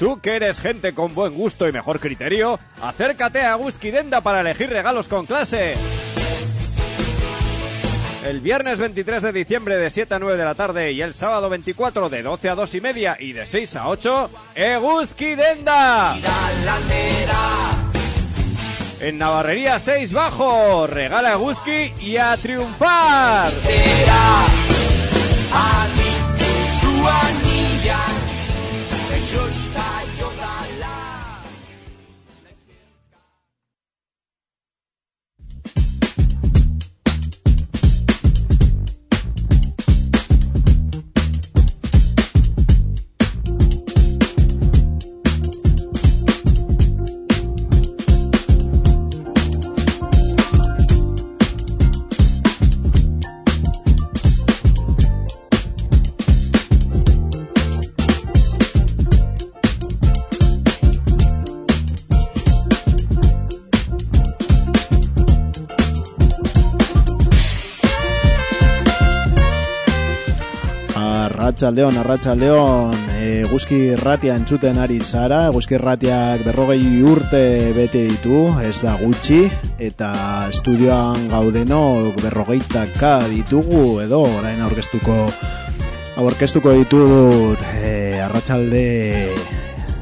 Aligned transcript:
Tú 0.00 0.18
que 0.18 0.34
eres 0.34 0.58
gente 0.58 0.94
con 0.94 1.14
buen 1.14 1.34
gusto 1.34 1.68
y 1.68 1.72
mejor 1.72 2.00
criterio, 2.00 2.58
acércate 2.80 3.42
a 3.42 3.58
Whisky 3.58 3.90
Denda 3.90 4.22
para 4.22 4.40
elegir 4.40 4.70
regalos 4.70 5.08
con 5.08 5.26
clase. 5.26 5.74
El 8.24 8.40
viernes 8.40 8.78
23 8.78 9.22
de 9.22 9.32
diciembre 9.32 9.76
de 9.76 9.90
7 9.90 10.14
a 10.14 10.18
9 10.18 10.38
de 10.38 10.44
la 10.46 10.54
tarde 10.54 10.90
y 10.92 11.02
el 11.02 11.12
sábado 11.12 11.50
24 11.50 12.08
de 12.08 12.22
12 12.22 12.48
a 12.48 12.54
2 12.54 12.74
y 12.76 12.80
media 12.80 13.16
y 13.20 13.32
de 13.34 13.46
6 13.46 13.76
a 13.76 13.88
8, 13.88 14.30
Eguski 14.54 15.34
Denda. 15.34 16.16
En 19.00 19.18
Navarrería 19.18 19.78
6 19.78 20.14
Bajo, 20.14 20.86
regala 20.86 21.32
Eguski 21.32 21.92
y 22.00 22.16
a 22.16 22.38
triunfar. 22.38 23.52
justa. 29.30 29.99
Arratxaldeon, 71.70 71.98
arratxaldeon, 72.00 72.94
e, 73.14 73.26
guzki 73.46 73.76
ratia 73.94 74.34
entzuten 74.34 74.80
ari 74.82 74.96
zara, 74.98 75.52
guzki 75.54 75.78
ratiak 75.78 76.42
berrogei 76.42 76.98
urte 77.06 77.70
bete 77.76 78.02
ditu, 78.08 78.40
ez 78.58 78.80
da 78.82 78.96
gutxi, 78.98 79.44
eta 79.78 80.48
estudioan 80.50 81.28
gaudenok 81.30 82.18
berrogeitaka 82.24 83.12
ditugu, 83.30 84.00
edo 84.02 84.24
orain 84.40 84.58
aurkeztuko 84.66 85.20
aurkeztuko 86.18 86.74
ditut 86.80 87.62
e, 87.78 88.18
arratsalde 88.18 88.84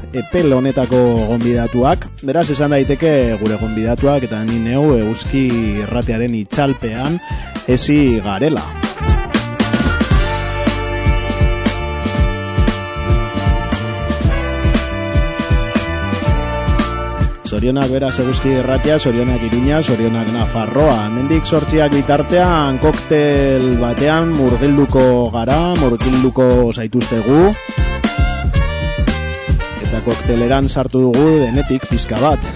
epel 0.09 0.57
honetako 0.57 1.05
gonbidatuak. 1.29 2.09
Beraz, 2.25 2.49
esan 2.49 2.73
daiteke 2.73 3.37
gure 3.45 3.61
gonbidatuak 3.61 4.25
eta 4.25 4.41
ni 4.41 4.57
neu 4.57 4.95
eguzki 4.97 5.45
erratearen 5.85 6.33
itxalpean 6.41 7.21
ezi 7.69 8.17
garela. 8.25 8.65
Zorionak 17.49 17.89
beraz 17.89 18.13
eguzki 18.21 18.51
erratia, 18.59 18.99
zorionak 19.01 19.41
irina, 19.47 19.79
zorionak 19.81 20.27
nafarroa. 20.29 21.07
Mendik 21.09 21.47
sortziak 21.49 21.95
bitartean 21.95 22.77
koktel 22.77 23.65
batean 23.81 24.29
murgilduko 24.37 25.01
gara, 25.33 25.57
murgilduko 25.81 26.45
zaituztegu. 26.69 27.39
Eta 29.81 30.03
kokteleran 30.05 30.69
sartu 30.69 31.07
dugu 31.07 31.27
denetik 31.41 31.89
pizka 31.89 32.21
bat. 32.21 32.51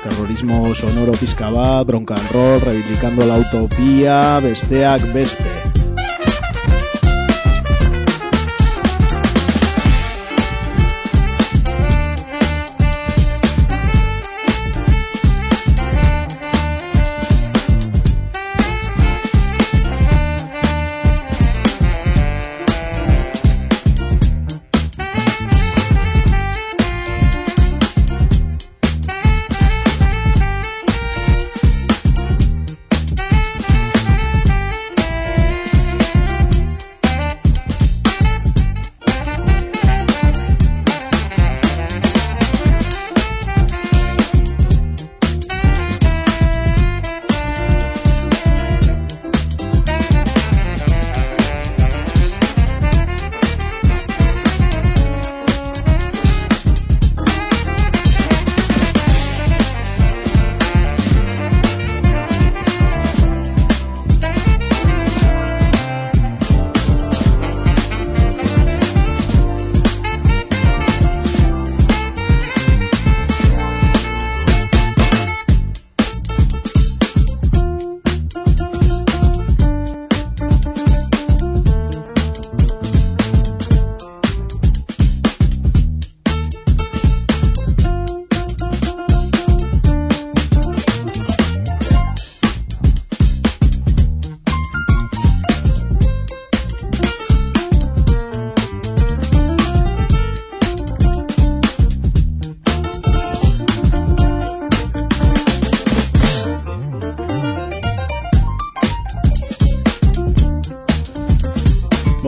Terrorismo 0.00 0.72
sonoro 0.72 1.12
pizka 1.20 1.52
bat, 1.52 1.84
bronca 1.84 2.16
and 2.16 2.32
roll, 2.32 2.62
reivindicando 2.64 3.28
la 3.28 3.42
utopia, 3.44 4.40
besteak 4.40 5.04
beste. 5.12 5.59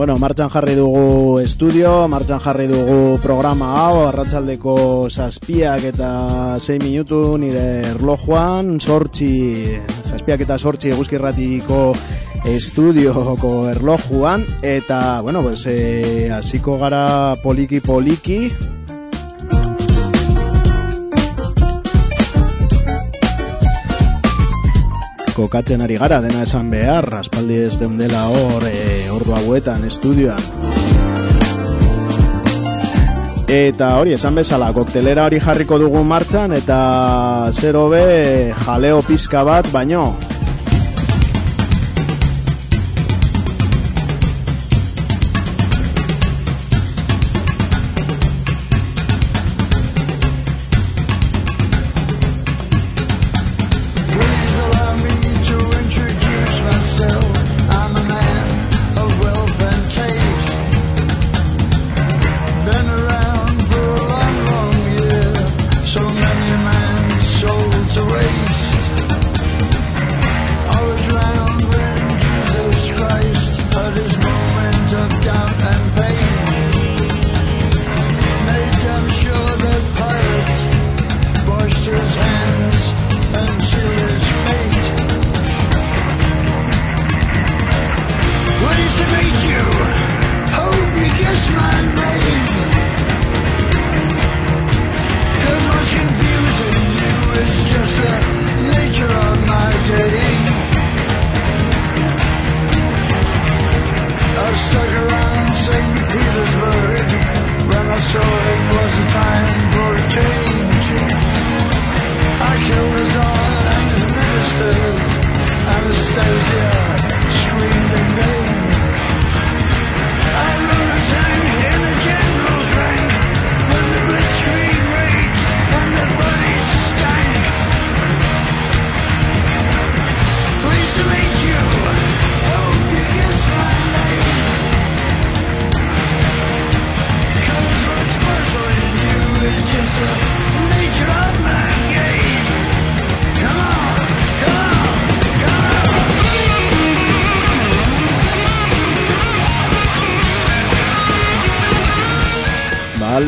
Bueno, 0.03 0.17
martxan 0.19 0.49
jarri 0.51 0.73
dugu 0.75 1.37
estudio, 1.39 2.09
martxan 2.11 2.41
jarri 2.43 2.65
dugu 2.67 3.21
programa 3.23 3.69
hau, 3.79 4.01
arratsaldeko 4.09 4.73
zazpiak 5.07 5.85
eta 5.93 6.09
6 6.59 6.75
minutu 6.83 7.21
nire 7.39 7.63
erlojuan, 7.93 8.73
sortxi, 8.83 9.29
zazpiak 10.03 10.43
eta 10.43 10.59
sortxi 10.59 10.91
eguzkirratiko 10.91 11.79
estudioko 12.51 13.53
erlojuan, 13.71 14.43
eta, 14.59 15.21
bueno, 15.23 15.39
pues, 15.47 15.63
eh, 15.71 16.27
hasiko 16.35 16.75
gara 16.83 17.37
poliki 17.39 17.79
kokatzen 25.33 25.81
ari 25.81 25.97
gara 25.97 26.19
dena 26.21 26.43
esan 26.45 26.69
behar, 26.71 27.07
aspaldi 27.19 27.59
ez 27.65 27.73
geundela 27.79 28.27
hor 28.29 28.67
e, 28.69 29.09
ordu 29.11 29.33
hauetan 29.37 29.85
estudioan. 29.89 30.41
Eta 33.53 33.89
hori, 33.99 34.15
esan 34.17 34.37
bezala, 34.39 34.71
koktelera 34.73 35.27
hori 35.27 35.39
jarriko 35.43 35.77
dugu 35.81 36.01
martxan, 36.07 36.55
eta 36.57 36.77
zero 37.51 37.87
be 37.91 38.53
jaleo 38.65 39.01
pizka 39.05 39.43
bat, 39.45 39.69
baino, 39.73 40.13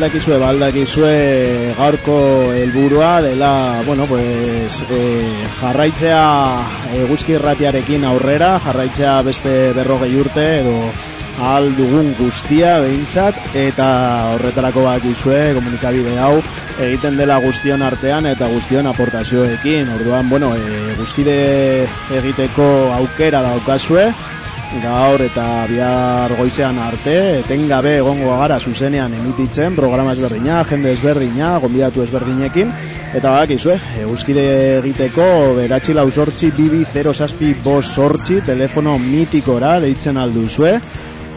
Baldakizue, 0.06 0.36
baldakizue 0.38 1.14
gaurko 1.74 2.52
helburua 2.54 3.20
dela, 3.22 3.82
bueno, 3.84 4.04
pues 4.06 4.76
e, 4.86 5.00
jarraitzea 5.58 6.20
eguzki 7.00 7.34
irratiarekin 7.34 8.06
aurrera, 8.06 8.52
jarraitzea 8.62 9.16
beste 9.26 9.56
berrogei 9.74 10.12
urte 10.14 10.44
edo 10.60 10.76
ahal 11.40 11.72
dugun 11.74 12.12
guztia 12.20 12.76
behintzat 12.84 13.58
eta 13.58 13.88
horretarako 14.36 14.86
bakizue 14.86 15.40
komunikabide 15.58 16.14
hau 16.22 16.38
egiten 16.86 17.18
dela 17.18 17.40
guztion 17.42 17.82
artean 17.82 18.30
eta 18.30 18.46
guztion 18.54 18.86
aportazioekin. 18.86 19.90
Orduan, 19.98 20.30
bueno, 20.30 20.54
e, 20.54 20.94
guztide 21.02 21.88
egiteko 22.22 22.70
aukera 23.02 23.42
daukazue, 23.42 24.12
gaur 24.82 25.22
eta 25.24 25.66
bihar 25.70 26.32
goizean 26.38 26.78
arte, 26.82 27.14
etengabe 27.40 27.96
egongo 28.00 28.34
gara 28.40 28.58
zuzenean 28.60 29.14
emititzen, 29.18 29.76
programa 29.78 30.12
ezberdina, 30.16 30.62
jende 30.68 30.92
ezberdina, 30.94 31.56
gonbidatu 31.62 32.04
ezberdinekin, 32.04 32.72
eta 33.16 33.32
bakizue, 33.36 33.76
euskide 34.04 34.46
egiteko 34.78 35.26
beratzi 35.58 35.96
lau 35.96 36.06
sortzi, 36.10 36.50
bibi 36.56 36.84
0 36.92 37.14
saspi 37.14 37.52
bos 37.64 37.84
sortzi, 37.86 38.40
telefono 38.46 38.96
mitikora 39.02 39.76
deitzen 39.84 40.16
alduzue, 40.20 40.76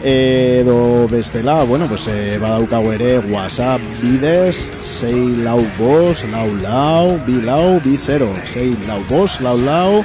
edo 0.02 1.06
bestela, 1.08 1.62
bueno, 1.64 1.86
pues, 1.86 2.08
e, 2.08 2.38
badaukagu 2.40 2.92
ere 2.96 3.18
WhatsApp 3.18 3.84
bidez, 4.00 4.64
6 4.96 5.44
lau 5.44 5.60
bos, 5.78 6.24
lau 6.32 6.48
lau, 6.62 7.18
bi 7.26 7.40
lau, 7.44 7.80
bi 7.84 7.96
0, 7.96 8.32
6 8.46 8.86
lau 8.88 9.02
bos, 9.08 9.40
lau 9.40 9.58
lau, 9.60 10.04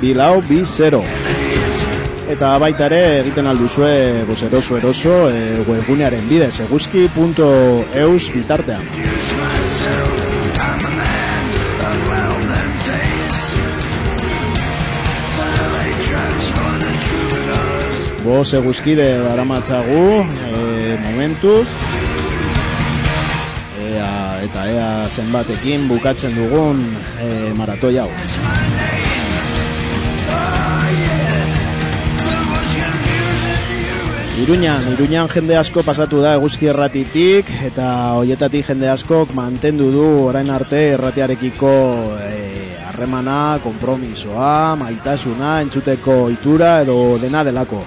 bi 0.00 0.14
lau, 0.14 0.40
bi 0.48 0.64
0 0.64 1.45
eta 2.28 2.56
baita 2.58 2.86
ere 2.90 3.20
egiten 3.20 3.46
alduzue 3.46 4.24
pues, 4.26 4.42
eroso 4.42 4.76
eroso 4.76 5.14
e, 5.30 5.62
webgunearen 5.66 6.26
bidez 6.28 6.60
eguzki.eus 6.66 8.22
bitartean. 8.34 8.82
Bos 18.26 18.48
eguzkide 18.58 19.06
daramatzagu 19.22 20.02
e, 20.50 20.98
momentuz. 21.04 21.68
Ea, 23.86 24.42
eta 24.48 24.66
ea 24.72 24.90
zenbatekin 25.08 25.86
bukatzen 25.88 26.34
dugun 26.34 26.82
e, 27.22 27.54
maratoi 27.54 27.96
hau 28.02 28.10
Iruñan, 34.36 34.92
Iruñan 34.92 35.30
jende 35.32 35.56
asko 35.56 35.80
pasatu 35.80 36.18
da 36.20 36.34
eguzki 36.36 36.68
erratitik 36.68 37.48
eta 37.64 37.86
hoietatik 38.18 38.66
jende 38.68 38.90
askok 38.92 39.30
mantendu 39.32 39.88
du 39.94 40.02
orain 40.26 40.50
arte 40.52 40.82
erratiarekiko 40.92 41.70
eh, 42.20 42.76
harremana, 42.84 43.56
konpromisoa, 43.64 44.76
maitasuna, 44.76 45.62
entzuteko 45.64 46.26
itura 46.34 46.82
edo 46.84 47.16
dena 47.22 47.40
delako. 47.48 47.80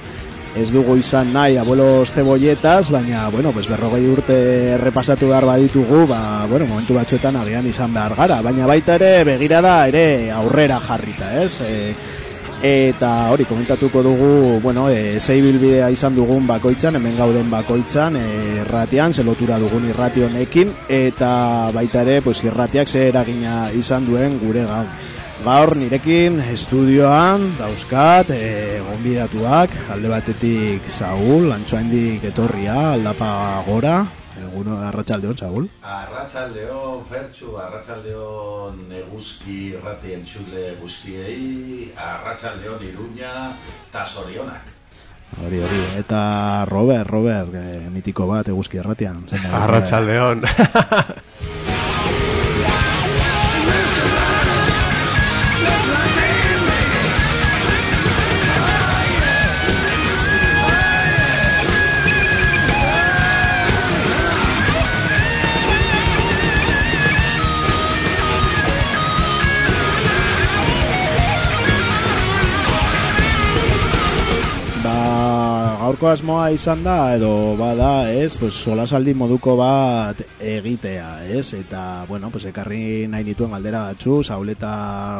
Ez 0.58 0.72
dugu 0.74 0.96
izan 0.98 1.30
nahi 1.34 1.60
abuelos 1.62 2.10
cebolletas, 2.10 2.90
baina, 2.90 3.28
bueno, 3.30 3.52
pues 3.54 3.70
berrogei 3.70 4.08
urte 4.10 4.40
errepasatu 4.74 5.30
behar 5.30 5.46
baditugu, 5.46 6.08
ba, 6.10 6.48
bueno, 6.50 6.66
momentu 6.66 6.98
batzuetan 6.98 7.38
agian 7.38 7.70
izan 7.70 7.94
behar 7.94 8.16
gara, 8.18 8.42
baina 8.42 8.66
baita 8.66 8.98
ere 8.98 9.12
begirada 9.36 9.76
ere 9.88 10.32
aurrera 10.34 10.82
jarrita, 10.82 11.36
ez? 11.44 11.62
E, 11.62 11.94
eta 12.62 13.30
hori 13.32 13.46
komentatuko 13.48 14.02
dugu 14.04 14.60
bueno, 14.60 14.90
e, 14.90 15.20
zei 15.20 15.40
bilbidea 15.42 15.90
izan 15.96 16.16
dugun 16.16 16.48
bakoitzan 16.48 16.98
hemen 17.00 17.16
gauden 17.16 17.50
bakoitzan 17.50 18.18
e, 18.20 18.26
irratian, 18.60 19.14
ze 19.14 19.24
lotura 19.24 19.60
dugun 19.60 19.88
irrati 19.88 20.26
honekin 20.28 20.74
eta 20.90 21.72
baita 21.74 22.02
ere 22.02 22.22
pues, 22.22 22.44
irratiak 22.44 22.88
ze 22.88 23.08
eragina 23.08 23.70
izan 23.72 24.06
duen 24.06 24.40
gure 24.40 24.66
gaur. 24.68 24.92
Gaur 25.40 25.78
nirekin 25.80 26.42
estudioan 26.52 27.54
dauzkat 27.58 28.34
e, 28.36 28.82
gonbidatuak 28.90 29.72
alde 29.96 30.12
batetik 30.12 30.90
Saul, 30.92 31.54
antxoaindik 31.56 32.26
etorria 32.28 32.92
aldapa 32.98 33.64
gora 33.68 34.02
eguno 34.48 34.78
arratsaldeon 34.88 35.38
Saul 35.38 35.70
Arratsaldeon 35.84 37.06
Fertxu, 37.10 37.56
arratsaldeon 37.58 38.92
eguzki 39.04 39.76
ratien 39.84 40.26
txule 40.26 40.76
guztiei, 40.82 41.92
arratsaldeon 41.96 42.84
Iruña 42.90 43.34
ta 43.92 44.06
sorionak. 44.06 44.76
hori 45.46 45.60
hori 45.62 45.82
eta 46.00 46.66
Robert, 46.66 47.10
Robert 47.10 47.54
e, 47.54 47.90
mitiko 47.94 48.28
bat 48.28 48.48
eguzki 48.50 48.82
erratian 48.82 49.24
zen 49.28 49.46
Ba, 74.90 75.76
gaurko 75.78 76.08
asmoa 76.10 76.48
izan 76.56 76.80
da 76.82 77.14
edo 77.14 77.30
bada, 77.60 78.10
ez, 78.10 78.32
pues 78.42 78.56
solasaldi 78.58 79.14
moduko 79.18 79.54
bat 79.60 80.24
egitea, 80.42 81.10
ez? 81.36 81.54
Eta 81.54 82.06
bueno, 82.10 82.32
pues 82.34 82.48
ekarri 82.50 83.06
nahi 83.12 83.28
nituen 83.28 83.54
galdera 83.54 83.84
batzu, 83.92 84.24
Saul 84.24 84.50
eta 84.56 84.72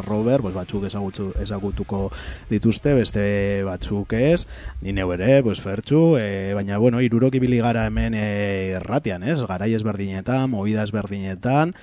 Robert, 0.06 0.42
pues 0.42 0.56
batzuk 0.56 0.88
ezagutzu, 0.88 1.28
ezagutuko 1.44 2.02
dituzte, 2.50 2.96
beste 2.98 3.24
batzuk 3.68 4.16
ez, 4.18 4.48
ni 4.82 4.96
neu 4.96 5.12
ere, 5.14 5.38
pues 5.46 5.62
fertzu, 5.62 6.16
e, 6.18 6.50
baina 6.58 6.82
bueno, 6.82 7.02
irurok 7.04 7.38
ibili 7.38 7.62
gara 7.62 7.86
hemen 7.86 8.18
e, 8.18 8.26
erratian, 8.80 9.22
ez? 9.22 9.38
Garai 9.46 9.70
ezberdinetan, 9.78 10.50
movida 10.50 10.82
ezberdinetan, 10.88 11.76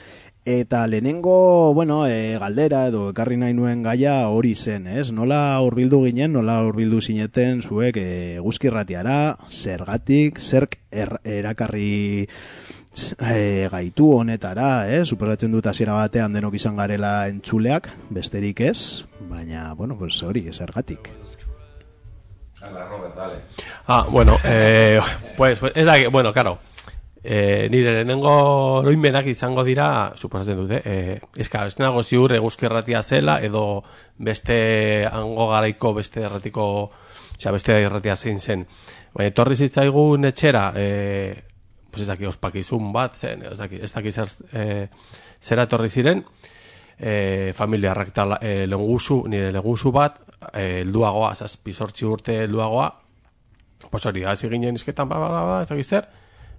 Eta 0.48 0.88
lehenengo, 0.88 1.74
bueno, 1.74 2.08
e, 2.08 2.38
galdera 2.39 2.86
edo 2.88 3.10
ekarri 3.12 3.36
nahi 3.36 3.51
nuen 3.51 3.82
gaia 3.84 4.30
hori 4.32 4.54
zen, 4.56 4.86
ez? 4.88 5.10
Nola 5.12 5.39
hurbildu 5.60 5.98
ginen, 6.06 6.32
nola 6.38 6.62
hurbildu 6.63 7.01
zineten 7.01 7.60
zuek 7.60 7.98
e, 8.00 8.06
guzkirratiara, 8.39 9.18
zergatik, 9.51 10.39
zerk 10.39 10.77
er, 10.88 11.18
erakarri 11.27 12.22
e, 12.24 13.42
gaitu 13.74 14.08
honetara, 14.22 14.70
ez? 14.88 15.01
Suposatzen 15.10 15.51
dut 15.51 15.68
hasiera 15.68 16.00
batean 16.00 16.39
denok 16.39 16.56
izan 16.56 16.80
garela 16.80 17.12
entzuleak, 17.27 17.92
besterik 18.08 18.63
ez, 18.70 19.04
baina, 19.27 19.74
bueno, 19.74 20.00
pues 20.00 20.22
hori, 20.24 20.46
zergatik. 20.54 21.12
Hala, 22.62 22.88
Robert, 22.88 23.20
dale. 23.20 23.44
Ah, 23.86 24.08
bueno, 24.10 24.39
eh, 24.46 25.01
pues, 25.36 25.60
pues, 25.60 25.74
ez 25.75 25.86
da, 25.86 25.98
bueno, 26.08 26.32
claro, 26.32 26.58
eh, 27.24 27.67
nire 27.71 27.93
lehenengo 27.93 28.33
oroimenak 28.81 29.27
izango 29.27 29.63
dira, 29.63 30.13
suposatzen 30.15 30.57
dute, 30.62 30.81
eh, 30.86 31.19
eska, 31.38 31.65
ez 31.67 31.77
nago 31.79 32.03
ziur 32.03 32.33
eguzkirratia 32.38 33.01
zela, 33.03 33.39
edo 33.43 33.83
beste 34.17 35.05
hango 35.09 35.50
garaiko 35.51 35.93
beste 35.97 36.24
erratiko, 36.27 36.67
osea, 37.38 37.51
beste 37.51 37.77
erratia 37.81 38.15
zein 38.15 38.39
zen. 38.39 38.65
Baina, 39.13 39.31
etorri 39.31 39.55
zitzaigun 39.55 40.29
etxera, 40.29 40.71
eh, 40.75 41.43
pues 41.91 42.03
ez 42.03 42.12
daki 42.12 42.27
ospakizun 42.29 42.91
bat 42.93 43.17
zen, 43.17 43.43
ez 43.51 43.57
daki, 43.57 43.81
ez 43.81 43.91
daki 43.93 44.12
zer, 44.12 44.36
eh, 44.53 44.88
zera 45.41 45.65
etorri 45.67 45.89
ziren, 45.89 46.24
eh, 47.00 47.51
familia 47.55 47.93
rekta 47.93 48.38
eh, 48.41 48.65
lengusu, 48.67 49.24
nire 49.27 49.51
lengusu 49.51 49.91
bat, 49.91 50.19
eh, 50.53 50.81
helduagoa, 50.83 51.33
zazpi 51.36 51.74
sortzi 51.74 52.05
urte 52.05 52.43
helduagoa, 52.43 52.88
pues 53.89 54.05
hori, 54.05 54.24
hasi 54.24 54.50
ginen 54.50 54.75
izketan, 54.75 55.09
ba, 55.09 55.19
ba, 55.19 55.29
ba, 55.29 55.43
ba, 55.45 55.62
ez 55.62 55.69
dakit 55.69 55.86
zer, 55.86 56.07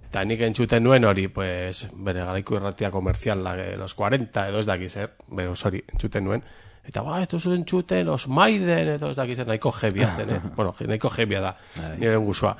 eta 0.09 0.23
nik 0.25 0.41
entzuten 0.41 0.83
nuen 0.83 1.05
hori, 1.05 1.27
pues, 1.29 1.85
bere 1.93 2.23
garaiko 2.25 2.57
irratia 2.57 2.89
komerziala, 2.89 3.53
eh, 3.61 3.75
los 3.77 3.93
40, 3.93 4.47
edo 4.49 4.59
ez 4.59 4.65
dakiz, 4.65 4.91
zer, 4.93 5.11
be, 5.29 5.45
hori, 5.47 5.83
entzuten 5.93 6.25
nuen, 6.25 6.43
eta 6.89 7.03
ba, 7.05 7.19
ez 7.21 7.27
duzu 7.29 7.53
entzuten, 7.53 8.07
los 8.07 8.27
maiden, 8.27 8.95
edo 8.95 9.11
ez 9.11 9.17
dakiz, 9.17 9.37
nahiko 9.45 9.71
jebia 9.71 10.15
zen, 10.17 10.33
eh? 10.33 10.39
bueno, 10.55 10.73
nahiko 10.79 11.11
jebia 11.13 11.41
da, 11.41 11.55
nire 11.99 12.17
guzua. 12.17 12.55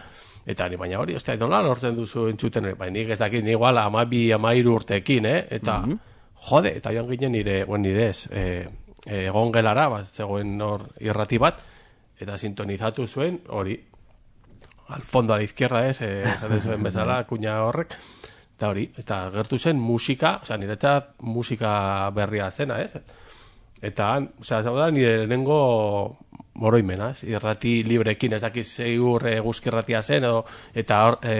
Eta 0.49 0.69
ni 0.69 0.77
baina 0.79 1.01
hori, 1.01 1.15
ostia, 1.17 1.35
nola 1.37 1.63
lortzen 1.65 1.97
duzu 1.97 2.27
entzuten, 2.29 2.69
baina 2.77 2.93
nik 2.93 3.09
ez 3.15 3.19
dakit, 3.19 3.43
ni 3.43 3.57
igual 3.57 3.77
amabi, 3.81 4.27
amairu 4.31 4.77
urteekin, 4.77 5.25
eh? 5.25 5.41
eta, 5.57 5.81
jode, 6.49 6.75
eta 6.77 6.93
joan 6.93 7.09
ginen 7.09 7.33
nire, 7.33 7.63
bueno, 7.65 7.87
nire 7.87 8.09
ez, 8.11 8.27
eh, 8.29 8.67
eh, 9.07 9.25
egon 9.25 9.51
gelara, 9.51 9.89
bat, 9.89 10.05
zegoen 10.05 10.53
hor 10.61 10.85
irrati 11.01 11.41
bat, 11.41 11.65
eta 12.19 12.37
sintonizatu 12.37 13.07
zuen, 13.07 13.41
hori, 13.49 13.79
al 14.89 15.03
fondo 15.03 15.33
a 15.33 15.37
la 15.37 15.43
izquierda 15.43 15.87
ez, 15.87 16.01
eh, 16.01 16.23
esaten 16.35 16.61
zuen 16.61 16.83
bezala, 16.83 17.21
kuña 17.27 17.61
horrek, 17.63 17.95
eta 18.57 18.69
hori, 18.73 18.89
eta 18.99 19.21
gertu 19.31 19.59
zen 19.59 19.79
musika, 19.79 20.39
osea, 20.43 20.57
niretzat 20.57 21.13
musika 21.21 22.09
berria 22.15 22.49
zena, 22.51 22.81
ez? 22.81 23.03
Eta, 23.81 24.17
osea, 24.41 24.63
zau 24.63 24.75
da, 24.75 24.89
nire 24.91 25.21
lehenengo 25.21 26.17
moroimena, 26.59 27.11
ez? 27.13 27.23
irrati 27.23 27.77
librekin, 27.87 28.35
ez 28.35 28.41
dakiz 28.43 28.67
zeigur 28.67 29.29
e, 29.29 29.37
guzkirratia 29.45 30.01
zen, 30.03 30.25
edo, 30.27 30.43
eta 30.75 30.99
hor, 31.05 31.19
e, 31.23 31.37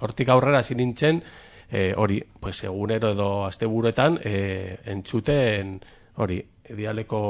hortik 0.00 0.32
aurrera 0.32 0.62
zin 0.62 0.80
nintzen, 0.80 1.20
e, 1.68 1.90
hori, 1.96 2.22
pues, 2.40 2.62
egunero 2.64 3.12
edo 3.12 3.30
asteburuetan 3.44 4.20
e, 4.24 4.36
entzuten 4.94 5.76
hori, 6.16 6.40
dialeko 6.66 7.20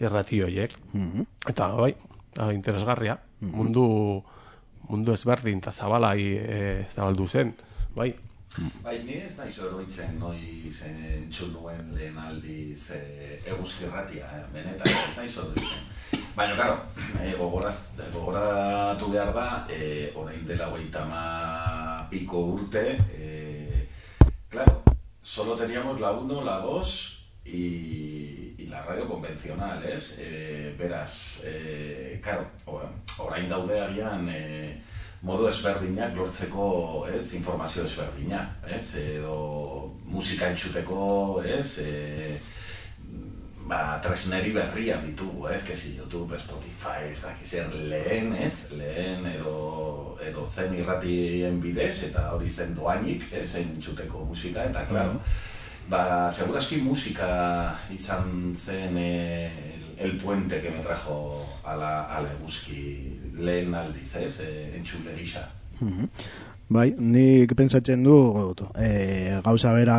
irrati 0.00 0.40
horiek. 0.42 0.72
Eta, 1.50 1.68
bai, 1.76 1.92
interesgarria, 2.54 3.18
mundu, 3.44 3.84
mundu 4.88 5.14
ezberdin 5.14 5.62
eta 5.62 5.72
zabalai 5.72 6.20
e, 6.36 6.60
zabaldu 6.94 7.26
zen, 7.28 7.54
bai. 7.96 8.12
Bai, 8.84 9.00
ni 9.02 9.16
ez 9.18 9.32
naiz 9.34 9.56
oroitzen 9.58 10.18
noiz 10.20 10.76
entzun 10.86 11.50
nuen 11.56 11.88
lehen 11.96 12.18
aldiz 12.18 12.90
e, 12.94 13.00
eguzki 13.50 13.88
erratia, 13.88 14.28
eh? 14.36 14.44
benetan 14.52 14.92
ez 14.92 15.16
naiz 15.16 15.32
oroitzen. 15.42 16.22
Baina, 16.36 16.54
karo, 16.58 16.76
e, 17.18 17.32
gogoraz, 17.38 17.76
gogoratu 18.12 19.10
behar 19.10 19.34
da, 19.34 19.48
e, 19.70 20.12
orain 20.14 20.46
dela 20.46 20.70
hogeita 20.70 21.02
ma 21.10 21.24
piko 22.10 22.44
urte, 22.54 22.86
e, 23.18 23.88
claro, 24.50 24.82
solo 25.22 25.56
teníamos 25.56 26.00
la 26.00 26.12
1, 26.12 26.44
la 26.44 26.60
2 26.60 27.23
y, 27.44 28.54
y 28.58 28.66
la 28.70 28.82
radio 28.82 29.08
convencional, 29.08 29.84
ez? 29.84 30.16
E, 30.18 30.74
beraz, 30.78 31.38
e, 31.44 32.20
karo, 32.24 32.46
o- 32.66 32.80
orain 33.18 33.48
daude 33.48 33.78
agian 33.80 34.28
e, 34.28 34.80
modu 35.22 35.48
ezberdinak 35.48 36.16
lortzeko, 36.16 37.06
ez, 37.08 37.32
informazio 37.34 37.84
ezberdina, 37.84 38.42
ez, 38.68 38.94
edo 38.96 39.94
musika 40.04 40.50
entzuteko, 40.52 41.42
ez, 41.44 41.78
e, 41.80 42.38
ba, 43.64 43.98
tresneri 44.04 44.52
berria 44.52 44.98
ditugu, 45.00 45.46
ez, 45.48 45.62
kezi 45.64 45.94
YouTube, 45.96 46.36
Spotify, 46.38 47.08
ez 47.12 47.22
dakiz 47.22 47.54
lehen, 47.88 48.34
ez, 48.36 48.70
lehen 48.76 49.24
edo, 49.30 50.18
edo 50.20 50.48
zen 50.52 50.74
irratien 50.76 51.60
bidez, 51.60 52.02
eta 52.10 52.30
hori 52.34 52.50
zen 52.50 52.74
doainik, 52.76 53.24
ez, 53.32 53.54
entzuteko 53.62 54.24
musika, 54.28 54.64
eta, 54.68 54.84
klaro, 54.88 55.16
ba, 55.90 56.30
segurazki 56.32 56.80
musika 56.82 57.76
izan 57.92 58.56
zen 58.56 58.96
eh, 58.98 59.50
el, 59.98 60.16
puente 60.18 60.60
que 60.60 60.70
me 60.70 60.82
trajo 60.82 61.46
a 61.64 61.76
la, 61.76 61.92
a 62.04 62.20
la 62.20 62.32
eguzki 62.32 63.20
lehen 63.38 63.74
aldiz, 63.74 64.16
ez, 64.16 64.40
e, 64.40 64.50
entzule 64.78 65.14
gisa. 65.18 65.46
Bai, 66.74 66.94
nik 66.96 67.52
pentsatzen 67.54 68.02
du 68.02 68.16
e, 68.80 69.38
gauza 69.44 69.72
bera 69.76 69.98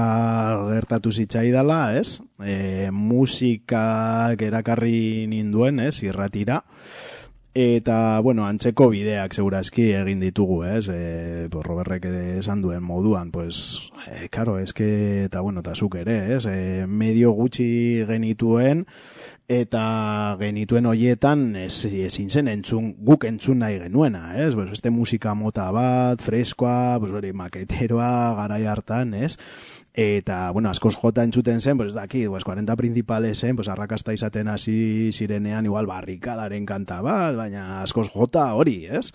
gertatu 0.72 1.12
zitzaidala, 1.12 1.96
ez? 2.00 2.20
E, 2.42 2.90
musikak 2.92 4.42
erakarri 4.42 5.28
ninduen, 5.32 5.80
ez? 5.80 6.02
Irratira. 6.04 6.64
Eta, 7.56 8.20
bueno, 8.20 8.44
antzeko 8.44 8.90
bideak 8.92 9.32
segurazki 9.32 9.86
egin 9.96 10.20
ditugu, 10.20 10.58
ez? 10.68 10.90
E, 10.92 11.48
pues 11.48 11.64
Roberrek 11.64 12.04
esan 12.12 12.60
duen 12.60 12.84
moduan, 12.84 13.30
pues, 13.32 13.80
e, 14.12 14.28
karo, 14.28 14.58
eske, 14.60 15.24
eta 15.30 15.40
bueno, 15.40 15.64
eta 15.64 15.72
zuk 15.72 15.96
ere, 16.02 16.18
ez? 16.36 16.42
E, 16.52 16.84
medio 16.86 17.32
gutxi 17.32 18.04
genituen, 18.10 18.84
eta 19.48 20.36
genituen 20.40 20.88
hoietan 20.90 21.56
ez, 21.60 21.86
ezin 21.86 22.30
zen 22.30 22.50
entzun, 22.50 22.96
guk 23.06 23.28
entzun 23.30 23.60
nahi 23.62 23.78
genuena, 23.84 24.34
ez? 24.42 24.54
Pues, 24.56 24.72
beste 24.72 24.90
musika 24.90 25.36
mota 25.38 25.70
bat, 25.72 26.22
freskoa, 26.22 26.98
pues, 27.00 27.14
hori 27.14 27.32
maketeroa, 27.34 28.34
garai 28.40 28.66
hartan, 28.66 29.14
ez? 29.14 29.36
Eta, 29.94 30.50
bueno, 30.52 30.70
askoz 30.70 30.96
jota 31.00 31.24
entzuten 31.24 31.62
zen, 31.62 31.78
pues, 31.78 31.94
daki, 31.94 32.28
pues, 32.28 32.44
40 32.44 32.76
principalesen, 32.76 33.56
pues, 33.56 33.70
arrakasta 33.70 34.14
izaten 34.14 34.48
hasi 34.48 35.12
zirenean, 35.14 35.66
igual, 35.66 35.86
barrikadaren 35.86 36.66
kanta 36.66 37.02
bat, 37.02 37.36
baina 37.38 37.82
askoz 37.84 38.10
jota 38.10 38.52
hori, 38.54 38.88
ez? 38.88 39.12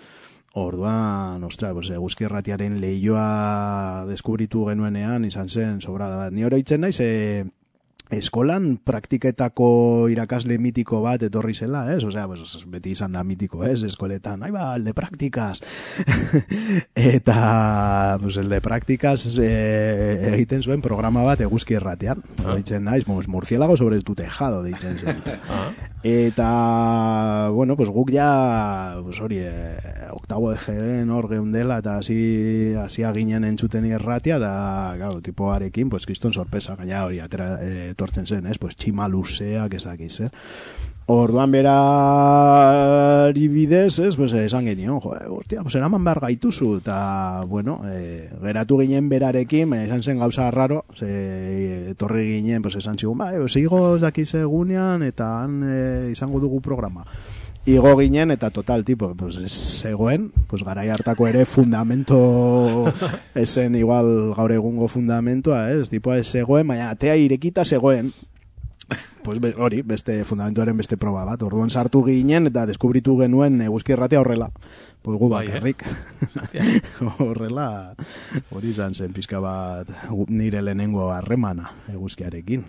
Orduan, 0.55 1.43
ostra, 1.45 1.75
pues, 1.75 1.91
eguzki 1.91 2.25
erratiaren 2.25 2.81
lehioa 2.81 4.07
deskubritu 4.09 4.65
genuenean, 4.67 5.25
izan 5.25 5.49
zen, 5.49 5.81
sobrada 5.81 6.17
bat. 6.17 6.33
Ni 6.33 6.45
oroitzen 6.45 6.81
naiz, 6.81 6.99
e, 7.01 7.45
eskolan 8.11 8.75
praktiketako 8.85 10.09
irakasle 10.13 10.59
mitiko 10.59 11.01
bat 11.05 11.23
etorri 11.23 11.55
zela, 11.55 11.85
ez? 11.95 12.03
Osea, 12.05 12.27
pues, 12.31 12.59
beti 12.71 12.95
izan 12.97 13.15
da 13.17 13.23
mitiko, 13.25 13.63
ez? 13.67 13.83
Eskoletan, 13.87 14.43
ai 14.43 14.51
ba, 14.55 14.75
el 14.77 14.85
de 14.85 14.95
praktikas. 14.95 15.63
Eta, 16.95 18.19
pues, 18.23 18.37
el 18.37 18.49
de 18.51 18.61
praktikas 18.61 19.27
eh, 19.39 20.33
egiten 20.35 20.63
zuen 20.63 20.83
programa 20.83 21.23
bat 21.27 21.41
eguzki 21.47 21.79
erratean. 21.79 22.25
Ah. 22.45 22.55
Deitzen 22.55 22.85
naiz, 22.85 23.05
pues, 23.07 23.29
murciélago 23.29 23.77
sobre 23.77 24.01
tu 24.03 24.15
tejado, 24.19 24.63
deitzen 24.67 24.99
zen. 24.99 25.23
Eta, 26.03 27.51
bueno, 27.53 27.77
pues 27.77 27.91
guk 27.91 28.11
ja, 28.11 28.97
pues 29.05 29.21
hori, 29.21 29.39
eh, 29.45 29.77
oktabo 30.11 30.53
egen 30.55 31.11
hor 31.11 31.29
geundela, 31.29 31.77
eta 31.83 31.99
hasi 31.99 32.73
hasi 32.81 33.05
ginen 33.13 33.45
entzuten 33.45 33.85
irratia, 33.85 34.39
da, 34.39 34.97
gau, 34.97 35.21
tipoarekin, 35.21 35.91
pues 35.91 36.07
kriston 36.07 36.33
sorpresa, 36.33 36.75
gaina 36.77 37.05
hori, 37.05 37.21
atera, 37.21 37.59
eh, 37.61 37.93
etortzen 38.01 38.27
zen, 38.27 38.47
ez, 38.49 38.59
pues 38.59 38.77
txima 38.81 39.09
luzeak 39.09 39.75
ez 39.77 39.85
dakiz, 39.85 40.21
eh? 40.25 40.31
Orduan 41.11 41.51
berari 41.51 43.49
bidez, 43.51 43.99
ez, 43.99 44.15
pues, 44.15 44.33
esan 44.39 44.65
genion, 44.69 45.01
jo, 45.03 45.17
eh, 45.17 45.27
hostia, 45.27 45.63
pues 45.63 45.75
eraman 45.75 46.05
behar 46.07 46.21
gaituzu, 46.23 46.77
eta, 46.79 47.43
bueno, 47.51 47.81
eh, 47.91 48.31
geratu 48.41 48.79
ginen 48.79 49.09
berarekin, 49.11 49.75
eh, 49.75 49.85
esan 49.89 50.03
zen 50.05 50.19
gauza 50.23 50.51
raro, 50.55 50.85
ze, 50.97 51.91
etorri 51.91 52.29
ginen, 52.37 52.63
pues, 52.63 52.77
esan 52.77 52.97
zigun, 52.97 53.19
ba, 53.19 53.35
eh, 53.35 53.45
igo 53.59 53.97
ez 53.97 54.03
dakiz 54.03 54.35
egunean, 54.35 55.03
eta 55.03 55.43
han 55.43 55.63
eh, 55.67 56.11
izango 56.13 56.39
dugu 56.39 56.61
programa. 56.61 57.05
Igo 57.69 57.93
ginen, 57.99 58.31
eta 58.31 58.49
total, 58.51 58.85
tipo, 58.85 59.15
pues, 59.15 59.37
zegoen, 59.83 60.33
pues, 60.49 60.65
garai 60.65 60.89
hartako 60.89 61.27
ere 61.29 61.45
fundamento, 61.45 62.87
esen 63.35 63.75
igual 63.75 64.33
gaur 64.35 64.53
egungo 64.53 64.89
fundamentoa, 64.89 65.71
ez, 65.73 65.91
tipoa 65.93 66.19
ez 66.19 66.27
zegoen, 66.31 66.67
baina 66.67 66.91
atea 66.91 67.17
irekita 67.21 67.65
zegoen, 67.65 68.15
pues 69.23 69.41
be, 69.41 69.55
hori, 69.57 69.83
beste 69.83 70.25
fundamentuaren 70.25 70.77
beste 70.77 70.97
proba 70.97 71.25
bat. 71.25 71.43
Orduan 71.47 71.71
sartu 71.71 72.03
ginen 72.07 72.49
eta 72.51 72.65
deskubritu 72.67 73.17
genuen 73.21 73.61
eguzki 73.63 73.95
erratea 73.95 74.21
horrela. 74.23 74.51
Pues 75.03 75.19
gu 75.21 75.29
Bai, 75.29 75.47
eh? 75.47 75.53
bakarrik. 75.53 75.85
horrela 77.23 77.95
hori 78.51 78.75
izan 78.75 78.95
zen 78.95 79.15
pizka 79.17 79.41
bat 79.41 79.89
nire 80.29 80.63
lehenengo 80.63 81.11
harremana 81.13 81.71
eguzkiarekin. 81.93 82.65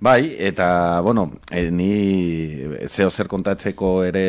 Bai, 0.00 0.36
eta, 0.38 1.00
bueno, 1.00 1.30
e, 1.50 1.70
ni 1.70 1.90
zeo 2.88 3.10
zer 3.10 3.28
kontatzeko 3.28 4.04
ere 4.04 4.26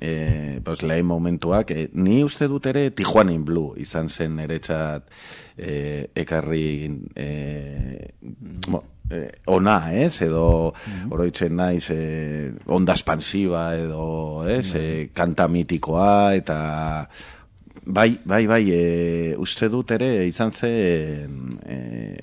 e, 0.00 0.60
pues, 0.64 0.82
lehen 0.82 1.06
momentuak, 1.06 1.70
e, 1.70 1.88
ni 1.94 2.22
uste 2.24 2.48
dut 2.50 2.66
ere 2.66 2.90
Tijuanin 2.90 3.44
Blue 3.44 3.76
izan 3.78 4.08
zen 4.08 4.38
eretzat 4.42 5.06
e, 5.56 6.10
ekarri 6.24 6.90
e, 7.14 7.28
mo, 8.68 8.82
e, 9.10 9.26
ona, 9.52 9.78
ez, 9.94 10.22
edo 10.26 10.72
oroitzen 11.10 11.54
naiz 11.60 11.86
e, 11.94 12.50
onda 12.66 12.96
espansiba 12.98 13.68
edo, 13.78 14.06
ez, 14.48 14.72
e, 14.74 14.86
kanta 15.14 15.48
mitikoa 15.48 16.34
eta 16.38 16.60
Bai, 17.82 18.20
bai, 18.24 18.46
bai, 18.46 18.64
e, 18.70 19.34
uste 19.40 19.70
dut 19.72 19.90
ere 19.94 20.26
izan 20.28 20.50
zen 20.52 21.56
e, 21.64 21.76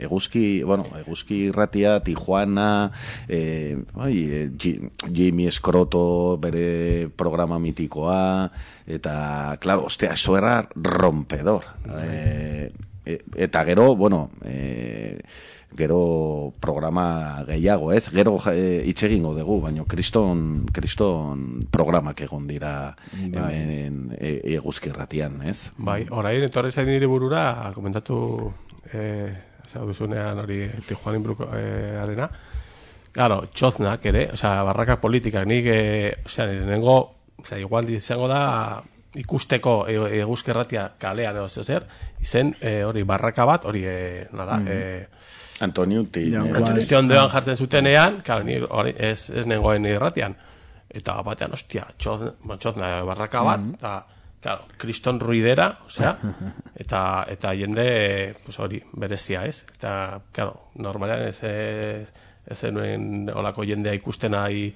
eguzki, 0.05 0.61
bueno, 0.63 0.85
eguzki 0.99 1.47
irratia, 1.49 1.95
Tijuana, 2.05 2.91
e, 3.27 3.75
bai, 3.95 4.13
e, 4.29 4.41
Ji- 4.53 4.77
Jimmy 5.09 5.47
Escroto 5.49 6.37
bere 6.39 7.09
programa 7.09 7.57
mitikoa, 7.59 8.51
eta, 8.85 9.57
claro, 9.59 9.87
ostea, 9.89 10.13
eso 10.13 10.37
era 10.37 10.61
rompedor. 10.75 11.65
E, 12.05 12.71
e, 13.05 13.17
eta 13.35 13.65
gero, 13.65 13.95
bueno, 13.95 14.29
e, 14.45 15.19
gero 15.77 16.53
programa 16.59 17.43
gehiago, 17.47 17.91
ez? 17.93 18.07
Gero 18.09 18.37
e, 18.51 18.83
hitz 18.89 19.03
egingo 19.07 19.33
dugu, 19.37 19.59
baino 19.67 19.85
kriston, 19.85 20.65
kriston 20.73 21.67
programak 21.71 22.21
egon 22.25 22.47
dira 22.49 22.71
hemen 23.13 24.15
e, 24.17 24.39
eguzki 24.57 24.89
irratian, 24.91 25.41
ez? 25.47 25.69
Bai, 25.77 26.01
orain 26.09 26.43
etorri 26.47 26.73
zain 26.73 26.89
nire 26.89 27.07
burura, 27.09 27.71
komentatu 27.75 28.17
eh, 28.91 29.29
zau 29.71 29.85
duzunean 29.87 30.39
hori 30.43 30.65
Tijuanin 30.87 31.23
bruko 31.23 31.49
eh, 31.55 31.97
arena. 32.01 32.29
Claro, 33.13 33.43
txoznak 33.53 34.05
ere, 34.09 34.27
osea, 34.33 34.61
barraka 34.67 34.99
politikak, 35.01 35.47
nik, 35.49 35.69
eh, 35.71 36.13
osea, 36.25 36.49
nire 36.51 36.67
nengo, 36.69 36.99
osea, 37.41 37.61
igual 37.61 37.89
izango 37.89 38.27
da 38.29 38.41
ikusteko 39.17 39.79
e- 39.89 40.19
eguzkerratia 40.19 40.91
kalean 41.01 41.39
edo 41.39 41.63
zer, 41.63 41.87
izen 42.21 42.53
eh, 42.61 42.83
hori 42.85 43.03
barraka 43.07 43.45
bat, 43.49 43.65
hori, 43.65 43.85
eh, 43.87 44.27
nada, 44.33 44.61
eh, 44.65 44.65
Antoniuti. 44.67 45.07
Ja, 45.07 45.16
eh, 46.45 46.59
guai. 46.59 46.73
Beste 46.77 46.97
ondoan 46.97 47.31
jartzen 47.33 47.57
zutenean, 47.57 48.21
claro, 48.25 48.45
ni 48.45 48.59
hori 48.61 48.93
ez, 48.97 49.29
ez 49.29 49.45
nengoen 49.49 49.85
irratian. 49.89 50.35
Eta 50.87 51.17
batean, 51.25 51.53
ostia, 51.57 51.87
txoz, 51.97 52.19
bueno, 52.43 52.59
txozna 52.61 52.91
barraka 53.07 53.41
bat, 53.43 53.65
eta, 53.75 53.95
claro, 54.41 54.69
kriston 54.79 55.19
ruidera, 55.19 55.67
osea, 55.85 56.13
eta, 56.83 57.01
eta 57.33 57.51
jende, 57.57 57.89
pues 58.45 58.59
hori, 58.63 58.79
berezia, 58.93 59.43
ez? 59.45 59.65
Eta, 59.75 60.21
claro, 60.31 60.69
normalean 60.79 61.27
ez, 61.27 61.41
ez, 61.43 62.07
ez 62.47 62.57
zenuen 62.57 63.27
olako 63.33 63.65
jendea 63.67 63.97
ikusten 63.97 64.31
nahi 64.37 64.69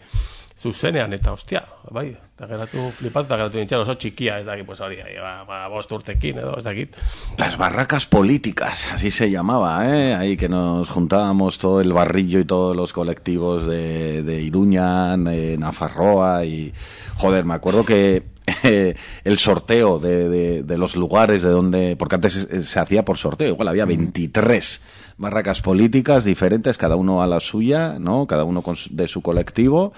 zuzenean, 0.61 1.13
eta 1.13 1.33
ostia, 1.33 1.63
bai, 1.89 2.11
eta 2.11 2.47
geratu 2.47 2.83
flipatu, 2.93 3.25
eta 3.25 3.37
geratu 3.39 3.57
nintzen 3.57 3.81
oso 3.81 3.95
txikia, 3.97 4.37
ez 4.41 4.45
dakit, 4.45 4.65
pues 4.67 4.81
hori, 4.83 4.99
ba, 5.17 5.31
ba, 5.47 5.61
bost 5.73 5.91
urtekin, 5.95 6.37
edo, 6.43 6.53
ez 6.59 6.65
dakit. 6.65 6.97
Las 7.41 7.57
barracas 7.57 8.05
políticas, 8.05 8.85
así 8.93 9.09
se 9.09 9.31
llamaba, 9.31 9.87
¿eh? 9.89 10.13
Ahí 10.13 10.37
que 10.37 10.49
nos 10.49 10.87
juntábamos 10.89 11.57
todo 11.57 11.81
el 11.81 11.93
barrillo 11.93 12.39
y 12.39 12.45
todos 12.45 12.75
los 12.75 12.93
colectivos 12.93 13.65
de, 13.65 14.21
de 14.23 14.41
Iruña, 14.41 15.17
de 15.17 15.57
Nafarroa 15.57 16.45
y... 16.45 16.73
Joder, 17.17 17.45
me 17.45 17.53
acuerdo 17.53 17.85
que 17.85 18.23
eh, 18.63 18.95
el 19.23 19.39
sorteo 19.39 19.99
de, 19.99 20.29
de, 20.29 20.63
de 20.63 20.77
los 20.77 20.95
lugares 20.95 21.41
de 21.41 21.49
donde... 21.49 21.95
Porque 21.95 22.15
antes 22.15 22.33
se, 22.33 22.63
se 22.63 22.79
hacía 22.79 23.03
por 23.03 23.17
sorteo, 23.17 23.49
igual 23.49 23.67
había 23.67 23.85
23 23.85 24.81
barracas 25.21 25.61
políticas 25.61 26.25
diferentes, 26.25 26.77
cada 26.77 26.95
uno 26.95 27.21
a 27.21 27.27
la 27.27 27.39
suya, 27.39 27.97
¿no? 27.99 28.27
Cada 28.27 28.43
uno 28.43 28.61
con 28.61 28.75
de 28.89 29.07
su 29.07 29.21
colectivo. 29.21 29.93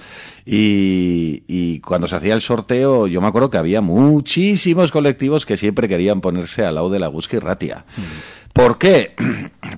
Y, 0.46 1.44
y 1.48 1.80
cuando 1.80 2.08
se 2.08 2.18
hacía 2.18 2.36
el 2.36 2.42
sorteo, 2.42 3.08
yo 3.08 3.22
me 3.22 3.27
acuerdo 3.27 3.50
que 3.50 3.58
había 3.58 3.82
muchísimos 3.82 4.92
colectivos 4.92 5.46
que 5.46 5.58
siempre 5.58 5.88
querían 5.88 6.22
ponerse 6.22 6.65
al 6.65 6.75
lado 6.75 6.89
de 6.89 7.00
la 7.00 7.08
Gusky 7.08 7.39
Ratia. 7.39 7.86
¿Por 8.51 8.77
qué? 8.77 9.15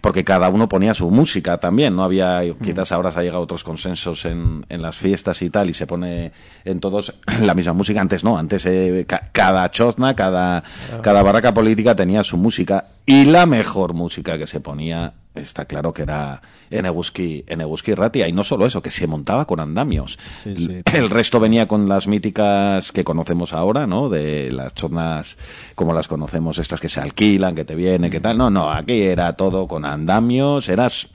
Porque 0.01 0.23
cada 0.23 0.49
uno 0.49 0.67
ponía 0.67 0.93
su 0.93 1.09
música 1.11 1.57
también, 1.57 1.95
¿no? 1.95 2.03
Había, 2.03 2.41
quizás 2.63 2.91
ahora 2.91 3.11
se 3.11 3.19
ha 3.19 3.21
llegado 3.21 3.39
a 3.39 3.43
otros 3.43 3.63
consensos 3.63 4.25
en, 4.25 4.65
en 4.69 4.81
las 4.81 4.95
fiestas 4.95 5.41
y 5.41 5.49
tal, 5.49 5.69
y 5.69 5.73
se 5.73 5.85
pone 5.87 6.31
en 6.63 6.79
todos 6.79 7.13
la 7.41 7.53
misma 7.53 7.73
música. 7.73 8.01
Antes 8.01 8.23
no, 8.23 8.37
antes 8.37 8.65
eh, 8.65 9.05
ca- 9.07 9.29
cada 9.31 9.69
chozna, 9.71 10.15
cada, 10.15 10.63
cada 11.01 11.23
barraca 11.23 11.53
política 11.53 11.95
tenía 11.95 12.23
su 12.23 12.37
música. 12.37 12.85
Y 13.05 13.25
la 13.25 13.45
mejor 13.45 13.93
música 13.93 14.35
que 14.39 14.47
se 14.47 14.59
ponía, 14.59 15.13
está 15.35 15.65
claro 15.65 15.93
que 15.93 16.01
era 16.01 16.41
en 16.71 16.87
Eguski, 16.87 17.43
en 17.45 17.61
Eguski 17.61 17.93
Ratia. 17.93 18.27
Y 18.27 18.31
no 18.31 18.43
solo 18.43 18.65
eso, 18.65 18.81
que 18.81 18.89
se 18.89 19.05
montaba 19.05 19.45
con 19.45 19.59
andamios. 19.59 20.17
Sí, 20.37 20.55
sí. 20.57 20.81
El 20.91 21.11
resto 21.11 21.39
venía 21.39 21.67
con 21.67 21.87
las 21.87 22.07
míticas 22.07 22.91
que 22.91 23.03
conocemos 23.03 23.53
ahora, 23.53 23.85
¿no? 23.85 24.09
De 24.09 24.51
las 24.51 24.73
chornas 24.73 25.37
como 25.75 25.93
las 25.93 26.07
conocemos, 26.07 26.57
estas 26.57 26.79
que 26.81 26.89
se 26.89 26.99
alquilan, 26.99 27.53
que 27.53 27.63
te 27.65 27.75
vienen, 27.75 28.09
que 28.09 28.19
tal. 28.19 28.39
No, 28.39 28.49
no, 28.49 28.71
aquí 28.71 29.03
era 29.03 29.33
todo 29.33 29.67
con 29.75 29.83
andamios, 29.83 30.69
eras, 30.69 31.09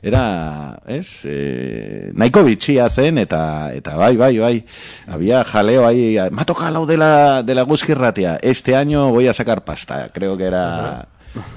era, 0.00 0.78
es, 0.86 1.20
eh, 1.24 2.10
nahiko 2.14 2.42
bitxia 2.44 2.88
zen, 2.88 3.18
eta, 3.18 3.74
eta 3.74 3.94
bai, 3.94 4.16
bai, 4.16 4.38
bai. 4.38 4.64
Había 5.06 5.44
jaleo 5.44 5.84
ahí, 5.86 6.16
me 6.30 6.40
ha 6.40 6.44
tocado 6.46 6.86
de 6.86 6.96
la, 6.96 7.42
de 7.42 7.54
la 7.54 7.60
Gusky 7.62 7.92
Ratia. 7.92 8.38
Este 8.40 8.74
año 8.74 9.10
voy 9.10 9.28
a 9.28 9.34
sacar 9.34 9.64
pasta, 9.64 10.08
creo 10.14 10.34
que 10.38 10.44
era, 10.44 11.08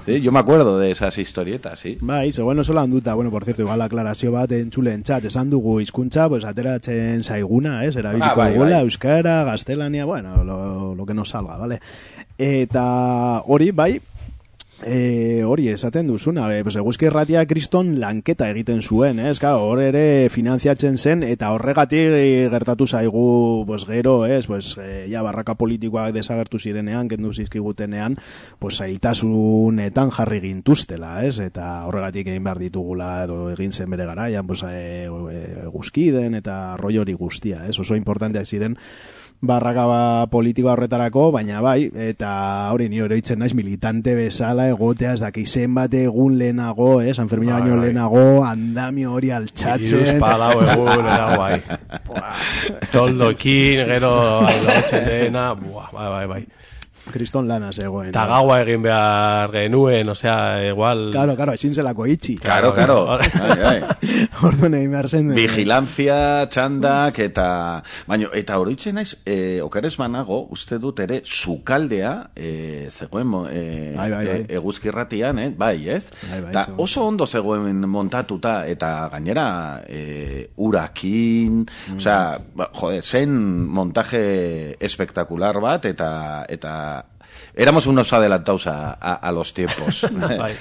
sí, 0.06 0.20
yo 0.20 0.34
me 0.34 0.40
acuerdo 0.40 0.78
de 0.80 0.92
esas 0.92 1.18
historietas, 1.18 1.80
sí. 1.80 1.98
Bai, 2.02 2.34
zegoen 2.34 2.60
oso 2.60 2.74
landuta, 2.74 3.14
bueno, 3.14 3.32
por 3.32 3.46
cierto, 3.46 3.62
igual 3.62 3.80
aklarazio 3.82 4.34
bat 4.36 4.52
entzulen 4.52 5.02
txat, 5.02 5.32
esan 5.32 5.50
dugu 5.50 5.80
hizkuntza, 5.80 6.28
pues 6.28 6.44
ateratzen 6.44 7.24
zaiguna, 7.24 7.86
es, 7.86 7.96
erabiliko 7.96 8.32
Ah, 8.32 8.36
bai, 8.36 8.58
bai. 8.58 8.74
euskara, 8.82 9.46
gaztelania, 9.46 10.04
bueno, 10.04 10.44
lo, 10.44 10.94
lo 10.94 11.06
que 11.06 11.14
nos 11.14 11.30
salga, 11.30 11.56
vale? 11.56 11.80
Eta 12.38 13.44
hori, 13.48 13.72
bai, 13.72 14.02
E, 14.86 15.44
hori 15.44 15.68
esaten 15.68 16.08
duzuna, 16.08 16.46
e, 16.56 16.64
pues, 16.64 16.78
eguzki 16.80 17.10
erratia 17.10 17.42
kriston 17.50 17.98
lanketa 18.00 18.48
egiten 18.54 18.80
zuen, 18.82 19.20
ez? 19.20 19.36
Claro, 19.42 19.66
hor 19.68 19.82
ere 19.84 20.30
finantziatzen 20.32 20.96
zen, 20.98 21.26
eta 21.28 21.50
horregatik 21.52 22.16
gertatu 22.54 22.88
zaigu, 22.88 23.66
pues, 23.68 23.84
gero, 23.90 24.24
ez? 24.26 24.46
Pues, 24.48 24.78
e, 24.80 25.10
ja, 25.12 25.22
barraka 25.26 25.58
politikoak 25.60 26.14
desagertu 26.16 26.60
zirenean, 26.60 27.12
kendu 27.12 27.34
zizkigutenean, 27.34 28.16
pues, 28.60 28.78
zailtasunetan 28.80 30.16
jarri 30.16 30.40
gintuztela, 30.48 31.26
ez? 31.28 31.40
Eta 31.44 31.86
horregatik 31.90 32.32
egin 32.32 32.48
behar 32.48 32.64
ditugula, 32.64 33.12
edo 33.26 33.50
egin 33.52 33.76
zen 33.76 33.92
bere 33.92 34.08
garaian, 34.08 34.48
pues, 34.48 34.64
e, 34.64 35.08
e, 35.12 35.46
eguzkiden, 35.68 36.40
eta 36.40 36.78
roi 36.80 36.98
hori 37.04 37.20
guztia, 37.20 37.66
ez? 37.68 37.76
Oso 37.84 38.00
importanteak 38.00 38.48
ziren, 38.48 38.80
barraka 39.42 39.86
ba 39.88 40.00
politikoa 40.32 40.74
horretarako, 40.74 41.30
baina 41.32 41.62
bai, 41.64 41.90
eta 42.10 42.32
hori 42.74 42.90
ni 42.92 43.00
oroitzen 43.02 43.40
naiz 43.40 43.54
militante 43.56 44.16
bezala 44.18 44.68
egotea 44.72 45.14
ez 45.16 45.22
daki 45.22 45.46
zenbat 45.46 45.94
egun 45.96 46.38
lehenago, 46.38 47.02
eh, 47.02 47.14
San 47.14 47.30
Fermina 47.32 47.54
Bai, 47.56 47.62
baino 47.62 47.78
bai. 47.78 47.86
lehenago, 47.86 48.26
andamio 48.46 49.14
hori 49.16 49.32
altxatzen. 49.32 50.04
Iruz 50.04 50.20
palau 50.20 50.60
egun, 50.62 51.06
era 51.16 51.36
guai. 51.36 51.62
Toldokin, 52.92 53.86
gero, 53.94 54.14
aldatzen 54.46 55.06
dena, 55.08 55.54
buah, 55.56 55.92
bai, 55.94 56.10
bai, 56.10 56.26
bai. 56.34 56.44
Kriston 57.12 57.48
lana 57.50 57.72
zegoen. 57.72 58.10
Eta 58.12 58.26
gaua 58.30 58.60
egin 58.64 58.82
behar 58.86 59.52
genuen, 59.52 60.10
osea, 60.10 60.36
igual... 60.70 61.10
Claro, 61.12 61.36
claro, 61.36 61.54
ezin 61.58 61.74
zelako 61.76 62.06
itxi. 62.08 62.36
Claro, 62.38 62.74
claro. 62.74 63.00
Orduan 64.48 64.74
egin 64.78 64.92
behar 64.94 65.10
zen. 65.10 65.32
eh, 65.32 65.36
Vigilancia, 65.36 66.48
txandak, 66.52 67.20
eta... 67.20 67.48
Baina, 68.08 68.30
eta 68.38 68.58
oroitzen 68.62 68.96
naiz, 69.00 69.16
e, 69.26 69.60
okeres 69.66 69.96
banago, 70.00 70.42
uste 70.56 70.80
dut 70.80 71.00
ere, 71.04 71.22
sukaldea, 71.26 72.14
e, 72.36 72.88
zegoen, 72.92 73.34
e, 73.52 73.64
Bai, 73.98 74.10
bai, 74.12 74.26
bai. 74.26 74.38
e, 74.48 74.56
eguzkirratian, 74.60 75.40
eh? 75.40 75.50
bai, 75.58 75.76
ez? 75.90 76.06
Bai, 76.30 76.42
bai, 76.46 76.54
Ta 76.54 76.64
zegoen. 76.66 76.80
oso 76.86 77.06
ondo 77.08 77.28
zegoen 77.28 77.84
montatuta, 77.90 78.66
eta 78.70 79.10
gainera, 79.12 79.48
e, 79.88 80.50
urakin, 80.58 81.66
osea, 81.98 82.40
ba, 82.56 82.70
jode, 82.80 83.02
zen 83.04 83.36
montaje 83.70 84.76
espectacular 84.80 85.60
bat, 85.62 85.86
eta, 85.86 86.46
eta 86.50 86.99
Éramos 87.60 87.88
unos 87.88 88.14
adelantados 88.14 88.68
a, 88.68 88.94
a, 88.94 89.16
a 89.16 89.32
los 89.34 89.54
tiempos. 89.54 90.08
Bai. 90.40 90.54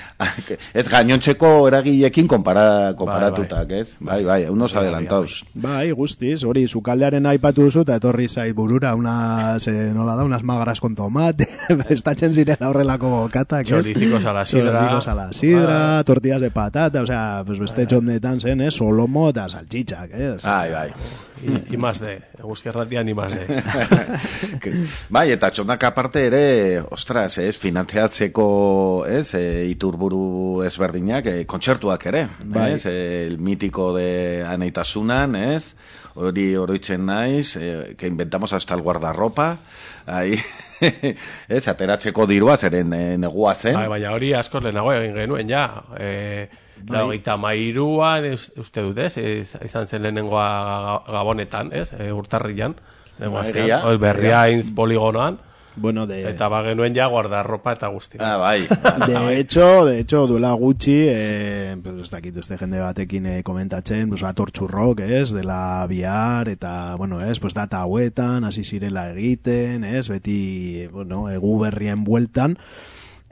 ez 0.74 0.88
gainontzeko 0.90 1.68
eragilekin 1.68 2.26
konpara, 2.26 2.94
konparatutak, 2.98 3.70
ez? 3.70 3.92
Bai, 4.00 4.24
bai, 4.24 4.40
unos 4.50 4.72
Bai, 4.74 4.80
bai, 4.80 4.82
adelantados. 4.82 5.44
Bai, 5.54 5.92
guztiz, 5.92 6.42
hori, 6.42 6.66
sukaldearen 6.66 7.28
aipatu 7.30 7.68
duzu, 7.68 7.84
eta 7.86 8.00
etorri 8.02 8.26
zait 8.28 8.56
burura, 8.58 8.96
unas, 8.98 9.68
eh, 9.70 9.92
nola 9.94 10.16
da, 10.18 10.26
unas 10.26 10.42
magras 10.42 10.82
con 10.82 10.98
tomate, 10.98 11.46
prestatzen 11.86 12.34
ziren 12.34 12.66
horrelako 12.66 13.14
bokatak, 13.14 13.62
ez? 13.62 13.76
Choricicos 13.76 14.26
a 14.26 14.34
la 14.34 14.44
sidra. 14.44 14.72
Choricicos 14.72 15.08
a 15.08 15.14
la 15.14 15.32
sidra, 15.32 15.78
Bai. 15.94 16.04
tortillas 16.10 16.42
de 16.42 16.50
patata, 16.50 17.02
o 17.02 17.06
sea, 17.06 17.44
pues 17.46 17.62
beste 17.62 17.86
txondetan 17.86 18.40
zen, 18.40 18.66
eh? 18.66 18.72
Solomo 18.74 19.30
eta 19.30 19.48
salchichak, 19.48 20.10
sea, 20.18 20.58
Bai, 20.58 20.72
bai. 20.72 20.92
I, 21.38 21.74
i 21.74 21.76
más 21.78 22.00
de, 22.00 22.16
eguzki 22.38 22.68
erratia 22.68 23.04
ni 23.04 23.14
más 23.14 23.34
de. 23.34 23.46
Bai, 25.14 25.30
eta 25.30 25.52
txondak 25.54 25.84
aparte 25.86 26.24
ere, 26.26 26.82
ostras, 26.90 27.36
ez, 27.38 27.58
finantziatzeko, 27.58 29.04
ez, 29.08 29.34
e, 29.34 29.66
iturburu 29.68 30.62
ezberdinak, 30.66 31.26
e, 31.26 31.46
kontzertuak 31.46 32.06
ere, 32.10 32.26
Bai. 32.44 32.72
ez, 32.74 32.86
e, 32.86 33.26
el 33.26 33.38
mítico 33.38 33.92
de 33.96 34.44
Aneitasunan, 34.48 35.34
ez, 35.36 35.74
hori 36.14 36.54
oroitzen 36.56 37.04
naiz, 37.06 37.56
e, 37.56 37.94
que 37.96 38.06
inventamos 38.06 38.52
hasta 38.52 38.74
el 38.74 38.82
guardarropa, 38.82 39.58
ahí, 40.06 40.38
ez, 41.48 41.68
ateratzeko 41.68 42.26
dirua, 42.26 42.56
zeren 42.56 42.92
e, 42.92 43.18
negua 43.18 43.54
zen, 43.54 43.74
Bai, 43.76 43.88
baina 43.88 44.12
hori 44.16 44.32
askoz 44.34 44.62
lehenago 44.64 44.92
egin 44.96 45.14
genuen, 45.16 45.48
ja. 45.48 45.66
E, 45.98 46.48
Bai. 46.78 46.94
Laugaita 47.00 47.34
mairuan, 47.36 48.28
uste 48.32 48.82
dut, 48.86 48.98
ez? 49.02 49.16
Izan 49.18 49.88
zen 49.90 50.04
lehenengoa 50.04 50.46
ga- 50.86 51.12
gabonetan, 51.12 51.72
ez? 51.74 51.90
E, 51.92 52.12
urtarrian. 52.14 52.76
Egia, 53.18 53.80
Hor, 53.82 53.96
berriainz 53.98 54.68
poligonoan. 54.70 55.40
Bueno, 55.78 56.06
de... 56.06 56.22
Eta 56.30 56.48
ba 56.52 56.62
genuen 56.66 56.94
ja 56.96 57.06
guardarropa 57.06 57.72
eta 57.76 57.88
guzti. 57.88 58.18
ah, 58.20 58.36
bai, 58.36 58.66
De 59.06 59.38
hecho, 59.38 59.84
de 59.86 60.00
hecho, 60.00 60.26
duela 60.26 60.52
gutxi, 60.52 60.96
eh, 61.08 61.76
pues 61.82 61.94
ez 62.02 62.10
dakit 62.10 62.36
este 62.36 62.58
jende 62.58 62.80
batekin 62.80 63.26
eh, 63.26 63.42
komentatzen, 63.42 64.08
pues 64.08 64.22
atortxurrok, 64.22 65.00
ez, 65.00 65.32
dela 65.32 65.86
bihar, 65.88 66.48
eta, 66.48 66.94
bueno, 66.96 67.20
ez, 67.24 67.38
pues 67.40 67.54
data 67.54 67.80
hauetan, 67.80 68.44
hasi 68.44 68.64
zirela 68.64 69.10
egiten, 69.12 69.84
ez, 69.84 70.08
beti, 70.08 70.86
bueno, 70.92 71.28
egu 71.30 71.58
berrien 71.60 72.04
bueltan, 72.04 72.58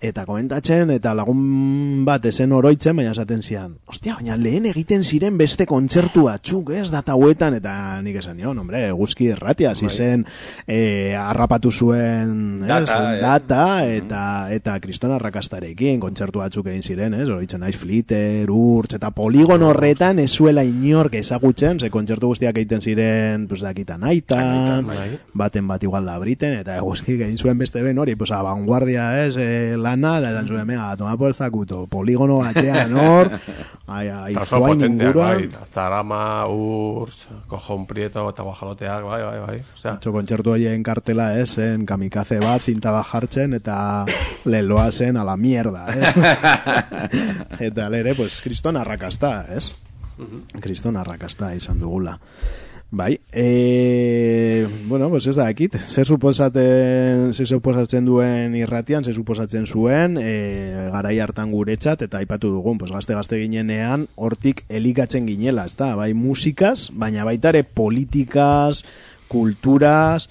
eta 0.00 0.26
komentatzen, 0.28 0.90
eta 0.92 1.14
lagun 1.16 2.04
bat 2.04 2.24
esen 2.28 2.52
oroitzen, 2.52 2.96
baina 2.98 3.14
esaten 3.14 3.42
zian, 3.42 3.76
ostia, 3.88 4.16
baina 4.18 4.36
lehen 4.36 4.66
egiten 4.68 5.04
ziren 5.04 5.38
beste 5.38 5.64
kontzertu 5.66 6.26
batzuk, 6.26 6.70
ez, 6.76 6.90
data 6.92 7.14
hauetan, 7.16 7.56
eta 7.56 7.72
nik 8.04 8.18
esan 8.20 8.36
nion, 8.36 8.58
hombre, 8.60 8.82
guzki 8.96 9.30
erratia, 9.32 9.72
hasi 9.72 9.88
zen, 9.88 10.26
eh, 10.66 11.16
harrapatu 11.16 11.72
zuen, 11.72 12.62
ez, 12.62 12.68
Data, 12.68 12.98
eh? 13.14 13.20
data, 13.22 13.62
eta 13.86 14.22
eta 14.52 14.76
kriston 14.84 15.14
arrakastarekin 15.16 16.00
kontzertu 16.02 16.42
batzuk 16.42 16.68
egin 16.70 16.84
ziren, 16.84 17.16
ez? 17.16 17.28
Horitzen 17.32 17.62
naiz 17.64 17.76
Flitter, 17.80 18.50
Urtz, 18.52 18.96
eta 18.98 19.10
poligon 19.16 19.64
horretan 19.64 20.20
ez 20.22 20.30
zuela 20.30 20.64
inork 20.66 21.16
ezagutzen, 21.18 21.80
ze 21.80 21.90
kontzertu 21.90 22.28
guztiak 22.32 22.56
egiten 22.56 22.84
ziren, 22.84 23.48
pues, 23.48 23.62
dakitan 23.64 24.04
aitan, 24.04 24.86
bai. 24.86 25.08
baten 25.32 25.66
bat 25.68 25.82
igual 25.82 26.04
da 26.04 26.18
briten, 26.20 26.58
eta 26.60 26.76
eguzki 26.76 27.16
egin 27.16 27.38
zuen 27.38 27.58
beste 27.58 27.82
ben 27.82 27.98
hori, 27.98 28.16
pues, 28.16 28.30
a 28.32 28.42
vanguardia, 28.42 29.08
ez, 29.26 29.36
eh, 29.40 29.76
lana, 29.86 30.20
da 30.20 30.30
eran 30.34 30.48
zuen, 30.48 30.66
mega, 30.66 30.96
por 31.16 31.28
el 31.28 31.34
zakuto, 31.34 31.86
poligono 31.86 32.38
batean 32.42 32.94
hor, 32.98 33.30
ai, 33.96 34.08
ai, 34.08 34.34
zuain 34.44 34.82
inguruan, 34.88 35.46
bai. 35.46 35.66
Zarama, 35.72 36.46
Urz, 36.50 37.26
Cojon 37.48 37.86
Prieto 37.86 38.26
eta 38.30 38.42
Guajaloteak, 38.48 39.06
bai, 39.06 39.22
bai, 39.22 39.38
bai. 39.44 39.56
Osea, 39.76 39.96
Atzo 39.96 40.12
kontzertu 40.14 40.56
horien 40.56 40.82
kartela, 40.86 41.30
ez, 41.38 41.48
zen 41.60 41.86
kamikaze 41.86 42.40
bat, 42.42 42.62
zinta 42.62 42.92
bat 42.94 43.06
jartzen, 43.12 43.56
eta 43.60 43.78
leloa 44.44 44.90
zen 44.90 45.16
a 45.16 45.24
la 45.26 45.36
mierda, 45.36 45.86
ez? 45.94 46.14
eta 47.70 47.90
lere, 47.92 48.16
pues, 48.18 48.40
kriston 48.44 48.78
arrakasta, 48.80 49.34
ez? 49.54 49.70
Kriston 50.64 50.96
arrakasta 50.96 51.52
izan 51.54 51.78
dugula. 51.78 52.16
Bai, 52.88 53.20
e, 53.32 54.68
bueno, 54.86 55.10
pues 55.10 55.26
ez 55.26 55.34
da, 55.34 55.48
ekit, 55.50 55.74
ze 55.74 56.04
suposaten, 56.04 57.32
ze 57.34 57.44
suposatzen 57.44 58.06
duen 58.06 58.54
irratian, 58.54 59.02
ze 59.02 59.12
suposatzen 59.12 59.66
zuen, 59.66 60.14
e, 60.22 60.88
garai 60.94 61.18
hartan 61.18 61.50
guretzat, 61.50 62.04
eta 62.06 62.22
aipatu 62.22 62.52
dugun, 62.54 62.78
pues 62.78 62.92
gazte-gazte 62.94 63.40
ginenean, 63.42 64.06
hortik 64.14 64.62
elikatzen 64.68 65.26
ginela, 65.26 65.66
ez 65.66 65.74
da, 65.74 65.96
bai 65.98 66.12
musikaz, 66.14 66.92
baina 66.94 67.26
baita 67.26 67.50
ere 67.50 67.64
politikaz, 67.66 68.84
kulturaz, 69.26 70.28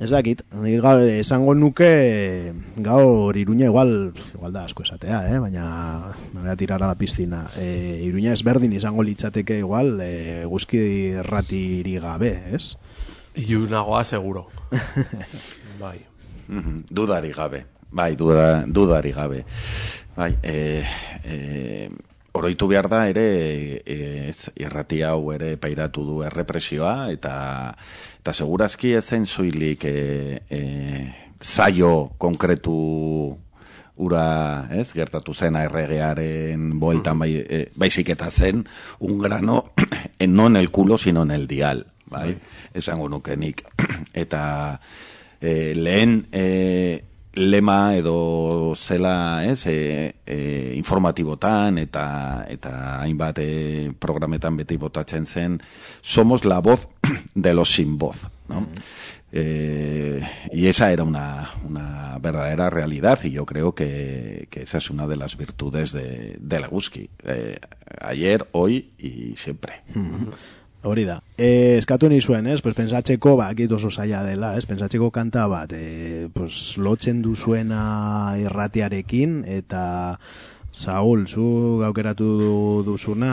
ez 0.00 0.10
dakit, 0.10 0.42
gaur 0.82 1.00
esango 1.08 1.54
nuke 1.56 2.52
gaur 2.84 3.36
iruña 3.36 3.70
igual, 3.70 4.12
igual 4.34 4.52
da 4.52 4.64
asko 4.64 4.84
esatea, 4.84 5.22
eh? 5.32 5.38
baina 5.38 6.12
me 6.34 6.42
voy 6.42 6.50
a 6.50 6.56
tirar 6.56 6.82
a 6.82 6.88
la 6.88 6.94
piscina. 6.94 7.46
E, 7.56 8.02
iruña 8.04 8.32
ezberdin 8.32 8.74
izango 8.76 9.02
litzateke 9.02 9.58
igual 9.58 10.00
e, 10.00 10.44
guzki 10.44 11.16
ratiri 11.22 11.96
gabe, 11.98 12.32
ez? 12.52 12.76
Iunagoa 13.36 14.04
seguro. 14.04 14.48
bai. 15.80 15.98
Mhm, 16.48 16.84
Dudari 16.90 17.32
gabe. 17.32 17.64
Bai, 17.90 18.16
duda, 18.16 18.64
dudari 18.66 19.12
gabe. 19.12 19.44
Bai, 20.16 20.36
e, 20.42 20.84
e, 21.24 21.90
oroitu 22.36 22.68
behar 22.68 22.88
da 22.92 23.06
ere 23.08 23.82
ez, 23.86 24.50
irrati 24.60 25.00
hau 25.06 25.32
ere 25.32 25.54
pairatu 25.60 26.04
du 26.04 26.18
errepresioa 26.26 27.08
eta 27.12 27.36
eta 28.26 28.32
segurazki 28.34 28.90
ez 28.98 29.04
zen 29.06 29.22
zoilik 29.30 29.84
e, 29.86 30.40
e, 30.50 30.60
zaio 31.38 32.10
konkretu 32.18 32.74
ura, 34.02 34.66
ez, 34.74 34.88
gertatu 34.90 35.30
zen 35.30 35.54
erregearen 35.60 36.72
boitan 36.82 37.22
bai, 37.22 37.28
e, 37.38 37.60
baizik 37.78 38.10
eta 38.16 38.26
zen 38.26 38.64
un 38.98 39.20
grano 39.22 39.60
en, 40.18 40.34
no 40.34 40.48
en 40.50 40.58
el 40.58 40.72
culo 40.74 40.98
sino 40.98 41.22
en 41.22 41.30
el 41.30 41.46
dial, 41.46 41.84
bai, 42.10 42.34
esango 42.74 43.06
nuke 43.08 43.36
nik. 43.38 43.62
Eta 44.26 44.80
e, 45.40 45.76
lehen 45.78 46.26
e, 46.32 47.04
lema 47.36 47.94
edo 47.96 48.74
zela, 48.76 49.44
ez, 49.44 49.66
e, 49.66 50.16
e, 50.24 50.72
informatibotan 50.74 51.78
eta 51.78 52.46
eta 52.48 52.72
hainbat 53.02 53.38
e, 53.44 53.92
programetan 54.00 54.56
beti 54.56 54.78
botatzen 54.80 55.26
zen 55.26 55.60
somos 56.00 56.44
la 56.44 56.58
voz 56.58 56.88
de 57.34 57.54
los 57.54 57.70
sin 57.72 57.98
voz, 57.98 58.26
¿no? 58.48 58.66
Eh, 59.32 60.22
y 60.50 60.66
esa 60.66 60.92
era 60.92 61.02
una, 61.02 61.50
una 61.68 62.18
verdadera 62.20 62.70
realidad 62.70 63.18
y 63.22 63.32
yo 63.32 63.44
creo 63.44 63.74
que, 63.74 64.48
que 64.50 64.62
esa 64.62 64.78
es 64.78 64.88
una 64.88 65.06
de 65.06 65.16
las 65.16 65.36
virtudes 65.36 65.92
de, 65.92 66.36
de 66.40 66.60
Leguski. 66.60 67.10
Eh, 67.24 67.58
ayer, 68.00 68.48
hoy 68.52 68.92
y 68.98 69.36
siempre. 69.36 69.82
Hori 70.86 71.02
da. 71.04 71.20
E, 71.36 71.76
eskatu 71.80 72.08
ni 72.08 72.20
zuen, 72.22 72.46
ez? 72.46 72.60
Pues 72.62 72.76
pensatzeko, 72.78 73.34
ba, 73.40 73.48
akit 73.50 73.72
oso 73.74 73.90
zaila 73.90 74.22
dela, 74.22 74.52
ez? 74.56 74.66
Pensatzeko 74.70 75.10
kanta 75.10 75.48
bat, 75.50 75.72
e, 75.74 76.28
pues, 76.32 76.76
lotzen 76.78 77.22
duzuena 77.24 78.36
irratiarekin, 78.38 79.40
eta 79.50 79.82
Saul, 80.76 81.24
zu 81.26 81.78
gaukeratu 81.80 82.24
du- 82.38 82.82
duzuna 82.84 83.32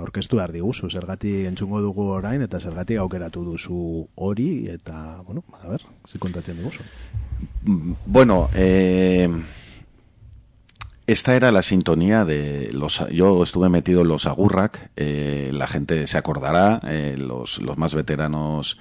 aurkeztu 0.00 0.38
behar 0.40 0.54
diguzu, 0.56 0.88
zergatik 0.90 1.46
entzungo 1.46 1.82
dugu 1.84 2.08
orain, 2.16 2.42
eta 2.42 2.58
zergatik 2.58 2.96
gaukeratu 2.96 3.44
duzu 3.44 4.08
hori, 4.16 4.66
eta, 4.72 5.20
bueno, 5.26 5.44
a 5.62 5.68
ver, 5.68 5.84
zi 6.08 6.18
kontatzen 6.18 6.56
diguzu. 6.56 6.82
Bueno, 8.06 8.48
eh, 8.54 9.28
esta 11.12 11.36
era 11.36 11.52
la 11.52 11.62
sintonía 11.62 12.24
de 12.24 12.70
los. 12.72 13.06
Yo 13.10 13.42
estuve 13.42 13.68
metido 13.68 14.02
en 14.02 14.08
los 14.08 14.26
Agurrak, 14.26 14.90
eh, 14.96 15.50
la 15.52 15.66
gente 15.66 16.06
se 16.06 16.18
acordará, 16.18 16.80
eh, 16.84 17.16
los, 17.18 17.60
más 17.76 17.94
veteranos 17.94 18.78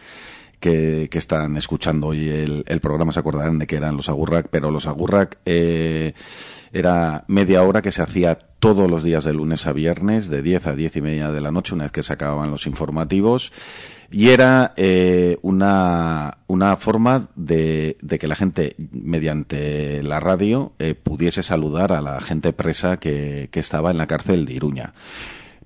que, 0.60 1.10
que 1.12 1.18
están 1.18 1.58
escuchando 1.58 2.08
hoy 2.08 2.30
el, 2.30 2.64
el 2.68 2.80
programa 2.80 3.12
se 3.12 3.20
acordarán 3.20 3.60
de 3.60 3.68
que 3.68 3.76
eran 3.76 3.98
los 3.98 4.10
Agurrak, 4.10 4.48
pero 4.50 4.72
los 4.72 4.88
Agurrak 4.88 5.40
eh, 5.46 6.14
era 6.72 7.26
media 7.28 7.64
hora 7.64 7.82
que 7.82 7.92
se 7.92 8.02
hacía 8.02 8.36
todos 8.60 8.90
los 8.90 9.04
días 9.04 9.24
de 9.24 9.34
lunes 9.34 9.68
a 9.68 9.74
viernes, 9.74 10.30
de 10.30 10.42
10 10.42 10.68
a 10.68 10.76
10 10.76 10.96
y 10.96 11.02
media 11.02 11.32
de 11.32 11.42
la 11.42 11.52
noche, 11.52 11.74
una 11.74 11.86
vez 11.86 11.92
que 11.92 12.04
se 12.04 12.14
acababan 12.14 12.52
los 12.52 12.68
informativos. 12.68 13.52
Y 14.12 14.30
era 14.30 14.74
eh, 14.76 15.38
una, 15.42 16.40
una 16.48 16.76
forma 16.76 17.30
de, 17.36 17.96
que 18.20 18.28
la 18.28 18.36
gente, 18.36 18.76
mediante 18.92 20.04
la 20.04 20.20
radio, 20.20 20.74
eh, 20.80 20.96
pudiese 20.96 21.44
saludar 21.44 21.94
a 21.94 22.02
la 22.02 22.20
gente 22.20 22.52
presa 22.52 22.98
que, 22.98 23.48
que 23.52 23.62
estaba 23.62 23.90
en 23.92 23.98
la 23.98 24.08
cárcel 24.08 24.46
de 24.46 24.54
Iruña. 24.54 24.94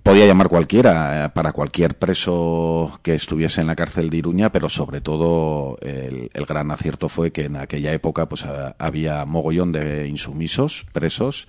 Podía 0.04 0.28
llamar 0.28 0.50
cualquiera, 0.50 1.26
eh, 1.26 1.30
para 1.30 1.52
cualquier 1.52 1.98
preso 1.98 3.00
que 3.02 3.16
estuviese 3.16 3.62
en 3.62 3.68
la 3.68 3.76
cárcel 3.76 4.12
de 4.12 4.18
Iruña, 4.18 4.52
pero 4.52 4.70
sobre 4.70 5.02
todo 5.02 5.80
el, 5.82 6.30
el 6.32 6.46
gran 6.46 6.70
acierto 6.70 7.10
fue 7.10 7.32
que 7.32 7.46
en 7.46 7.56
aquella 7.56 7.92
época 7.92 8.30
pues 8.30 8.46
había 8.78 9.26
mogollón 9.26 9.72
de 9.72 10.08
insumisos 10.08 10.86
presos 10.94 11.48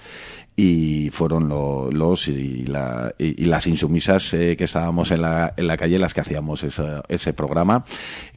y 0.59 1.11
fueron 1.11 1.49
lo- 1.49 1.90
los 1.90 2.29
y, 2.29 2.64
la- 2.64 3.14
y- 3.19 3.45
las 3.45 3.66
insumisas 3.66 4.33
eh, 4.33 4.57
que 4.57 4.64
estábamos 4.64 5.11
en 5.11 5.21
la, 5.23 5.53
en 5.57 5.66
la 5.66 5.77
calle 5.77 5.99
las 5.99 6.14
que 6.14 6.23
hacíamos 6.23 6.62
esa- 6.64 7.03
ese 7.09 7.33
programa. 7.35 7.85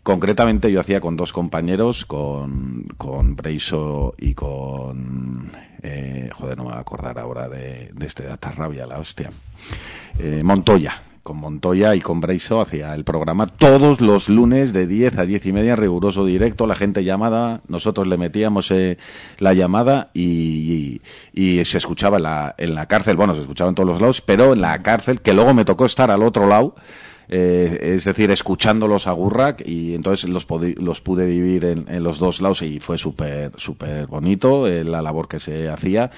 Concretamente 0.04 0.72
yo 0.72 0.82
hacía 0.82 1.00
con 1.00 1.16
dos 1.16 1.32
compañeros, 1.32 2.06
con, 2.06 2.84
con 2.98 3.36
Breiso 3.38 4.16
y 4.18 4.34
con... 4.34 5.52
eh, 5.82 6.30
joder, 6.34 6.58
no 6.58 6.64
me 6.66 6.70
voy 6.72 6.78
a 6.78 6.82
acordar 6.82 7.18
ahora 7.20 7.48
de, 7.48 7.90
de 7.94 8.06
este 8.06 8.24
de 8.24 8.32
Atarrabia, 8.34 8.86
la 8.86 9.00
hostia. 9.00 9.32
Eh, 10.18 10.42
Montoya. 10.44 11.02
Con 11.30 11.38
Montoya 11.38 11.94
y 11.94 12.02
con 12.02 12.22
Breiso 12.22 12.60
hacía 12.60 12.96
el 12.96 13.04
programa 13.04 13.46
todos 13.46 14.02
los 14.02 14.30
lunes 14.30 14.74
de 14.74 14.88
10 14.88 15.20
a 15.20 15.26
10 15.28 15.46
y 15.46 15.54
media, 15.54 15.76
riguroso 15.76 16.26
directo, 16.26 16.66
la 16.66 16.74
gente 16.74 17.04
llamada, 17.04 17.62
nosotros 17.68 18.08
le 18.08 18.18
metíamos 18.18 18.72
eh, 18.72 18.98
la 19.38 19.54
llamada 19.54 20.10
y, 20.16 21.02
y, 21.32 21.60
y 21.60 21.66
se 21.66 21.78
escuchaba 21.78 22.18
en 22.18 22.24
la, 22.24 22.56
en 22.58 22.74
la 22.74 22.88
cárcel, 22.88 23.16
bueno, 23.16 23.36
se 23.36 23.42
escuchaba 23.42 23.70
en 23.70 23.76
todos 23.76 23.88
los 23.88 24.02
lados, 24.02 24.22
pero 24.22 24.54
en 24.54 24.62
la 24.62 24.82
cárcel, 24.82 25.22
que 25.22 25.36
luego 25.36 25.54
me 25.54 25.66
tocó 25.66 25.86
estar 25.86 26.10
al 26.10 26.24
otro 26.24 26.48
lado, 26.48 26.74
eh, 27.30 27.94
es 27.96 28.04
decir, 28.06 28.32
escuchándolos 28.32 29.08
a 29.08 29.12
Gurrak 29.12 29.62
y 29.66 29.94
entonces 29.94 30.30
los, 30.30 30.48
podi- 30.48 30.76
los 30.78 31.00
pude 31.02 31.26
vivir 31.26 31.64
en, 31.66 31.86
en 31.88 32.04
los 32.04 32.20
dos 32.20 32.42
lados 32.42 32.62
y 32.64 32.80
fue 32.80 32.98
súper 32.98 33.52
súper 33.58 34.08
bonito 34.08 34.68
eh, 34.68 34.84
la 34.84 35.02
labor 35.02 35.28
que 35.28 35.40
se 35.40 35.70
hacía. 35.70 36.10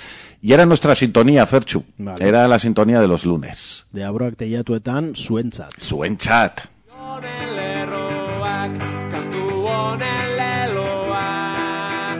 Y 0.41 0.53
era 0.53 0.65
nuestra 0.65 0.95
sintonía, 0.95 1.45
Ferchu. 1.45 1.83
Vale. 1.97 2.27
Era 2.27 2.47
la 2.47 2.57
sintonía 2.59 2.99
de 3.01 3.07
los 3.07 3.25
lunes. 3.25 3.85
Deabroak 3.91 4.35
teiatuetan 4.37 5.13
zuentzat. 5.15 5.71
Zuen 5.79 6.17
chat. 6.17 6.61
honen 6.97 7.55
lerroak, 7.55 8.71
kantu 9.11 9.65
honen 9.67 10.37
leloa. 10.37 12.17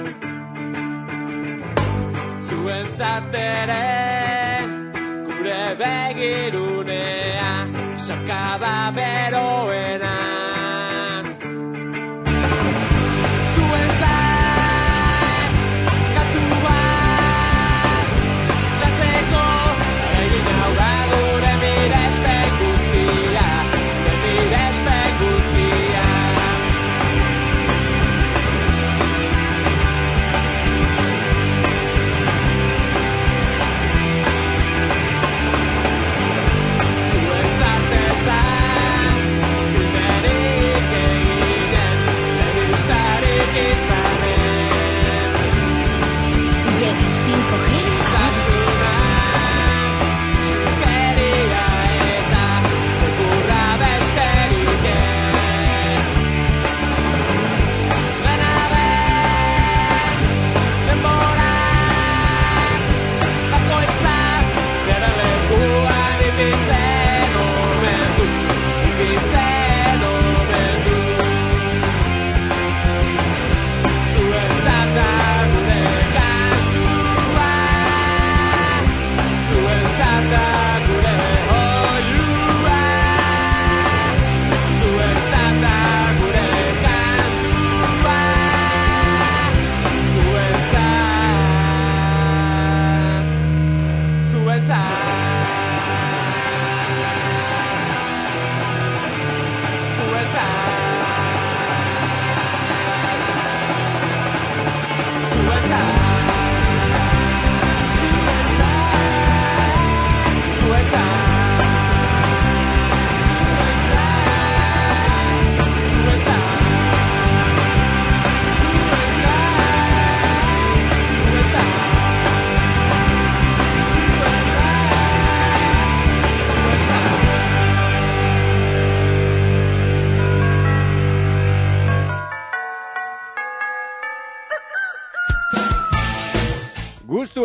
Zuentzat 2.41 3.33
ere, 3.33 3.85
acaba, 8.11 8.91
pero 8.93 9.71
en 9.73 10.01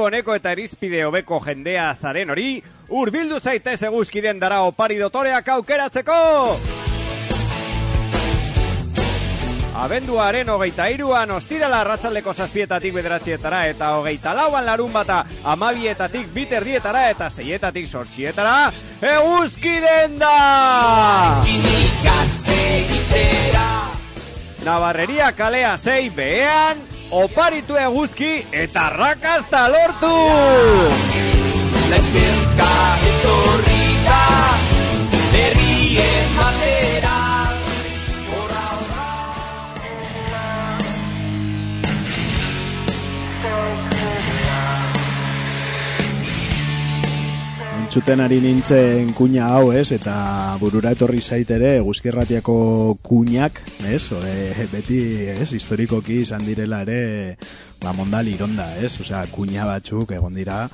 Honeko 0.06 0.36
eta 0.38 0.52
irizpide 0.54 1.00
hobeko 1.02 1.40
jendea 1.42 1.88
zaren 1.98 2.30
hori, 2.30 2.60
hurbildu 2.94 3.40
zaitez 3.42 3.80
eguzkiden 3.88 4.38
dara 4.38 4.60
opari 4.62 5.00
dotoreak 5.00 5.48
aukeratzeko! 5.56 6.18
Abenduaren 9.76 10.48
hogeita 10.48 10.86
iruan 10.94 11.34
ostirala 11.34 11.82
arratsaldeko 11.82 12.32
zazpietatik 12.32 12.94
bederatzietara 12.94 13.66
eta 13.72 13.90
hogeita 13.98 14.32
lauan 14.38 14.64
larun 14.64 14.94
bata 14.94 15.18
amabietatik 15.44 16.30
biterdietara 16.32 17.08
eta 17.10 17.28
seietatik 17.28 17.90
sortxietara 17.90 18.72
eguzkiden 19.02 20.18
da! 20.22 20.34
Navarreria 24.64 25.32
kalea 25.32 25.76
sei 25.78 26.08
behean, 26.10 26.78
oparitu 27.10 27.76
eguzki 27.78 28.46
eta 28.52 28.88
rakazta 28.96 29.68
lortu! 29.68 30.12
Laizberka 31.90 32.72
etorri 33.12 33.86
da 34.08 34.22
Berrien 35.32 36.34
batera 36.40 37.35
Entzuten 47.96 48.20
ari 48.20 48.42
nintzen 48.44 49.14
kuña 49.16 49.46
hau, 49.56 49.70
ez? 49.72 49.86
Eta 49.96 50.12
burura 50.60 50.90
etorri 50.92 51.22
zaitere 51.24 51.70
guzkirratiako 51.80 52.56
kuñak, 53.00 53.62
ez? 53.88 54.02
Ore, 54.12 54.34
beti, 54.68 54.98
ez? 55.32 55.46
Historikoki 55.56 56.18
izan 56.26 56.44
direla 56.44 56.82
ere, 56.84 57.38
ba, 57.80 57.94
mondal 57.96 58.28
ironda, 58.28 58.66
ez? 58.84 58.98
Osea, 59.00 59.22
kuña 59.32 59.64
batzuk 59.64 60.12
egon 60.12 60.36
dira 60.36 60.66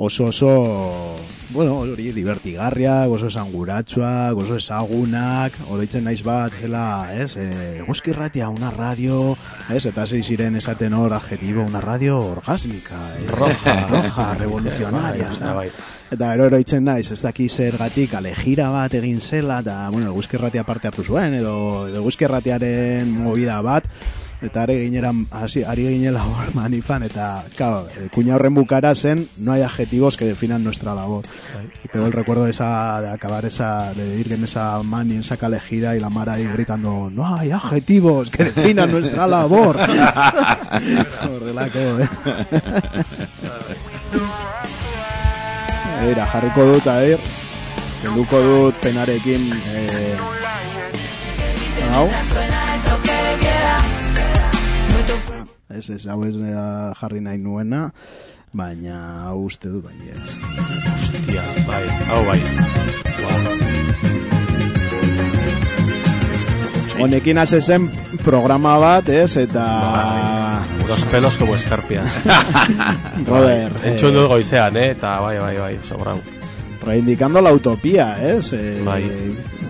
oso 0.00 0.26
oso, 0.26 1.16
bueno, 1.50 1.80
hori 1.80 2.12
divertigarriak, 2.14 3.10
oso 3.10 3.26
esanguratsuak, 3.26 4.38
oso 4.38 4.60
ezagunak, 4.60 5.56
oroitzen 5.72 6.04
naiz 6.06 6.20
bat, 6.22 6.54
zela, 6.54 7.10
ez? 7.10 7.32
E, 7.34 7.82
guzkirratia, 7.82 8.46
una 8.48 8.70
radio, 8.70 9.34
ez? 9.74 9.86
Eta 9.90 10.04
hasi 10.04 10.22
ziren 10.22 10.54
esaten 10.60 10.94
hor 10.94 11.16
adjetivo, 11.16 11.64
una 11.66 11.80
radio 11.82 12.20
orgásmica, 12.36 13.00
eh? 13.16 13.26
roja, 13.32 13.74
roja, 13.88 14.34
revolucionaria, 14.38 15.32
Bai, 15.56 15.72
eta- 16.10 16.26
bai. 16.26 16.32
Gero 16.36 16.46
eroitzen 16.46 16.84
naiz, 16.84 17.10
ez 17.10 17.20
daki 17.22 17.48
zergatik 17.48 18.14
alejira 18.14 18.70
bat 18.70 18.94
egin 18.94 19.20
zela, 19.20 19.60
eta, 19.60 19.88
bueno, 19.90 20.12
guzkirratia 20.12 20.64
parte 20.64 20.88
hartu 20.88 21.02
zuen, 21.04 21.34
edo, 21.34 21.88
edo 21.88 22.02
guzkirratiaren 22.02 23.10
movida 23.10 23.60
bat, 23.62 23.84
eta 24.40 24.62
ari 24.62 24.76
gineran, 24.84 25.26
hasi, 25.34 25.64
ari 25.64 25.88
ginela 25.88 26.22
hor 26.24 26.54
manifan, 26.54 27.02
eta, 27.02 27.44
claro, 27.56 27.88
eh, 27.90 28.08
kuña 28.14 28.36
horren 28.36 28.54
bukara 28.54 28.94
zen, 28.94 29.26
no 29.38 29.52
hay 29.52 29.62
adjetivos 29.62 30.16
que 30.16 30.26
definan 30.26 30.62
nuestra 30.62 30.94
labor. 30.94 31.24
Y 31.84 31.88
tengo 31.88 32.06
el 32.06 32.12
recuerdo 32.12 32.44
de 32.44 32.52
esa, 32.52 33.00
de 33.00 33.10
acabar 33.10 33.44
esa, 33.44 33.92
de 33.94 34.16
ir 34.20 34.32
en 34.32 34.44
esa 34.44 34.80
mani, 34.84 35.14
en 35.14 35.20
esa 35.20 35.36
calejira, 35.36 35.96
y 35.96 36.00
la 36.00 36.08
Mara 36.08 36.34
ahí 36.34 36.44
gritando, 36.46 37.10
no 37.10 37.34
hay 37.36 37.50
adjetivos 37.50 38.30
que 38.30 38.44
definan 38.44 38.92
nuestra 38.92 39.26
labor. 39.26 39.76
Horrelako, 41.28 41.78
eh? 41.98 42.08
Eira, 45.98 46.24
jarriko 46.30 46.64
dut, 46.72 46.86
aher, 46.86 47.18
kenduko 48.02 48.38
dut 48.44 48.76
penarekin, 48.84 49.42
eh, 49.74 50.14
hau, 51.90 52.06
ez, 55.74 55.90
ez, 55.90 56.06
hau 56.06 56.22
ez 56.28 56.36
eh, 56.38 56.54
jarri 57.00 57.20
nahi 57.24 57.42
nuena, 57.42 57.88
baina 58.54 59.00
hau 59.26 59.44
uste 59.48 59.72
dut, 59.72 59.84
baina 59.88 60.14
ez. 60.14 60.38
Hostia, 60.94 61.44
bai, 61.66 61.84
hau 62.12 62.22
bai. 62.30 62.40
Honekin 66.98 67.38
hase 67.38 67.60
zen 67.62 67.90
programa 68.24 68.78
bat, 68.82 69.08
ez, 69.10 69.36
eta... 69.38 69.66
Bai, 69.66 70.77
Los 70.88 71.04
pelos 71.04 71.36
como 71.36 71.54
escarpias. 71.54 72.06
Robert, 73.26 73.74
Bai, 73.78 73.90
Entzun 73.92 74.14
dut 74.16 74.28
goizean, 74.30 74.76
eh? 74.80 74.90
Eta 74.96 75.18
bai, 75.20 75.36
bai, 75.38 75.56
bai, 75.58 75.78
sobrau. 75.86 76.18
reivindicando 76.80 77.42
la 77.42 77.52
utopía, 77.52 78.16
ez? 78.24 78.52
Eh, 78.54 78.80
Bai. 78.84 79.04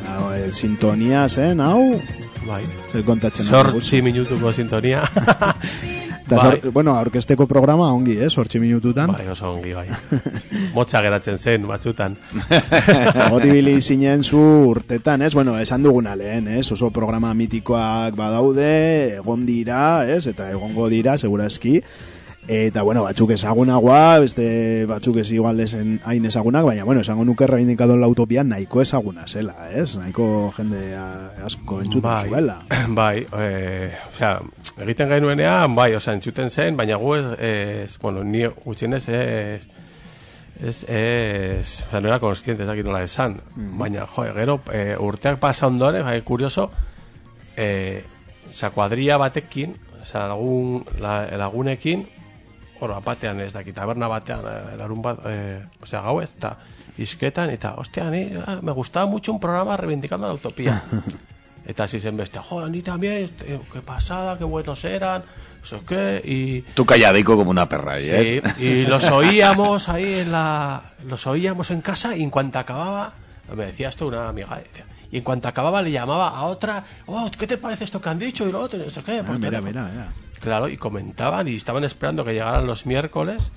hau, 0.07 0.33
eh, 0.35 0.53
sintonia 0.53 1.29
zen, 1.29 1.61
hau, 1.61 2.01
Bai. 2.47 2.63
zer 2.93 3.03
kontatzen 3.05 3.47
Sortzi 3.47 4.01
minutuko 4.03 4.53
sintonia. 4.53 5.03
Eta 6.29 6.37
bai. 6.37 6.59
sor- 6.61 6.73
bueno, 6.77 6.93
aurkesteko 7.01 7.47
programa 7.49 7.87
ongi, 7.93 8.19
eh, 8.21 8.29
sortzi 8.29 8.61
minututan. 8.61 9.09
bai, 9.11 9.25
oso 9.33 9.49
ongi, 9.51 9.73
bai. 9.73 9.87
Motxa 10.75 11.01
geratzen 11.01 11.39
zen, 11.41 11.65
batzutan. 11.67 12.17
Hori 13.33 13.51
bili 13.51 13.79
zinen 13.81 14.23
zu 14.23 14.39
urtetan, 14.69 15.23
ez? 15.25 15.33
Bueno, 15.35 15.57
esan 15.59 15.83
duguna 15.83 16.15
lehen, 16.17 16.49
ez? 16.59 16.67
Oso 16.73 16.91
programa 16.93 17.33
mitikoak 17.35 18.15
badaude, 18.19 19.17
egon 19.23 19.47
dira, 19.49 20.05
ez? 20.05 20.27
Eta 20.29 20.51
egongo 20.53 20.89
dira, 20.93 21.17
segurazki. 21.19 21.79
Eta, 22.49 22.81
bueno, 22.81 23.03
batzuk 23.05 23.35
ezagunagoa, 23.35 24.21
beste 24.25 24.87
batzuk 24.89 25.19
ez 25.21 25.27
igual 25.37 25.59
esen 25.61 25.99
hain 26.09 26.25
ezagunak, 26.25 26.65
baina, 26.65 26.87
bueno, 26.89 27.03
esango 27.05 27.27
nuke 27.29 27.47
reivindicado 27.47 27.99
la 28.01 28.09
utopia 28.09 28.41
nahiko 28.43 28.81
ezaguna 28.81 29.27
zela, 29.29 29.69
ez? 29.69 29.99
Nahiko 30.01 30.55
jende 30.57 30.81
asko 31.45 31.83
entzuten 31.85 32.07
bai, 32.09 32.23
zuela. 32.25 32.57
bai, 33.03 33.27
eh, 33.37 33.93
osea, 34.09 34.33
egiten 34.81 35.13
genuenean, 35.13 35.77
bai, 35.77 35.91
osea, 36.01 36.17
entzuten 36.17 36.49
zen, 36.49 36.81
baina 36.81 36.97
gu 36.97 37.15
ez, 37.19 37.27
ez 37.37 37.99
bueno, 38.01 38.25
ni 38.25 38.47
gutxienez 38.65 39.05
ez, 39.13 39.69
ez, 40.57 40.79
ez, 40.89 41.85
osea, 41.85 42.01
no 42.01 42.09
era 42.09 42.19
consciente, 42.19 42.65
ez 42.65 42.73
dakit 42.73 42.89
nola 42.89 43.05
esan, 43.05 43.43
baina, 43.77 44.09
jo, 44.09 44.25
gero, 44.41 44.63
eh, 44.73 44.95
urteak 44.97 45.37
pasa 45.37 45.69
ondoren, 45.69 46.09
bai, 46.09 46.23
kurioso, 46.25 46.71
eh, 47.61 48.07
osea, 48.49 48.73
kuadria 48.73 49.21
batekin, 49.21 49.77
osea, 50.01 50.31
lagun, 50.33 50.87
la, 50.97 51.27
lagunekin, 51.37 52.15
Oro, 52.81 53.01
batean 53.05 53.41
ez 53.41 53.53
dakit, 53.53 53.75
taberna 53.75 54.09
batean, 54.09 54.45
eh, 54.47 54.77
larun 54.79 55.03
bat, 55.03 55.19
eh, 55.27 55.63
osea, 55.83 56.01
gauez, 56.03 56.31
eta 56.37 56.57
izketan, 56.99 57.51
eta, 57.51 57.75
hostia, 57.79 58.11
ni, 58.11 58.33
ah, 58.47 58.59
me 58.63 58.73
gustaba 58.73 59.07
mucho 59.07 59.33
un 59.33 59.41
programa 59.41 59.77
reivindicando 59.77 60.27
la 60.27 60.35
utopía. 60.35 60.83
Eta 61.69 61.85
así 61.85 62.01
zen 62.01 62.17
beste, 62.17 62.39
jo, 62.39 62.67
ni 62.67 62.81
también, 62.81 63.31
eh, 63.45 63.61
qué 63.71 63.81
pasada, 63.83 64.39
qué 64.39 64.45
buenos 64.45 64.83
eran, 64.85 65.23
sé 65.63 65.79
qué, 65.87 66.23
y... 66.25 66.63
Tú 66.73 66.87
calladico 66.87 67.37
como 67.37 67.51
una 67.51 67.69
perra 67.69 67.95
ahí, 67.95 68.05
Sí, 68.05 68.11
¿eh? 68.11 68.43
y 68.59 68.87
los 68.87 69.05
oíamos 69.11 69.91
ahí 69.91 70.21
en 70.21 70.33
la... 70.33 70.83
Los 71.07 71.27
oíamos 71.27 71.71
en 71.71 71.83
casa 71.83 72.17
y 72.17 72.23
en 72.23 72.31
cuanto 72.31 72.59
acababa... 72.59 73.13
Me 73.55 73.67
decía 73.67 73.91
esto 73.91 74.07
una 74.07 74.31
amiga, 74.31 74.57
decía, 74.57 74.87
y 75.11 75.19
en 75.19 75.25
cuanto 75.25 75.49
acababa 75.49 75.83
le 75.83 75.91
llamaba 75.91 76.31
a 76.31 76.45
otra, 76.45 76.85
oh, 77.07 77.31
¿qué 77.37 77.47
te 77.47 77.59
parece 77.59 77.85
esto 77.85 78.01
que 78.01 78.09
han 78.09 78.19
dicho? 78.19 78.49
Y 78.49 78.53
lo 78.53 78.61
otro, 78.61 78.81
y 78.81 78.85
no 78.85 78.91
sé 78.91 79.03
qué, 79.03 79.23
por 79.23 79.37
Ah, 79.37 79.39
mira, 79.39 79.61
mira, 79.61 79.85
mira. 79.85 80.09
Claro, 80.41 80.69
y 80.69 80.77
comentaban 80.77 81.49
y 81.49 81.57
estaban 81.57 81.85
esperando 81.85 82.25
que 82.25 82.33
llegaran 82.33 82.67
los 82.67 82.87
miércoles 82.87 83.51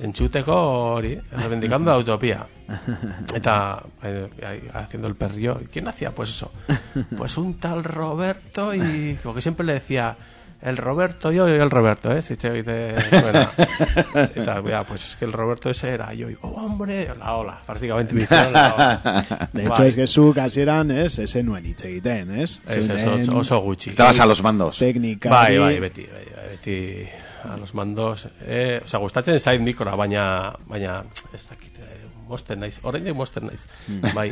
en 0.00 0.12
hori, 0.46 1.20
reivindicando 1.30 1.90
la 1.90 1.98
utopía. 1.98 2.46
Eta 3.34 3.82
eh, 4.02 4.68
haciendo 4.72 5.06
el 5.08 5.14
perrillo. 5.14 5.60
¿Y 5.62 5.66
¿Quién 5.66 5.86
hacía? 5.88 6.10
Pues 6.12 6.30
eso. 6.30 6.52
Pues 7.16 7.36
un 7.36 7.58
tal 7.58 7.84
Roberto 7.84 8.74
y 8.74 9.18
como 9.22 9.34
que 9.34 9.42
siempre 9.42 9.64
le 9.64 9.74
decía 9.74 10.16
el 10.62 10.76
Roberto 10.76 11.32
yo 11.32 11.48
y 11.48 11.52
el 11.52 11.70
Roberto, 11.70 12.12
¿eh? 12.16 12.22
Si 12.22 12.36
te 12.36 12.50
oíste. 12.50 12.94
Y 14.36 14.44
tal, 14.44 14.64
ya, 14.64 14.84
pues 14.84 15.04
es 15.04 15.16
que 15.16 15.24
el 15.24 15.32
Roberto 15.32 15.70
ese 15.70 15.90
era 15.90 16.14
yo. 16.14 16.26
Y 16.26 16.30
digo, 16.30 16.48
hombre, 16.48 17.08
la 17.18 17.34
ola. 17.36 17.60
Prácticamente 17.66 18.14
me 18.14 18.22
hicieron 18.22 18.52
la 18.52 18.74
ola. 18.74 19.48
De 19.52 19.62
hecho, 19.62 19.70
Bai. 19.70 19.88
es 19.88 19.96
que 19.96 20.06
zuk 20.06 20.38
hasieran, 20.38 20.90
ez, 20.90 21.18
ese 21.18 21.42
nuen 21.42 21.66
hitz 21.66 21.84
egiten, 21.84 22.40
ez? 22.40 22.60
Ez, 22.66 22.88
ez, 22.88 23.00
Zeunen 23.00 23.30
oso, 23.30 23.58
gutxi. 23.60 23.90
Estabas 23.90 24.20
a 24.20 24.26
los 24.26 24.42
mandos. 24.42 24.78
teknikari. 24.78 25.58
Bai, 25.58 25.58
bai, 25.58 25.80
beti, 25.80 26.06
bai, 26.06 26.24
bai, 26.36 26.48
beti 26.50 27.08
a 27.44 27.56
los 27.56 27.74
mandos. 27.74 28.28
Eh, 28.46 28.80
o 28.84 28.88
sea, 28.88 29.00
gustatzen 29.00 29.38
zait 29.40 29.60
mikroa, 29.60 29.96
baina, 29.96 30.52
baina, 30.66 31.02
ez 31.34 31.46
dakit, 31.48 31.78
eh, 31.78 32.06
mosten 32.28 32.60
naiz, 32.60 32.78
orain 32.82 33.10
mosten 33.16 33.46
naiz. 33.50 33.66
Bai, 34.14 34.30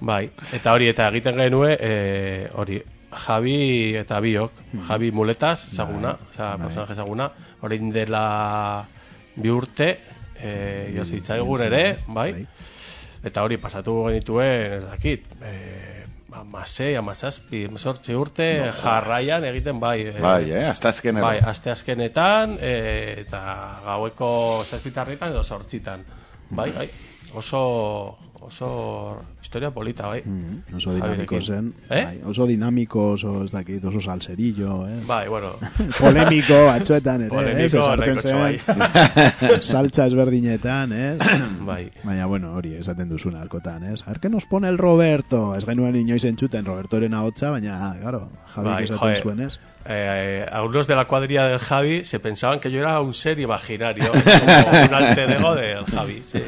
bai, 0.00 0.30
eta 0.52 0.72
hori, 0.72 0.88
eta 0.88 1.08
egiten 1.08 1.38
genue, 1.42 1.76
eh, 1.80 2.48
hori, 2.54 2.80
Javi 3.10 3.96
eta 3.96 4.20
biok, 4.20 4.52
Javi 4.88 5.10
muletas, 5.10 5.68
ezaguna, 5.72 6.16
osea, 6.30 6.56
personaje 6.62 6.92
ezaguna, 6.92 7.30
orain 7.62 7.90
dela 7.92 8.86
bi 9.36 9.50
urte, 9.50 9.98
eh, 10.38 10.92
jo 10.96 11.04
zitzaigun 11.04 11.62
ere, 11.66 11.96
bai, 12.08 12.46
eta 13.24 13.42
hori 13.42 13.56
pasatu 13.58 14.04
genituen, 14.08 14.72
ez 14.78 14.84
dakit, 14.84 15.26
eh, 15.42 16.06
amasei, 16.32 16.94
amazazpi, 16.96 17.64
emezortzi 17.66 18.14
urte, 18.14 18.46
jarraian 18.82 19.44
egiten 19.44 19.80
bai. 19.80 20.00
eh, 20.06 20.20
Bai, 20.20 20.50
eh, 20.52 20.66
hasta 20.68 20.88
azkenero. 20.88 21.26
Bai, 21.26 21.38
aste 21.42 21.70
azkenetan, 21.70 22.56
eh, 22.60 23.16
eta 23.26 23.80
gaueko 23.84 24.62
zazpitarritan 24.64 25.32
edo 25.32 25.42
sortzitan. 25.42 26.04
Bai, 26.50 26.70
bai, 26.72 26.88
oso, 27.34 28.16
oso 28.40 29.18
historia 29.40 29.70
polita, 29.70 30.06
bai. 30.06 30.22
Mm, 30.24 30.76
oso 30.76 30.94
dinamiko 30.94 31.40
zen. 31.40 31.72
Eh? 31.88 32.04
Bai, 32.04 32.20
oso 32.24 32.46
dinamiko, 32.46 33.12
oso 33.12 33.44
ez 33.44 33.50
dakit, 33.52 33.84
oso 33.84 34.00
salserillo, 34.00 34.86
ez? 34.88 35.06
Bai, 35.06 35.28
bueno, 35.28 35.52
Polemiko 36.00 36.58
batzuetan 36.66 37.26
ere, 37.26 37.30
Polemiko, 37.30 37.84
nahikotxo, 37.96 38.28
zen, 38.28 39.64
saltza 39.72 40.06
ezberdinetan, 40.06 40.92
ez? 40.92 41.18
bai. 41.70 41.82
Baina, 42.04 42.26
bueno, 42.26 42.54
hori, 42.54 42.74
esaten 42.80 43.08
duzuna 43.08 43.42
alkotan, 43.42 43.84
ez? 43.92 44.02
A 44.06 44.12
ver, 44.12 44.20
que 44.20 44.28
nos 44.28 44.46
pone 44.46 44.68
el 44.68 44.78
Roberto? 44.78 45.54
Ez 45.56 45.66
genuen 45.66 45.96
inoiz 45.96 46.24
entzuten 46.24 46.64
Robertoren 46.64 47.14
ahotsa, 47.14 47.50
baina, 47.50 47.96
claro, 48.00 48.28
Javi 48.54 48.68
Bai, 48.68 48.84
esaten 48.84 49.22
zuen, 49.22 49.44
ez? 49.48 49.58
Eh, 49.86 50.46
algunos 50.50 50.86
de 50.86 50.94
la 50.94 51.06
cuadrilla 51.06 51.46
del 51.46 51.58
Javi 51.58 52.04
se 52.04 52.20
pensaban 52.20 52.60
que 52.60 52.70
yo 52.70 52.80
era 52.80 53.00
un 53.00 53.14
ser 53.14 53.40
imaginario, 53.40 54.12
como 54.64 54.84
un 54.84 54.94
alter 54.94 55.30
ego 55.30 55.54
del 55.54 55.84
Javi, 55.86 56.22
sí. 56.22 56.40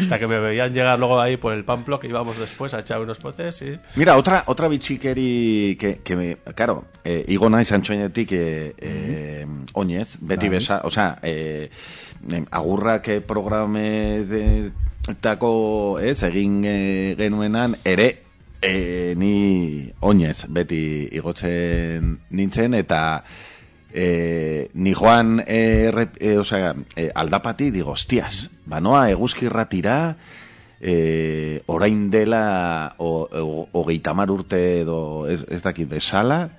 Hasta 0.00 0.18
que 0.18 0.26
me 0.26 0.38
veían 0.38 0.72
llegar 0.72 0.98
luego 0.98 1.20
ahí 1.20 1.36
por 1.36 1.52
el 1.52 1.64
Pamplo, 1.64 1.98
que 1.98 2.06
íbamos 2.06 2.38
después 2.38 2.72
a 2.74 2.80
echar 2.80 3.00
unos 3.00 3.18
poces, 3.18 3.56
sí. 3.56 3.78
Mira, 3.96 4.16
otra, 4.16 4.44
otra 4.46 4.68
bitxikeri 4.68 5.76
que, 5.78 6.00
que 6.04 6.16
me, 6.16 6.36
claro, 6.54 6.84
eh, 7.04 7.24
igo 7.28 7.50
naiz 7.50 7.72
antxoinetik 7.72 8.32
eh, 8.32 8.74
eh, 8.78 9.46
oinez, 9.74 10.16
beti 10.20 10.48
Bai. 10.48 10.58
besa, 10.58 10.80
osea, 10.84 11.18
eh, 11.22 11.70
em, 12.30 12.46
agurrak 12.50 13.08
eh, 13.08 13.20
programe 13.20 14.24
tako, 15.20 15.98
ez, 16.00 16.22
egin 16.22 16.62
eh, 16.64 17.14
genuenan, 17.18 17.76
ere, 17.84 18.22
eh, 18.62 19.14
ni 19.16 19.92
oinez, 20.00 20.46
beti 20.48 21.08
igotzen 21.12 22.18
nintzen, 22.30 22.74
eta 22.74 23.22
eh, 23.92 24.68
ni 24.74 24.92
joan 24.94 25.42
eh, 25.46 25.90
rep- 25.94 26.16
eh, 26.20 26.36
osea, 26.38 26.74
eh, 26.96 27.10
aldapati, 27.14 27.70
digo, 27.70 27.92
hostias, 27.92 28.50
banoa 28.66 29.10
eguzkirratira, 29.10 30.16
eh, 30.80 31.62
orain 31.66 32.10
dela 32.10 32.94
o- 32.98 33.28
o- 33.32 33.68
hogeita 33.72 34.14
mar 34.14 34.30
urte 34.30 34.80
edo 34.82 35.26
ez, 35.28 35.44
ez 35.50 35.62
dakit 35.62 35.88
besala, 35.88 36.50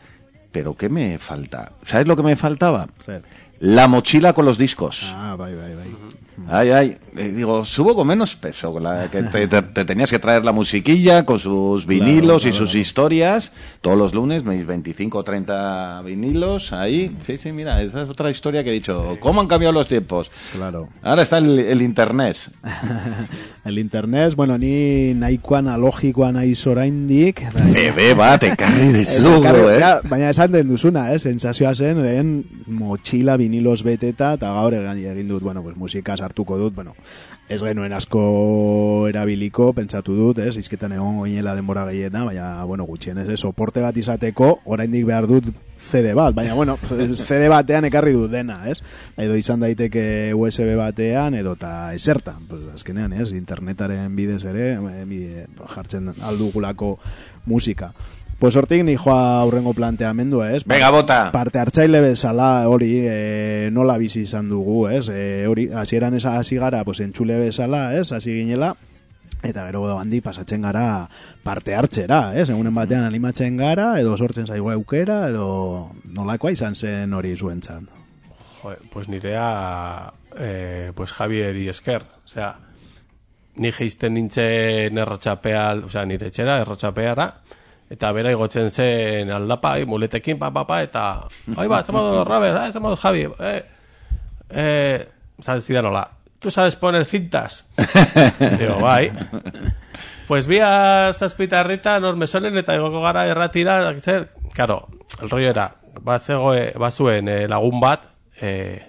pero 0.51 0.75
¿qué 0.75 0.89
me 0.89 1.17
falta? 1.19 1.71
¿Sabes 1.83 2.07
lo 2.07 2.15
que 2.15 2.23
me 2.23 2.35
faltaba? 2.35 2.87
Zer. 2.99 3.21
La 3.59 3.87
mochila 3.87 4.33
con 4.33 4.45
los 4.45 4.57
discos. 4.57 5.03
Ah, 5.13 5.35
bai, 5.37 5.53
bai, 5.53 5.75
bai. 5.75 5.87
Ay, 6.47 6.69
ay, 6.71 6.97
eh, 7.17 7.31
digo, 7.35 7.65
subo 7.65 7.95
con 7.95 8.07
menos 8.07 8.35
peso, 8.35 8.79
la 8.79 9.09
que 9.11 9.23
te, 9.23 9.47
te- 9.47 9.61
te 9.61 9.85
tenías 9.85 10.09
que 10.09 10.19
traer 10.19 10.45
la 10.45 10.51
musiquilla 10.51 11.25
con 11.25 11.39
sus 11.39 11.85
vinilos 11.85 12.43
y 12.45 12.49
claro, 12.49 12.57
sus 12.57 12.69
claro. 12.71 12.79
historias, 12.81 13.51
todos 13.81 13.97
los 13.97 14.13
lunes, 14.13 14.43
mis 14.43 14.65
25 14.65 15.17
o 15.17 15.23
30 15.23 16.01
vinilos, 16.05 16.71
ahí, 16.73 17.15
sí, 17.23 17.37
sí, 17.37 17.51
mira, 17.51 17.81
esa 17.81 18.03
es 18.03 18.09
otra 18.09 18.31
historia 18.31 18.63
que 18.63 18.69
he 18.69 18.73
dicho, 18.73 19.17
¿cómo 19.19 19.41
han 19.41 19.47
cambiado 19.47 19.73
los 19.73 19.87
tiempos? 19.87 20.31
Claro. 20.53 20.89
Ahora 21.03 21.23
está 21.23 21.37
el, 21.39 21.59
el 21.59 21.81
internet. 21.81 22.37
El 23.65 23.77
internet, 23.77 24.33
bueno, 24.35 24.57
ni 24.57 25.13
nahiko 25.13 25.55
analogikoa 25.57 26.31
naiz 26.31 26.65
oraindik. 26.65 27.43
Bebe 27.73 28.13
bat, 28.17 28.41
ekarri 28.47 28.87
dizugu, 28.95 29.43
eh? 29.69 29.77
ja, 29.81 29.91
baina 30.09 30.31
esan 30.31 30.51
den 30.55 30.69
duzuna, 30.71 31.11
eh? 31.13 31.19
sensazioa 31.19 31.75
zen, 31.75 32.01
lehen 32.01 32.31
motxila 32.65 33.35
vinilos 33.37 33.83
beteta, 33.85 34.31
eta 34.39 34.53
gaur 34.55 34.73
egin 34.73 35.27
dut, 35.29 35.43
bueno, 35.43 35.61
pues, 35.61 35.77
musika 35.77 36.17
sartuko 36.29 36.57
dut, 36.57 36.75
bueno, 36.75 36.93
ez 37.49 37.61
genuen 37.63 37.93
asko 37.97 39.07
erabiliko, 39.09 39.71
pentsatu 39.73 40.13
dut, 40.15 40.39
ez, 40.43 40.53
izketan 40.61 40.93
egon 40.93 41.17
goinela 41.23 41.55
denbora 41.57 41.87
gehiena, 41.89 42.23
baina, 42.27 42.63
bueno, 42.69 42.85
gutxienez, 42.85 43.27
ez, 43.33 43.39
soporte 43.41 43.81
bat 43.81 43.97
izateko, 43.97 44.59
oraindik 44.69 45.07
behar 45.09 45.25
dut 45.29 45.49
CD 45.79 46.13
bat, 46.13 46.35
baina, 46.37 46.53
bueno, 46.53 46.77
CD 47.17 47.49
batean 47.49 47.89
ekarri 47.89 48.13
dut 48.13 48.29
dena, 48.31 48.61
ez, 48.69 48.77
edo 49.17 49.37
izan 49.39 49.65
daiteke 49.65 50.35
USB 50.37 50.75
batean, 50.77 51.39
edo 51.39 51.55
eta 51.57 51.93
esertan, 51.97 52.45
pues, 52.49 52.61
azkenean, 52.75 53.13
ez, 53.17 53.31
internetaren 53.33 54.13
bidez 54.15 54.43
ere, 54.45 54.73
eh, 54.77 55.03
bi- 55.09 55.27
jartzen 55.73 56.13
aldugulako 56.21 56.97
musika. 57.49 57.93
Pues 58.39 58.55
hortik 58.55 58.85
ni 58.87 58.95
joa 58.95 59.41
aurrengo 59.41 59.73
planteamendua, 59.75 60.53
ez? 60.55 60.63
Venga, 60.63 60.89
bota. 60.95 61.17
Parte 61.33 61.59
hartzaile 61.59 61.99
bezala 61.99 62.69
hori 62.71 62.93
e, 63.03 63.67
nola 63.75 63.97
bizi 63.99 64.21
izan 64.23 64.47
dugu, 64.47 64.85
ez? 64.87 65.09
E, 65.11 65.45
hori, 65.47 65.67
hasieran 65.75 66.15
esa 66.15 66.37
hasi 66.39 66.55
gara, 66.55 66.85
pues 66.87 67.01
entzule 67.03 67.35
bezala, 67.37 67.97
ez? 67.99 68.13
Hasi 68.15 68.31
ginela, 68.31 68.77
eta 69.43 69.65
gero 69.67 69.83
handi 69.97 70.21
pasatzen 70.21 70.63
gara 70.63 71.09
parte 71.43 71.75
hartzera, 71.75 72.21
ez? 72.39 72.49
Egunen 72.49 72.75
batean 72.75 73.03
animatzen 73.03 73.59
gara, 73.59 73.91
edo 73.99 74.15
sortzen 74.15 74.47
zaigu 74.47 74.71
aukera, 74.71 75.25
edo 75.29 75.91
nolakoa 76.05 76.55
izan 76.55 76.79
zen 76.79 77.13
hori 77.13 77.35
zuentzat. 77.35 77.91
Joder, 78.61 78.79
pues 78.91 79.07
nirea, 79.07 80.13
eh, 80.37 80.91
pues 80.95 81.11
Javieri 81.11 81.67
esker, 81.69 82.03
o 82.23 82.27
sea, 82.27 82.55
ni 83.55 83.71
geizten 83.71 84.13
nintzen 84.13 84.97
errotxapea, 84.97 85.73
o 85.85 85.89
sea, 85.89 86.05
nire 86.05 86.27
etxera, 86.27 86.59
errotxapeara, 86.63 87.33
eta 87.89 88.11
bera 88.13 88.31
igotzen 88.31 88.69
zen 88.69 89.31
aldapa, 89.33 89.75
muletekin, 89.85 90.37
pa, 90.39 90.51
pa, 90.53 90.65
pa, 90.67 90.81
eta, 90.85 91.03
bai 91.55 91.67
ba, 91.67 91.81
zemoduz 91.83 92.25
Robert, 92.27 92.59
eh, 92.61 92.71
zemoduz 92.73 92.99
Javi, 93.01 93.25
eh, 93.39 93.63
eh, 94.49 95.07
sabes 95.41 95.65
zidan 95.65 95.85
hola, 95.85 96.09
¿tú 96.39 96.51
sabes 96.51 96.75
poner 96.75 97.05
cintas? 97.05 97.65
Digo, 98.59 98.79
bai. 98.79 99.11
Pues 100.27 100.45
bihar 100.45 101.15
zazpitarrita 101.15 101.99
norme 101.99 102.27
solen 102.27 102.57
eta 102.61 102.75
igoko 102.77 103.01
gara 103.01 103.25
erratira, 103.27 103.81
zer, 103.99 104.29
claro, 104.53 104.87
el 105.21 105.29
rollo 105.29 105.49
era, 105.49 105.71
bazegoe, 106.05 106.73
bazuen 106.77 107.27
eh, 107.27 107.47
lagun 107.49 107.81
bat, 107.81 108.05
eh, 108.39 108.85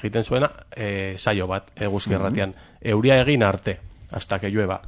egiten 0.00 0.24
zuena, 0.24 0.50
eh, 0.74 1.14
saio 1.16 1.46
bat, 1.46 1.70
eguzki 1.76 2.18
erratian, 2.18 2.56
euria 2.82 3.20
egin 3.22 3.46
arte, 3.46 3.78
hasta 4.10 4.40
que 4.40 4.50
llueva. 4.50 4.82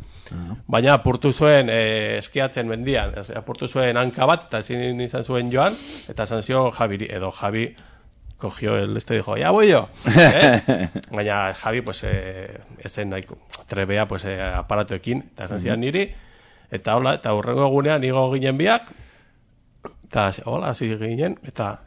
Baina 0.67 0.95
apurtu 0.95 1.33
zuen 1.33 1.71
eh, 1.71 2.19
eskiatzen 2.19 2.69
mendian, 2.69 3.15
apurtu 3.37 3.69
zuen 3.69 3.97
hanka 3.97 4.27
bat, 4.27 4.47
eta 4.49 4.63
ezin 4.65 5.01
izan 5.01 5.25
zuen 5.25 5.53
joan, 5.53 5.77
eta 6.09 6.27
esan 6.27 6.43
zio 6.43 6.71
Javiri, 6.71 7.09
edo 7.11 7.31
Javi 7.33 7.69
cogió 8.39 8.77
el 8.77 8.97
este 8.97 9.15
dijo, 9.15 9.37
ya 9.37 9.51
voy 9.51 9.69
yo. 9.69 9.89
¿eh? 10.17 10.89
Baina 11.11 11.55
Javi, 11.55 11.81
pues, 11.81 12.03
eh, 12.05 12.61
ezen 12.79 13.11
nahiko, 13.11 13.39
trebea, 13.67 14.07
pues, 14.07 14.25
eh, 14.25 14.41
aparatuekin, 14.41 15.25
eta 15.33 15.45
esan 15.45 15.61
zidan 15.61 15.81
niri, 15.81 16.11
eta 16.71 16.97
hola, 16.97 17.15
eta 17.15 17.33
hurrengo 17.35 17.67
egunean 17.67 18.05
igo 18.05 18.31
ginen 18.35 18.59
biak, 18.59 18.93
eta 20.05 20.31
hola, 20.45 20.71
hasi 20.71 20.97
ginen, 20.99 21.39
eta 21.47 21.86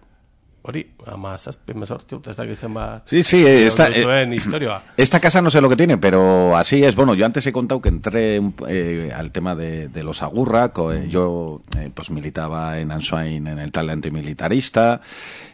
hori, 0.62 0.86
ama 1.07 1.38
zazpi 1.38 1.74
urte 1.74 2.30
ez 2.30 2.36
dakitzen 2.36 2.74
bat. 2.74 3.07
Sí, 3.07 3.24
sí, 3.24 3.45
eh, 3.45 3.68
esta, 3.68 3.88
eh, 3.89 4.28
historia. 4.36 4.84
esta 4.97 5.20
casa 5.20 5.41
no 5.41 5.49
sé 5.49 5.62
lo 5.62 5.70
que 5.70 5.76
tiene, 5.76 5.97
pero 5.97 6.55
así 6.55 6.84
es. 6.84 6.95
Bueno, 6.95 7.14
yo 7.14 7.26
antes 7.26 7.45
he 7.47 7.51
contado 7.51 7.82
que 7.82 7.89
entré 7.89 8.41
eh, 8.68 9.12
al 9.16 9.32
tema 9.32 9.55
de, 9.55 9.88
de 9.88 10.03
los 10.03 10.22
agurra. 10.22 10.72
eh, 10.91 11.07
yo 11.10 11.62
eh, 11.78 11.89
pues 11.93 12.10
militaba 12.10 12.80
en 12.80 12.91
Answain 12.91 13.47
en 13.47 13.60
el 13.60 13.72
tal 13.72 13.89
antimilitarista. 13.89 15.01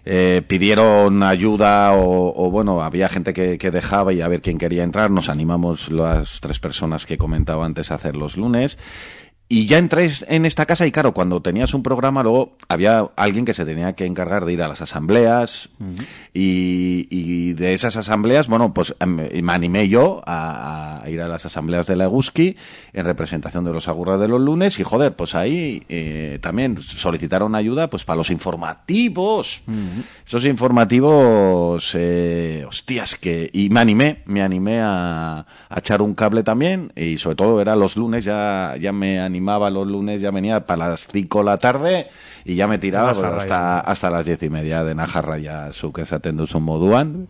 Eh, 0.03 0.41
pidieron 0.47 1.24
ayuda 1.24 1.93
o, 1.93 2.34
o, 2.36 2.51
bueno, 2.51 2.82
había 2.84 3.10
gente 3.10 3.34
que, 3.34 3.58
que 3.58 3.72
dejaba 3.72 4.14
y 4.14 4.22
a 4.22 4.28
ver 4.28 4.41
quién 4.41 4.58
quería 4.58 4.84
entrar. 4.84 5.12
Nos 5.12 5.30
animamos 5.30 5.89
las 5.91 6.39
tres 6.41 6.60
personas 6.60 7.06
que 7.06 7.18
comentaba 7.18 7.66
antes 7.66 7.91
a 7.91 7.95
hacer 7.95 8.16
los 8.16 8.38
lunes. 8.38 8.78
Y 9.48 9.68
ya 9.68 9.78
entré 9.78 10.10
en 10.28 10.46
esta 10.48 10.66
casa 10.66 10.88
y 10.88 10.91
claro, 10.91 11.14
cuando 11.14 11.39
tenías 11.39 11.76
un 11.76 11.84
programa 11.84 12.24
luego 12.24 12.58
había 12.68 13.12
alguien 13.16 13.46
que 13.46 13.54
se 13.54 13.64
tenía 13.64 13.93
que 13.93 14.06
encargar 14.06 14.43
de 14.43 14.54
ir 14.54 14.64
a 14.64 14.68
las 14.68 14.82
asambleas 14.82 15.70
y, 16.34 17.08
y 17.12 17.54
de 17.54 17.76
esas 17.76 17.96
asambleas, 17.96 18.48
bueno, 18.48 18.74
pues 18.74 18.96
em, 19.00 19.43
me 19.43 19.54
animé 19.54 19.88
yo 19.88 20.24
a, 20.26 21.04
a 21.04 21.10
ir 21.12 21.22
a 21.22 21.28
las 21.28 21.46
asambleas 21.46 21.86
de 21.86 21.96
la 21.96 22.06
Eguski 22.06 22.58
en 22.93 23.06
representación 23.06 23.66
de 23.66 23.72
los 23.72 23.88
agurras 23.88 24.20
de 24.20 24.28
los 24.28 24.41
lunes 24.41 24.80
y 24.80 24.84
joder, 24.84 25.16
pues 25.16 25.36
ahí 25.36 25.84
eh, 25.89 26.39
también 26.41 26.82
solicitaron 26.82 27.54
ayuda 27.54 27.88
pues 27.88 28.04
para 28.04 28.18
los 28.18 28.32
informativos. 28.32 29.62
Esos 30.26 30.46
informativos, 30.46 31.91
eh, 31.93 32.66
hostias, 32.68 33.16
que... 33.16 33.52
Y 33.54 33.70
me 33.70 33.80
animé, 33.80 34.24
me 34.26 34.41
animé 34.41 34.80
a, 34.82 35.46
a 35.70 35.80
echar 35.80 36.02
un 36.02 36.16
cable 36.16 36.41
también 36.41 36.91
y 36.96 37.20
sobre 37.20 37.36
todo 37.36 37.62
era 37.62 37.76
los 37.76 37.96
lunes, 37.96 38.26
ya, 38.26 38.76
ya 38.82 38.91
me 38.91 39.20
animé 39.20 39.35
animaba 39.36 39.70
los 39.70 39.86
lunes, 39.86 40.22
ya 40.22 40.32
venía 40.32 40.66
para 40.66 40.90
las 40.90 41.08
5 41.08 41.40
de 41.40 41.46
la 41.46 41.58
tarde 41.58 42.08
y 42.46 42.56
ya 42.56 42.68
me 42.68 42.78
tiraba 42.78 43.14
pues, 43.14 43.26
hasta, 43.26 43.80
hasta 43.80 44.10
las 44.10 44.26
10 44.26 44.44
y 44.44 44.50
media 44.50 44.84
de 44.84 44.96
Najarra 44.96 45.38
ya 45.38 45.72
zuk 45.74 46.00
esaten 46.00 46.38
duzun 46.38 46.64
moduan. 46.64 47.28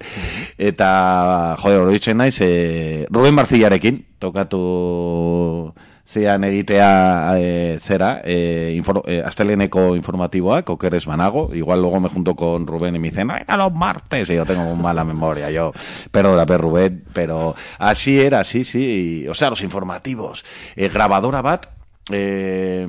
Eta, 0.58 1.58
jode, 1.60 1.78
oroitzen 1.82 2.22
naiz, 2.22 2.38
eh, 2.42 3.08
Ruben 3.10 3.34
Marzillarekin, 3.34 4.06
tokatu 4.20 5.74
zean 6.16 6.44
egitea 6.46 7.36
eh, 7.38 7.78
zera, 7.82 8.22
eh, 8.24 8.74
infor, 8.78 9.02
eh, 9.06 9.22
asteleneko 9.26 9.96
informatiboak, 9.98 10.70
okeres 10.70 11.06
banago, 11.06 11.50
igual 11.54 11.82
luego 11.82 12.00
me 12.00 12.10
junto 12.10 12.36
con 12.36 12.68
Rubén 12.68 12.96
y 12.96 13.00
me 13.00 13.10
dicen, 13.10 13.28
"Venga, 13.28 13.58
los 13.58 13.74
martes, 13.74 14.30
y 14.30 14.36
yo 14.36 14.46
tengo 14.46 14.76
mala 14.76 15.04
memoria, 15.04 15.50
yo, 15.52 15.74
perdona, 16.12 16.46
Rubén, 16.46 17.04
pero 17.12 17.56
así 17.80 18.20
era, 18.22 18.44
sí, 18.44 18.64
sí, 18.64 19.24
y, 19.24 19.28
o 19.28 19.34
sea, 19.34 19.50
los 19.50 19.62
informativos, 19.62 20.46
eh, 20.76 20.90
grabadora 20.90 21.42
bat, 21.42 21.75
eh, 22.12 22.88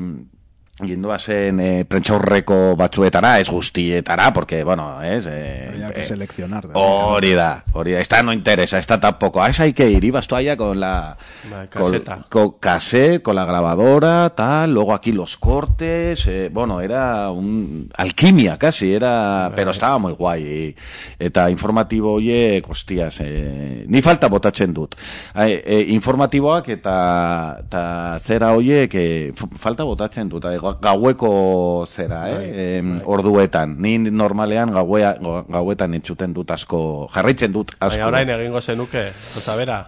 Gindoa 0.77 1.16
zen 1.18 1.59
e, 1.59 1.85
prentxaurreko 1.89 2.77
batzuetara, 2.77 3.41
ez 3.41 3.49
guztietara, 3.49 4.33
porque, 4.35 4.62
bueno, 4.62 5.03
es... 5.03 5.24
Eh, 5.27 5.70
Había 5.72 5.91
que 5.93 6.01
eh, 6.03 6.05
seleccionar. 6.05 6.68
Hori 6.74 7.33
da, 7.33 7.64
hori 7.72 7.93
da. 7.93 8.01
Esta 8.01 8.22
no 8.22 8.31
interesa, 8.33 8.79
esta 8.79 9.01
tampoco. 9.01 9.43
A 9.43 9.49
esa 9.49 9.62
hay 9.62 9.72
que 9.72 9.91
ir. 9.91 10.05
Ibas 10.05 10.29
tú 10.29 10.37
allá 10.37 10.55
con 10.57 10.79
la... 10.79 11.16
La 11.51 11.66
con- 11.70 11.83
caseta. 11.91 12.27
Con, 12.29 12.59
cassette, 12.61 13.22
con 13.22 13.37
la 13.37 13.47
grabadora, 13.47 14.29
tal. 14.37 14.74
Luego 14.74 14.93
aquí 14.93 15.12
los 15.12 15.39
cortes. 15.39 16.27
eh, 16.27 16.51
bueno, 16.53 16.83
era 16.83 17.31
un... 17.31 17.91
Alquimia 17.97 18.59
casi, 18.59 18.93
era... 18.93 19.51
Pero 19.55 19.70
estaba 19.70 19.97
muy 19.99 20.12
guay. 20.12 20.43
Y, 20.47 20.77
eta 21.18 21.49
informatibo 21.51 22.12
hoiek, 22.16 22.68
hostias, 22.68 23.18
eh, 23.22 23.85
ni 23.89 24.03
falta 24.03 24.29
botatzen 24.29 24.74
dut. 24.74 24.95
Eh, 25.35 25.62
eh, 25.64 25.87
informatiboak 25.89 26.68
eta, 26.68 27.61
eta 27.64 28.18
zera 28.20 28.53
hoiek 28.53 28.95
eh, 28.95 29.33
f- 29.35 29.49
falta 29.57 29.83
botatzen 29.83 30.29
dut. 30.29 30.45
Eh, 30.45 30.59
gaueko 30.83 31.87
zera, 31.87 32.23
eh? 32.31 32.79
em, 32.79 33.01
orduetan. 33.05 33.77
Ni 33.83 33.99
normalean 33.99 34.73
gauea, 34.75 35.17
gauetan 35.49 35.95
entzuten 35.95 36.33
dut 36.37 36.51
asko, 36.51 37.09
jarraitzen 37.14 37.53
dut 37.53 37.73
asko. 37.79 37.97
Baina 37.97 38.07
orain 38.12 38.31
egingo 38.39 38.61
zenuke, 38.61 39.09
oza 39.37 39.57
bera. 39.57 39.81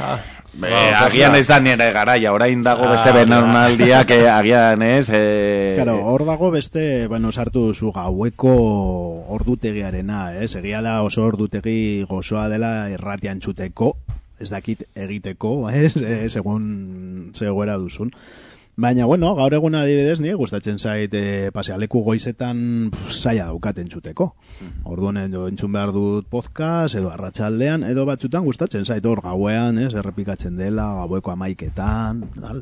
Ah, 0.00 0.18
Be, 0.56 0.70
Ba, 0.72 1.02
agian 1.04 1.34
ez 1.36 1.44
da 1.50 1.58
nire 1.60 1.90
garaia, 1.92 2.30
orain 2.32 2.62
dago 2.64 2.86
Ah, 2.86 2.92
beste 2.94 3.10
ja. 3.10 3.16
benaldiak, 3.18 4.10
eh, 4.14 4.22
agian 4.32 4.80
ez, 4.82 5.10
eh, 5.12 5.74
Claro, 5.76 5.98
hor 6.08 6.24
dago 6.24 6.50
beste, 6.50 7.06
bueno, 7.08 7.28
sartu 7.30 7.66
duzu 7.66 7.90
gaueko 7.92 8.54
ordutegiarena, 9.36 10.34
ez? 10.40 10.54
Egia 10.56 10.80
da 10.80 11.02
oso 11.04 11.26
ordutegi 11.28 12.06
gozoa 12.08 12.48
dela 12.48 12.88
irratia 12.88 13.32
entzuteko, 13.36 13.96
ez 14.40 14.48
dakit 14.48 14.86
egiteko, 14.94 15.68
ez? 15.82 15.92
E, 16.00 16.28
segun 16.32 17.32
zegoera 17.36 17.76
duzun. 17.76 18.14
Baina, 18.76 19.06
bueno, 19.08 19.30
gaur 19.32 19.54
egun 19.56 19.72
adibidez, 19.78 20.18
ni 20.20 20.34
gustatzen 20.36 20.76
zait 20.76 21.14
e, 21.16 21.48
pasealeku 21.48 22.02
goizetan 22.04 22.58
zaila 23.08 23.46
daukat 23.48 23.78
entzuteko. 23.80 24.26
Orduan 24.84 25.16
entzun 25.22 25.72
behar 25.72 25.94
dut 25.96 26.28
podcast, 26.28 26.98
edo 27.00 27.08
arratsaldean 27.08 27.86
edo 27.88 28.04
batzutan 28.04 28.44
gustatzen 28.44 28.84
zait 28.84 29.08
hor 29.08 29.22
gauean, 29.24 29.80
ez? 29.80 29.94
Errepikatzen 29.96 30.60
dela, 30.60 30.90
gaueko 30.98 31.32
amaiketan, 31.32 32.20
tal. 32.36 32.60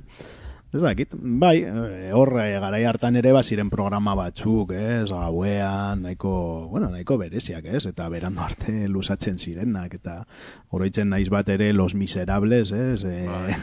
Ez 0.74 0.80
dakit, 0.82 1.12
bai, 1.14 1.60
eh, 1.62 2.10
hor 2.18 2.32
eh, 2.42 2.56
garai 2.58 2.80
hartan 2.88 3.14
ere 3.20 3.30
baziren 3.32 3.68
programa 3.70 4.16
batzuk, 4.18 4.72
ez, 4.74 5.06
gauean, 5.06 6.02
nahiko, 6.02 6.32
bueno, 6.72 6.88
nahiko 6.90 7.14
bereziak, 7.20 7.68
ez, 7.70 7.84
eta 7.86 8.08
berando 8.10 8.42
arte 8.42 8.88
lusatzen 8.90 9.38
zirenak, 9.38 9.94
eta 10.00 10.16
oroitzen 10.74 11.12
naiz 11.14 11.28
bat 11.30 11.52
ere 11.54 11.70
Los 11.72 11.94
Miserables, 11.94 12.72
ez, 12.74 13.04
eh, 13.06 13.54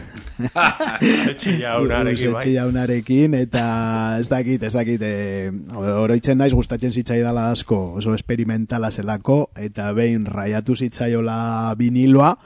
etxi 1.33 1.57
jaunarekin, 1.59 2.37
bai. 2.37 2.47
Jaunarekin, 2.55 3.35
eta 3.41 3.65
ez 4.21 4.29
dakit, 4.31 4.63
ez 4.63 4.73
dakit, 4.77 5.03
e, 5.03 5.51
oroitzen 5.75 6.39
naiz 6.39 6.53
gustatzen 6.55 6.95
zitzaidala 6.95 7.49
asko, 7.51 7.81
oso 7.99 8.15
experimentala 8.15 8.87
zelako, 8.91 9.41
eta 9.59 9.91
behin 9.99 10.29
raiatu 10.31 10.79
zitzaiola 10.79 11.75
viniloa, 11.75 12.37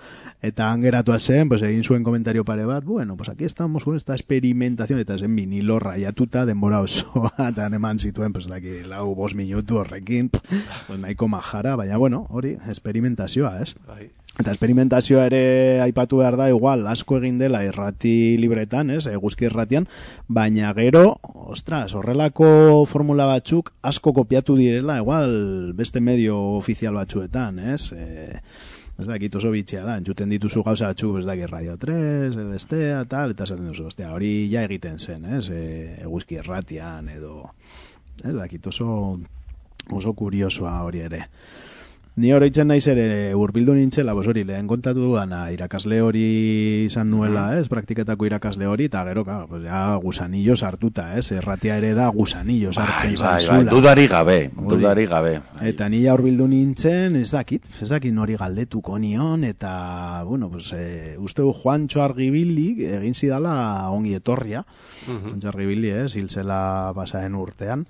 eta 0.41 0.71
angeratua 0.71 1.19
zen, 1.19 1.49
pues 1.49 1.61
egin 1.61 1.83
zuen 1.83 2.03
komentario 2.03 2.45
pare 2.45 2.65
bat, 2.65 2.83
bueno, 2.83 3.17
pues 3.17 3.29
aquí 3.29 3.45
estamos 3.45 3.83
con 3.83 3.95
esta 3.95 4.13
experimentación, 4.13 4.99
eta 4.99 5.17
zen 5.17 5.35
vinilo 5.35 5.79
raiatuta 5.79 6.45
denbora 6.45 6.81
osoa, 6.81 7.33
eta 7.49 7.67
eman 7.67 7.99
zituen, 7.99 8.33
pues 8.33 8.47
daki, 8.47 8.83
lau 8.85 9.15
bos 9.15 9.33
minutu 9.35 9.77
horrekin, 9.77 10.29
pues 10.29 10.99
nahiko 10.99 11.27
majara, 11.27 11.75
baina 11.75 11.97
bueno, 11.97 12.27
hori, 12.29 12.57
experimentazioa, 12.67 13.61
ez? 13.61 13.75
Bai. 13.87 14.11
Eta 14.35 14.51
experimentazioa 14.51 15.29
ere 15.29 15.79
aipatu 15.79 16.17
behar 16.19 16.35
da, 16.35 16.49
igual, 16.51 16.83
asko 16.91 17.21
egin 17.21 17.37
dela 17.39 17.61
irrati 17.63 18.35
libretan, 18.35 18.91
ez, 18.91 19.05
eguzki 19.07 19.47
irratian, 19.47 19.87
baina 20.27 20.73
gero, 20.75 21.05
ostras, 21.23 21.93
horrelako 21.95 22.83
formula 22.91 23.29
batzuk 23.29 23.71
asko 23.81 24.11
kopiatu 24.17 24.57
direla, 24.59 24.99
igual, 24.99 25.71
beste 25.77 26.03
medio 26.03 26.41
ofizial 26.57 26.99
batzuetan, 26.99 27.61
ez, 27.75 27.93
e, 27.95 28.41
ez 28.95 29.05
dakit 29.07 29.35
oso 29.35 29.51
bitxea 29.51 29.83
da, 29.83 29.97
entzuten 29.99 30.31
dituzu 30.31 30.63
gauza 30.63 30.89
batzuk, 30.91 31.19
ez 31.19 31.25
dakit 31.27 31.51
Radio 31.51 31.75
3, 31.79 32.37
el 32.39 32.51
bestea, 32.53 33.03
tal, 33.11 33.35
eta 33.35 33.43
esaten 33.47 33.67
duzu, 33.67 33.89
ostia, 33.91 34.13
hori 34.15 34.47
ja 34.51 34.63
egiten 34.67 34.99
zen, 34.99 35.25
ez, 35.37 35.49
e, 35.51 35.61
eguzki 36.05 36.39
irratian, 36.39 37.09
edo, 37.11 37.49
ez 38.23 38.35
dakit 38.37 38.67
oso, 38.71 38.89
oso 39.91 40.13
kuriosoa 40.15 40.77
hori 40.87 41.03
ere. 41.09 41.25
Ni 42.15 42.29
oroitzen 42.31 42.69
naiz 42.71 42.85
ere 42.87 43.33
urbildu 43.35 43.73
nintzela, 43.75 44.13
bos 44.15 44.29
hori, 44.31 44.45
lehen 44.47 44.69
kontatu 44.69 45.01
duana 45.03 45.49
irakasle 45.51 45.97
hori 45.99 46.21
izan 46.85 47.09
nuela, 47.11 47.57
ez, 47.59 47.65
praktiketako 47.67 48.29
irakasle 48.29 48.69
hori, 48.71 48.87
eta 48.87 49.01
gero, 49.09 49.25
claro, 49.27 49.49
pues 49.49 49.65
ya 49.65 49.81
gusanillo 49.99 50.55
sartuta, 50.55 51.09
ez, 51.19 51.25
erratia 51.35 51.75
ere 51.81 51.91
da 51.97 52.07
gusanillo 52.15 52.71
bai, 52.71 52.85
sartzen 52.85 53.17
bai, 53.17 53.19
bai, 53.19 53.41
zaizula. 53.41 53.73
dudari 53.73 54.07
gabe, 54.07 54.37
dudari 54.55 55.05
gabe. 55.11 55.33
Eta 55.67 55.89
ni 55.91 56.05
ja 56.05 56.15
urbildu 56.15 56.47
nintzen, 56.47 57.19
ez 57.19 57.33
dakit, 57.33 57.67
ez 57.83 57.89
dakit 57.91 58.15
nori 58.15 58.39
galdetuko 58.39 58.95
nion, 58.95 59.43
eta, 59.43 60.23
bueno, 60.23 60.47
pues, 60.53 60.71
e, 60.71 61.17
uste 61.19 61.43
Juancho 61.43 61.99
Argibili 62.05 62.77
egin 62.95 63.13
zidala 63.13 63.89
ongi 63.91 64.15
etorria, 64.15 64.63
Juancho 65.09 65.51
Argibili, 65.51 65.91
ez, 65.91 66.13
hiltzela 66.15 66.93
pasaen 66.95 67.35
urtean, 67.35 67.83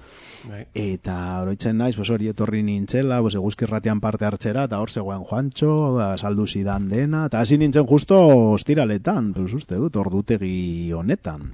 Bai. 0.46 0.66
Eta 0.78 1.16
oroitzen 1.42 1.80
naiz, 1.80 1.96
pues 1.98 2.12
hori 2.14 2.28
etorri 2.30 2.62
nintzela, 2.62 3.18
pues 3.26 3.34
eguzkirratian 3.34 3.98
parte 4.04 4.15
hartzera, 4.24 4.66
eta 4.70 4.80
hor 4.80 4.92
zegoen 4.92 5.26
Juancho, 5.28 5.74
ba, 5.98 6.14
saldu 6.18 6.48
zidan 6.48 6.88
dena, 6.88 7.26
eta 7.28 7.42
hasi 7.42 7.58
nintzen 7.58 7.86
justo 7.90 8.20
ostiraletan, 8.54 9.34
pues 9.34 9.54
uste 9.54 9.76
dut, 9.76 9.96
ordutegi 10.00 10.92
honetan. 10.94 11.54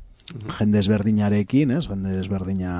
Jende 0.59 0.79
ezberdinarekin, 0.79 1.73
ez? 1.75 1.85
Jende 1.89 2.13
ezberdina 2.21 2.73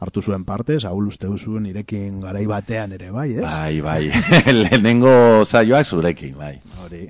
hartu 0.00 0.22
zuen 0.22 0.44
parte, 0.48 0.80
Saul 0.80 1.10
uste 1.12 1.28
duzu 1.30 1.60
nirekin 1.62 2.20
garai 2.24 2.46
batean 2.50 2.96
ere 2.96 3.12
bai, 3.14 3.28
ez? 3.36 3.44
Bai, 3.44 3.80
bai, 3.84 4.02
lehenengo 4.62 5.44
zaioa 5.44 5.84
zurekin, 5.84 6.34
bai. 6.38 6.56
Hori. 6.82 7.04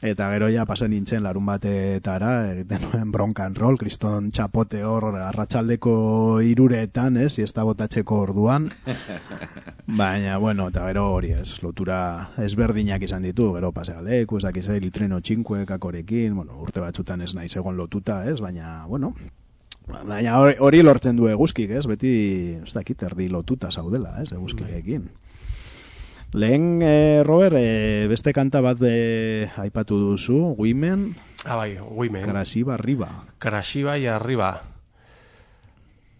Eta 0.00 0.30
gero 0.32 0.46
ja 0.48 0.62
pasa 0.64 0.86
nintzen 0.88 1.20
larun 1.26 1.44
batetara, 1.44 2.30
egiten 2.54 2.86
nuen 2.86 3.10
bronca 3.12 3.44
and 3.44 3.58
roll, 3.60 3.76
kriston 3.76 4.30
txapote 4.32 4.80
hor 4.88 5.10
arratsaldeko 5.20 5.92
iruretan, 6.40 7.18
ez, 7.20 7.34
siesta 7.34 7.66
botatzeko 7.68 8.22
orduan. 8.24 8.70
Baina, 10.00 10.38
bueno, 10.40 10.70
eta 10.72 10.86
gero 10.88 11.04
hori 11.12 11.34
ez, 11.36 11.60
lotura 11.60 12.00
ezberdinak 12.40 13.04
izan 13.04 13.28
ditu, 13.28 13.50
gero 13.58 13.74
pasealeku, 13.76 14.40
ez 14.40 14.46
dakiz, 14.48 14.66
litreno 14.80 15.20
txinkue 15.20 15.66
kakorekin, 15.68 16.32
bueno, 16.34 16.56
urte 16.64 16.80
batzutan 16.80 17.20
ez 17.20 17.34
naiz 17.36 17.52
egon 17.60 17.76
lotuta, 17.76 18.22
ez, 18.30 18.38
baina, 18.40 18.86
bueno, 18.88 19.12
baina 20.00 20.38
hori, 20.40 20.56
hori 20.64 20.80
lortzen 20.82 21.20
du 21.20 21.28
eguzkik, 21.28 21.76
ez, 21.76 21.84
beti, 21.90 22.14
ez 22.62 22.72
dakit, 22.72 23.04
erdi 23.10 23.28
lotuta 23.28 23.68
zaudela, 23.68 24.16
ez, 24.22 24.30
eguzkirekin. 24.32 25.10
Lehen, 26.32 26.80
eh, 26.82 27.22
Robert, 27.24 27.56
eh, 27.58 28.06
beste 28.08 28.32
kanta 28.32 28.60
bat 28.62 28.78
eh, 28.86 29.50
aipatu 29.56 29.98
duzu, 29.98 30.54
Women, 30.56 31.16
Ah, 31.44 31.56
bai, 31.56 31.78
women. 31.80 32.24
Karasiba 32.24 32.76
Riba. 32.76 33.24
Karashiba 33.38 33.98
y 33.98 34.06
arriba. 34.06 34.62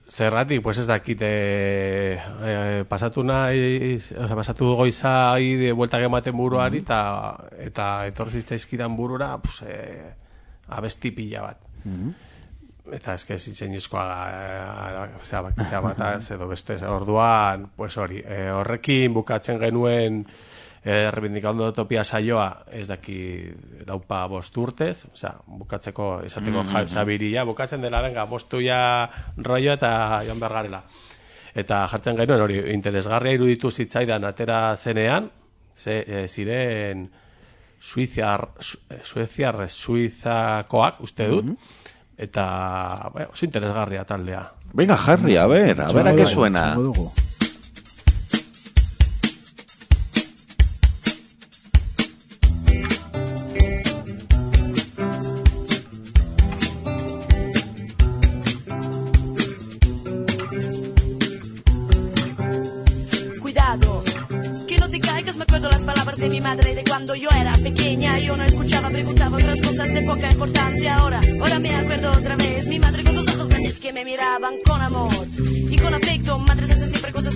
Zergatik, 0.08 0.62
pues 0.62 0.78
ez 0.78 0.86
dakit, 0.86 1.20
eh, 1.22 2.18
eh, 2.42 2.84
pasatu 2.88 3.22
nahi, 3.22 3.94
o 3.96 4.26
sea, 4.26 4.34
pasatu 4.34 4.74
goiza 4.74 5.32
ahí 5.32 5.54
de 5.54 5.72
vuelta 5.72 6.00
gematen 6.00 6.36
buruari, 6.36 6.78
eta, 6.78 7.36
eta 7.58 8.06
etorri 8.08 8.40
zitzaizkidan 8.40 8.96
burura, 8.96 9.38
pues, 9.38 9.62
eh, 9.68 10.10
abesti 10.68 11.12
pila 11.12 11.42
bat. 11.42 11.58
Eta 12.92 13.14
eske 13.14 13.38
zitzen 13.38 13.74
izkoa 13.74 14.06
zea 15.22 15.42
bat, 15.42 16.00
edo 16.30 16.48
beste, 16.48 16.76
orduan, 16.86 17.68
pues 17.76 17.96
hori, 17.98 18.22
eh, 18.24 18.48
horrekin 18.50 19.14
bukatzen 19.14 19.58
genuen 19.60 20.24
eh, 20.84 21.10
Reivindicando 21.12 21.68
Utopia 21.68 22.04
saioa 22.04 22.64
ez 22.72 22.86
daki 22.88 23.18
daupa 23.86 24.26
bost 24.26 24.56
urtez, 24.56 25.04
osea, 25.12 25.34
bukatzeko, 25.46 26.22
esateko 26.24 26.62
mm 26.64 26.86
jabiria, 26.88 27.44
bukatzen 27.44 27.82
dela 27.82 28.00
venga, 28.02 28.24
bostu 28.24 28.60
ja 28.64 29.10
rollo 29.36 29.72
eta 29.72 30.22
joan 30.26 30.40
behar 30.40 30.52
garela. 30.52 30.82
Eta 31.54 31.86
jartzen 31.90 32.16
genuen 32.16 32.40
hori, 32.40 32.58
interesgarria 32.72 33.34
iruditu 33.36 33.70
zitzaidan 33.70 34.24
atera 34.24 34.76
zenean, 34.76 35.30
ze, 35.76 36.04
eh, 36.06 36.28
ziren 36.28 37.10
Suiziar, 37.80 38.50
Su- 38.58 38.78
eh, 38.90 39.00
Sueziar, 39.02 39.68
Suizakoak, 39.68 41.00
uste 41.00 41.26
dut, 41.28 41.46
eta 42.20 43.10
bai, 43.14 43.26
oso 43.32 43.46
interesgarria 43.46 44.04
taldea. 44.04 44.44
Venga, 44.72 44.94
Harry, 44.94 45.36
a 45.36 45.46
ver, 45.46 45.80
a 45.80 45.90
ver 45.90 46.08
a 46.08 46.14
qué 46.14 46.26
suena. 46.26 46.74
Dugu. 46.74 47.10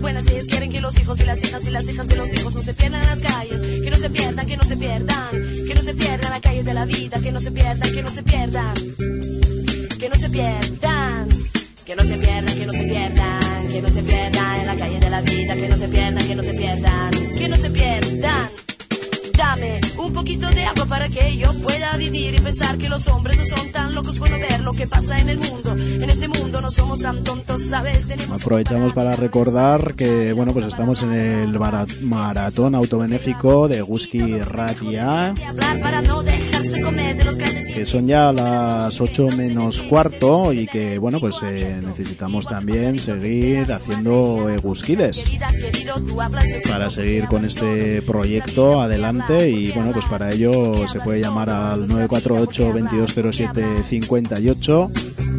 Buenas 0.04 0.26
ellas 0.26 0.44
quieren 0.44 0.70
que 0.70 0.82
los 0.82 0.98
hijos 0.98 1.18
y 1.18 1.24
las 1.24 1.42
hijas 1.42 1.66
y 1.66 1.70
las 1.70 1.84
hijas 1.88 2.06
de 2.06 2.16
los 2.16 2.30
hijos 2.34 2.54
no 2.54 2.60
se 2.60 2.74
pierdan 2.74 3.00
en 3.00 3.08
las 3.08 3.20
calles. 3.20 3.62
Que 3.62 3.90
no 3.90 3.96
se 3.96 4.10
pierdan, 4.10 4.46
que 4.46 4.56
no 4.58 4.62
se 4.62 4.76
pierdan. 4.76 5.30
Que 5.66 5.74
no 5.74 5.80
se 5.80 5.94
pierdan 5.94 6.30
la 6.30 6.40
calle 6.40 6.62
de 6.62 6.74
la 6.74 6.84
vida. 6.84 7.20
Que 7.22 7.32
no 7.32 7.40
se 7.40 7.50
pierdan, 7.50 7.90
que 7.90 8.02
no 8.02 8.10
se 8.10 8.22
pierdan. 8.22 8.74
Que 9.98 10.08
no 10.10 10.14
se 10.16 10.28
pierdan. 10.28 11.28
Que 11.86 11.96
no 11.96 12.04
se 12.04 12.16
pierdan, 12.18 12.58
que 12.58 12.66
no 12.66 12.72
se 12.72 12.84
pierdan, 12.84 13.72
que 13.72 13.82
no 13.82 13.88
se 13.88 14.02
pierdan 14.02 14.56
en 14.60 14.66
la 14.66 14.76
calle 14.76 15.00
de 15.00 15.10
la 15.10 15.20
vida, 15.22 15.54
que 15.54 15.68
no 15.68 15.76
se 15.76 15.88
pierdan, 15.88 16.26
que 16.26 16.34
no 16.34 16.42
se 16.42 16.54
pierdan, 16.54 17.10
que 17.38 17.48
no 17.48 17.56
se 17.56 17.70
pierdan. 17.70 18.63
Dame 19.54 19.80
un 19.98 20.12
poquito 20.12 20.48
de 20.48 20.64
agua 20.64 20.84
para 20.86 21.08
que 21.08 21.36
yo 21.36 21.52
pueda 21.62 21.96
vivir 21.96 22.34
y 22.34 22.40
pensar 22.40 22.76
que 22.76 22.88
los 22.88 23.06
hombres 23.06 23.38
no 23.38 23.44
son 23.44 23.70
tan 23.70 23.94
locos 23.94 24.18
por 24.18 24.28
no 24.28 24.36
ver 24.36 24.60
lo 24.62 24.72
que 24.72 24.88
pasa 24.88 25.16
en 25.20 25.28
el 25.28 25.38
mundo. 25.38 25.76
En 25.76 26.10
este 26.10 26.26
mundo 26.26 26.60
no 26.60 26.68
somos 26.72 26.98
tan 26.98 27.22
tontos, 27.22 27.62
¿sabes? 27.62 28.08
Tenemos 28.08 28.42
Aprovechamos 28.42 28.92
para 28.94 29.12
recordar 29.12 29.94
que 29.94 30.32
bueno 30.32 30.52
pues 30.52 30.64
estamos 30.64 31.04
en 31.04 31.12
el 31.12 31.56
maratón 32.00 32.74
autobenéfico 32.74 33.68
de 33.68 33.80
Guski 33.82 34.40
Ratia, 34.40 35.32
que 37.74 37.84
son 37.84 38.06
ya 38.06 38.32
las 38.32 39.00
8 39.00 39.28
menos 39.36 39.82
cuarto 39.82 40.52
y 40.52 40.66
que 40.66 40.98
bueno 40.98 41.18
pues 41.20 41.36
eh, 41.42 41.80
necesitamos 41.84 42.46
también 42.46 42.98
seguir 42.98 43.70
haciendo 43.72 44.48
yo 44.48 45.24
para 46.70 46.90
seguir 46.90 47.26
con 47.26 47.44
este 47.44 48.00
proyecto 48.02 48.80
adelante 48.80 49.50
y 49.50 49.72
bueno 49.72 49.92
pues 49.92 50.06
para 50.06 50.30
ello 50.32 50.86
se 50.88 51.00
puede 51.00 51.20
llamar 51.20 51.50
al 51.50 51.80
948 51.88 52.64
2207 52.72 53.82
58 53.88 54.90
porque 54.90 55.12
habla- 55.22 55.33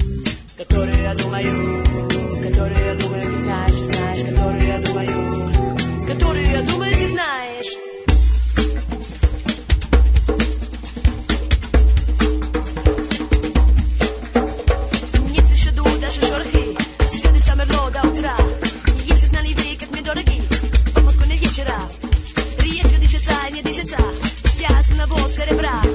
cerebral. 25.30 25.89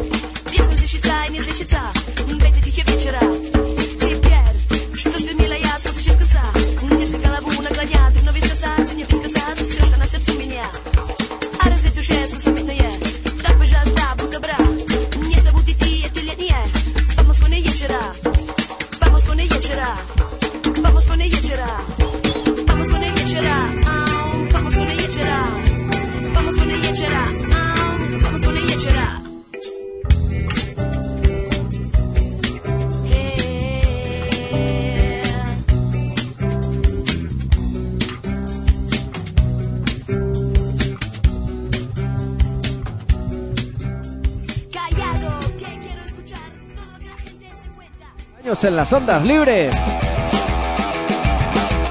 En 48.66 48.76
las 48.76 48.92
ondas 48.92 49.24
libres. 49.24 49.74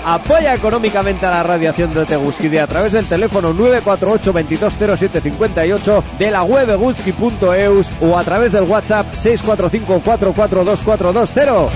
Apoya 0.04 0.54
económicamente 0.54 1.24
a 1.24 1.30
la 1.30 1.42
radiación 1.42 1.94
de 1.94 2.04
Teguskide 2.04 2.60
a 2.60 2.66
través 2.66 2.92
del 2.92 3.06
teléfono 3.06 3.54
948-220758 3.54 6.02
de 6.18 6.30
la 6.30 6.42
web 6.42 6.68
eguski.eus 6.68 7.90
o 8.02 8.18
a 8.18 8.22
través 8.22 8.52
del 8.52 8.64
WhatsApp 8.64 9.14
645-442-420. 9.14 11.70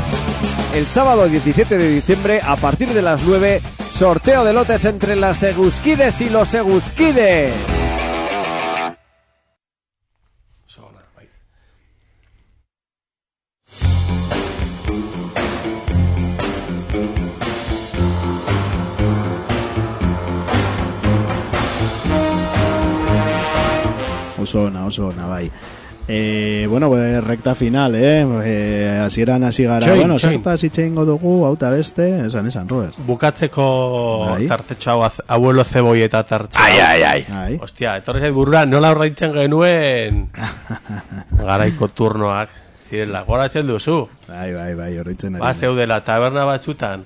El 0.75 0.87
sábado 0.87 1.27
17 1.27 1.79
de 1.79 1.89
diciembre, 1.89 2.43
a 2.45 2.57
partir 2.57 2.91
de 2.91 3.01
las 3.01 3.23
9, 3.23 3.63
sorteo 3.91 4.45
de 4.45 4.53
lotes 4.53 4.85
entre 4.85 5.17
las 5.17 5.43
Eguskides 5.43 6.21
y 6.21 6.29
los 6.29 6.53
Eguskides. 6.53 7.78
Oso 24.49 24.65
ona, 24.65 24.87
oso 24.87 25.09
ona, 25.09 25.27
bai. 25.27 25.51
Eh, 26.11 26.67
bueno, 26.71 26.89
pues, 26.89 27.23
recta 27.23 27.55
final, 27.55 27.95
eh? 27.95 28.27
eh 28.47 28.99
hasieran 29.05 29.45
hasi 29.45 29.65
gara. 29.65 29.85
Txoin, 29.85 29.99
bueno, 29.99 30.19
zertaz 30.19 30.65
hitz 30.65 30.79
egingo 30.79 31.05
dugu, 31.05 31.45
hauta 31.45 31.69
beste, 31.69 32.25
esan, 32.25 32.47
esan, 32.49 32.67
Robert. 32.67 32.97
Bukatzeko 32.97 33.67
Bai. 34.31 34.47
tartetxo 34.49 34.91
hau 34.95 35.03
az- 35.05 35.21
abuelo 35.27 35.65
zeboieta 35.65 36.25
tartxo. 36.25 36.59
Ai, 36.59 36.79
ai, 36.81 37.03
ai. 37.03 37.27
Ai. 37.29 37.59
Ostia, 37.61 37.99
etorri 38.01 38.25
zait 38.25 38.33
burura, 38.33 38.65
nola 38.65 38.95
horreitzen 38.95 39.37
genuen 39.37 40.31
garaiko 41.43 41.89
turnoak. 41.93 42.57
Zirela, 42.89 43.25
goratzen 43.29 43.69
duzu. 43.69 44.01
Bai, 44.31 44.55
bai, 44.55 44.73
bai, 44.75 44.91
horritzen 44.97 45.37
ari. 45.37 45.45
Ba, 45.45 45.53
zeudela 45.53 46.01
taberna 46.09 46.49
batzutan 46.49 47.05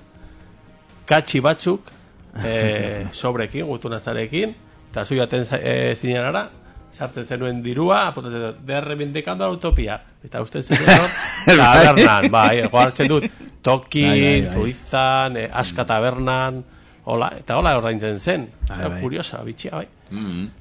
katxi 1.11 1.43
batzuk 1.43 1.91
e, 2.39 3.07
sobrekin, 3.11 3.67
gutunazarekin, 3.67 4.55
eta 4.93 5.03
zu 5.03 5.19
jaten 5.19 5.43
e, 5.59 5.93
zinenara, 5.99 6.47
sartzen 6.93 7.25
zenuen 7.25 7.61
dirua, 7.65 8.07
apuntatzen 8.11 8.41
dut, 8.47 8.61
de 8.67 8.81
reivindicando 8.81 9.47
la 9.47 9.55
utopia. 9.57 9.99
Eta 10.23 10.41
uste 10.45 10.61
zenuen 10.63 11.09
tabernan, 11.45 12.29
bai, 12.31 12.61
dut, 13.09 13.25
tokin, 13.65 14.09
Bai, 14.09 14.21
bai, 14.21 14.41
bai. 14.45 14.53
zuizan, 14.53 15.37
e, 15.37 15.47
aska 15.51 15.85
tabernan, 15.89 16.63
hola, 17.05 17.31
eta 17.39 17.57
hola 17.59 17.75
ordaintzen 17.77 18.19
zen. 18.19 18.47
Bai, 18.67 18.77
Eta 18.79 18.89
bai. 18.89 19.01
Kuriosa, 19.01 19.41
bitxia, 19.43 19.71
bai. 19.81 19.87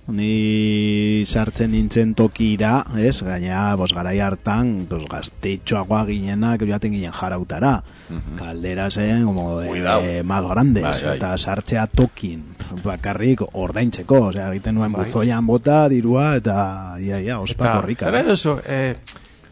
Ni 0.09 1.25
sartzen 1.27 1.71
nintzen 1.73 2.15
tokira, 2.19 2.85
ez, 2.99 3.23
gaina, 3.23 3.75
bos, 3.77 3.93
garai 3.95 4.19
hartan, 4.25 4.87
pues, 4.89 5.05
gaztetxoagoa 5.11 6.05
ginenak, 6.09 6.65
joaten 6.69 6.93
ginen 6.97 7.13
jarautara. 7.13 7.83
Kaldera 8.39 8.91
zen, 8.91 9.25
como, 9.25 9.61
Cuidao. 9.67 10.01
eh, 10.03 10.23
más 10.23 10.43
grandes, 10.45 10.83
Bai, 10.83 11.03
bai. 11.05 11.17
eta 11.17 11.37
sartzea 11.39 11.87
tokin, 11.87 12.43
bakarrik 12.85 13.43
ordaintzeko, 13.53 14.21
osea, 14.33 14.51
egiten 14.53 14.75
nuen 14.75 14.93
Bai. 14.93 15.05
buzoian 15.07 15.47
bota, 15.47 15.89
dirua, 15.89 16.37
eta, 16.37 16.97
ia, 17.01 17.21
ia, 17.21 17.39
ospa 17.41 17.65
Eta, 17.65 17.75
korrika. 17.81 18.11
zer 18.11 18.27
duzu? 18.27 18.59
Eh, 18.67 18.97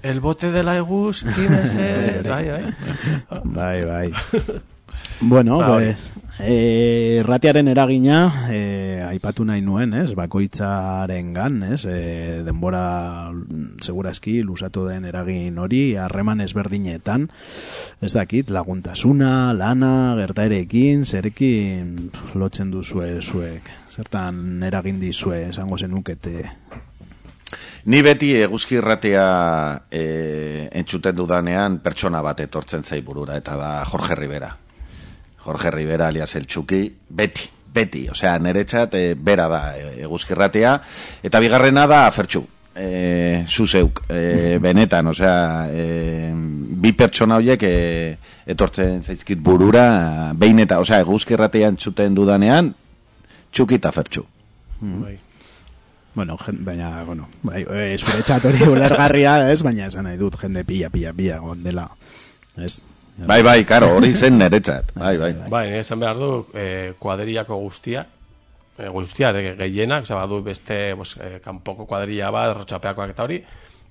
el 0.02 0.20
bote 0.20 0.50
de 0.50 0.62
la 0.62 0.76
eguzki, 0.76 1.48
mesedez, 1.50 2.26
bai, 2.26 2.44
bai. 2.48 2.74
Bai, 3.44 3.84
bai. 3.84 4.12
Bueno, 5.20 5.58
Ba, 5.58 5.70
hori. 5.72 5.86
be, 5.86 5.96
e, 6.42 7.22
ratiaren 7.26 7.68
eragina 7.68 8.46
e, 8.50 9.02
aipatu 9.04 9.44
nahi 9.44 9.62
nuen, 9.64 9.92
ez? 9.94 10.12
Bakoitzaren 10.18 11.32
gan, 11.36 11.60
ez? 11.72 11.84
E, 11.88 12.42
denbora 12.46 13.32
segurazki 13.82 14.40
lusatu 14.46 14.86
den 14.88 15.06
eragin 15.08 15.58
hori 15.58 15.96
harreman 16.00 16.40
ezberdinetan, 16.44 17.28
ez 18.00 18.12
dakit, 18.14 18.50
laguntasuna, 18.54 19.52
lana, 19.56 20.14
gertaerekin, 20.20 21.04
zerekin 21.04 22.10
lotzen 22.34 22.70
duzue 22.70 23.18
zuek. 23.20 23.68
Zertan 23.90 24.62
eragin 24.66 25.00
dizue, 25.02 25.48
esango 25.50 25.78
zenukete. 25.78 26.48
Ni 27.90 28.02
beti 28.04 28.34
eguzki 28.38 28.76
irratia 28.78 29.28
e, 29.90 30.68
entzuten 30.80 31.16
dudanean 31.16 31.80
pertsona 31.82 32.20
bat 32.22 32.44
etortzen 32.44 32.84
zai 32.84 33.00
burura, 33.02 33.38
eta 33.40 33.56
da 33.58 33.70
Jorge 33.88 34.18
Rivera. 34.18 34.52
Jorge 35.50 35.72
Rivera 35.72 36.06
alias 36.06 36.36
el 36.36 36.46
Txuki, 36.46 36.84
beti, 37.08 37.48
beti, 37.74 38.04
osea, 38.08 38.36
niretzat 38.38 38.94
e, 38.94 39.14
bera 39.18 39.48
da 39.50 39.60
e, 39.74 40.06
eta 41.26 41.40
bigarrena 41.40 41.86
da 41.90 42.04
Fertxu. 42.14 42.44
E, 42.70 43.44
zuzeuk, 43.48 44.04
e, 44.08 44.58
benetan, 44.62 45.08
osea, 45.10 45.66
e, 45.74 46.30
bi 46.32 46.92
pertsona 46.92 47.40
horiek 47.40 47.64
e, 47.66 47.72
etortzen 48.46 49.02
zaizkit 49.02 49.42
burura, 49.42 50.30
behin 50.38 50.62
eta, 50.62 50.78
osea, 50.78 51.00
eguzki 51.02 51.34
irratia 51.34 51.72
entzuten 51.74 52.14
dudanean, 52.14 52.70
Txuki 53.50 53.80
eta 53.80 53.90
Fertxu. 53.90 54.22
Bai. 54.80 55.16
Bueno, 56.14 56.38
jen, 56.38 56.62
baina, 56.64 57.02
bueno, 57.02 57.26
bai, 57.42 57.64
e, 57.66 57.98
zure 57.98 58.22
txat 58.22 58.46
hori 58.52 58.62
ulergarria, 58.76 59.50
ez? 59.50 59.64
Baina 59.66 59.90
esan 59.90 60.06
nahi 60.06 60.22
dut, 60.22 60.38
jende 60.38 60.62
pila, 60.68 60.94
pila, 60.94 61.10
pila, 61.10 61.42
gondela, 61.42 61.88
ez? 62.54 62.76
Bai, 63.26 63.42
bai, 63.42 63.64
karo, 63.68 63.90
hori 63.98 64.14
zen 64.14 64.38
niretzat, 64.38 64.94
bai, 64.96 65.16
bai. 65.20 65.34
Bai, 65.52 65.66
esan 65.80 66.00
behar 66.00 66.16
du, 66.16 66.30
eh, 66.56 66.94
kuadriako 66.98 67.56
guztia, 67.60 68.06
eh, 68.78 68.88
guztia, 68.88 69.32
de, 69.32 69.56
gehienak, 69.58 70.06
oza, 70.06 70.14
badu 70.14 70.40
beste, 70.42 70.94
bos, 70.94 71.16
eh, 71.20 71.40
kanpoko 71.44 71.86
kuadrilla 71.86 72.30
bat, 72.30 72.54
rotxapeakoak 72.56 73.12
eta 73.12 73.26
hori, 73.26 73.42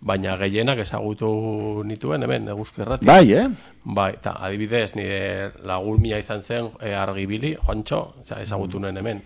baina 0.01 0.35
gehienak 0.39 0.79
ezagutu 0.81 1.83
nituen, 1.85 2.23
hemen, 2.23 2.47
eguzki 2.55 2.81
errati. 2.81 3.05
Bai, 3.05 3.33
eh? 3.33 3.47
Bai, 3.83 4.13
eta 4.17 4.33
adibidez, 4.39 4.95
nire 4.95 5.51
lagun 5.63 6.01
mia 6.01 6.17
izan 6.17 6.41
zen 6.41 6.71
e, 6.81 6.95
argibili, 6.95 7.55
Juancho, 7.55 8.01
oza, 8.23 8.41
ezagutu 8.41 8.79
nuen 8.79 8.97
hemen. 8.97 9.21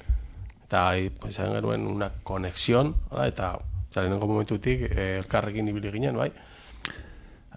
Eta 0.66 0.88
izan 1.30 1.54
genuen 1.54 1.88
una 1.88 2.10
konexion, 2.24 2.94
eta 3.24 3.54
oza, 3.56 4.02
lehenengo 4.02 4.28
momentutik 4.28 4.90
e, 4.90 5.14
elkarrekin 5.22 5.70
ibili 5.72 5.92
ginen, 5.96 6.18
bai. 6.18 6.32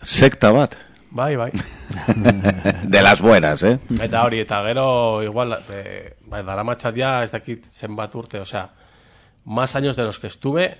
Sekta 0.02 0.52
bat. 0.52 0.76
Bai, 1.10 1.36
bai. 1.36 1.52
De 2.84 3.02
las 3.02 3.20
buenas, 3.20 3.62
eh? 3.62 3.78
Eta 4.00 4.24
hori, 4.24 4.40
eta 4.40 4.62
gero, 4.66 5.22
igual, 5.22 5.56
e, 5.70 6.16
bai, 6.26 6.42
daramatxat 6.44 6.96
ja, 6.96 7.22
ez 7.24 7.30
dakit 7.32 7.66
zenbat 7.72 8.14
urte, 8.14 8.40
osea, 8.40 8.70
más 9.44 9.76
años 9.76 9.96
de 9.96 10.04
los 10.04 10.18
que 10.18 10.26
estuve, 10.26 10.76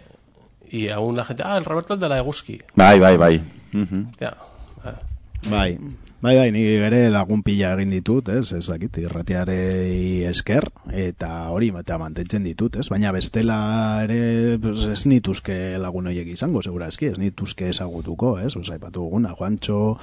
y 0.69 0.89
aún 0.89 1.17
la 1.17 1.25
gente, 1.25 1.43
ah, 1.47 1.57
el 1.57 1.65
Roberto 1.65 1.95
el 1.95 2.01
de 2.01 2.09
la 2.09 2.19
Eguski. 2.19 2.61
Bai, 2.75 2.99
bai, 2.99 3.17
bai. 3.17 3.43
Mhm. 3.73 4.13
Ja, 4.19 4.37
eh, 4.85 5.49
Bai, 5.49 5.79
bai, 6.21 6.37
bai, 6.37 6.47
ni 6.53 6.63
ere 6.87 7.07
lagun 7.13 7.43
pila 7.45 7.75
egin 7.77 7.93
ditut, 7.93 8.31
ez, 8.33 8.51
ez 8.57 8.65
dakit, 8.67 8.99
irratiarei 9.03 10.25
esker, 10.31 10.69
eta 10.93 11.31
hori, 11.53 11.69
eta 11.77 11.99
mantentzen 12.01 12.47
ditut, 12.47 12.79
ez, 12.81 12.87
baina 12.93 13.13
bestela 13.15 13.59
ere, 14.07 14.57
pues, 14.63 14.87
ez 14.91 15.05
nituzke 15.11 15.77
lagun 15.83 16.09
horiek 16.11 16.33
izango, 16.33 16.63
segura 16.65 16.89
eski, 16.93 17.13
ez 17.13 17.21
nituzke 17.21 17.69
ezagutuko, 17.71 18.37
ez, 18.41 18.55
oza, 18.57 18.81
ipatu 18.81 19.05
duguna, 19.05 19.35
Juancho, 19.37 19.99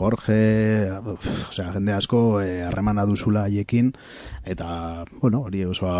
Jorge, 0.00 0.40
osea, 1.50 1.70
jende 1.74 1.92
asko 1.92 2.40
eh, 2.40 2.62
harremana 2.64 3.04
duzula 3.06 3.44
haiekin, 3.48 3.92
eta, 4.48 5.04
bueno, 5.20 5.44
hori 5.50 5.64
oso 5.68 5.90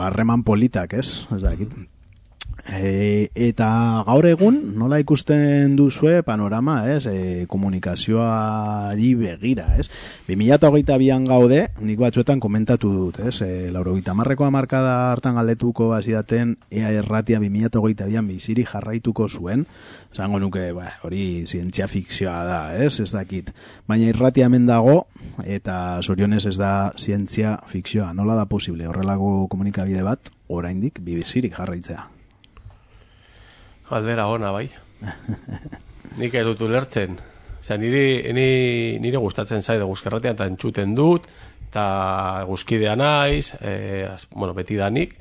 harreman 0.00 0.46
politak, 0.48 0.96
ez, 0.96 1.26
ez 1.36 1.42
dakit, 1.44 1.76
E, 2.68 3.30
eta 3.34 3.68
gaur 4.06 4.26
egun 4.28 4.58
nola 4.78 4.98
ikusten 5.00 5.76
duzue 5.78 6.20
panorama, 6.26 6.82
ez, 6.92 7.06
e, 7.08 7.46
komunikazioari 7.50 9.14
begira, 9.18 9.66
ez? 9.80 9.88
2022an 10.28 11.26
gaude, 11.28 11.62
nik 11.80 12.00
batzuetan 12.00 12.40
komentatu 12.42 12.92
dut, 12.92 13.20
ez? 13.24 13.40
E, 13.46 13.70
laurogeita 13.72 14.14
marreko 14.18 14.46
amarkada 14.46 15.10
hartan 15.12 15.38
galdetuko 15.40 15.92
hasidaten 15.96 16.56
ea 16.70 16.92
erratia 17.00 17.40
2022an 17.40 18.28
biziri 18.28 18.66
jarraituko 18.68 19.28
zuen, 19.28 19.64
esango 20.12 20.40
nuke, 20.42 20.70
ba, 20.76 20.92
hori 21.06 21.46
zientzia 21.46 21.88
fikzioa 21.88 22.38
da, 22.44 22.60
ez? 22.76 22.98
Ez 23.00 23.10
dakit. 23.14 23.54
Baina 23.88 24.10
irratia 24.12 24.50
hemen 24.50 24.68
dago, 24.68 25.04
eta 25.44 26.00
zorionez 26.02 26.44
ez 26.50 26.56
da 26.60 26.92
zientzia 26.98 27.56
fikzioa. 27.70 28.12
Nola 28.14 28.36
da 28.38 28.46
posible 28.50 28.88
horrelako 28.90 29.46
komunikabide 29.50 30.04
bat, 30.06 30.32
oraindik 30.50 31.00
bizirik 31.04 31.56
jarraitzea? 31.56 32.19
Galdera 33.90 34.28
ona, 34.30 34.52
bai. 34.54 34.68
Nik 36.20 36.34
ez 36.34 36.44
dut 36.46 36.60
ulertzen. 36.62 37.16
Osea, 37.60 37.76
niri, 37.80 38.04
niri, 38.32 38.98
nire 39.02 39.18
gustatzen 39.18 39.62
zaide 39.62 39.86
guzkerratean 39.88 40.36
eta 40.36 40.46
entzuten 40.46 40.94
dut, 40.94 41.26
eta 41.66 41.84
guzkidea 42.46 42.94
naiz, 42.98 43.52
e, 43.60 44.06
bueno, 44.30 44.54
beti 44.54 44.78
danik. 44.78 45.16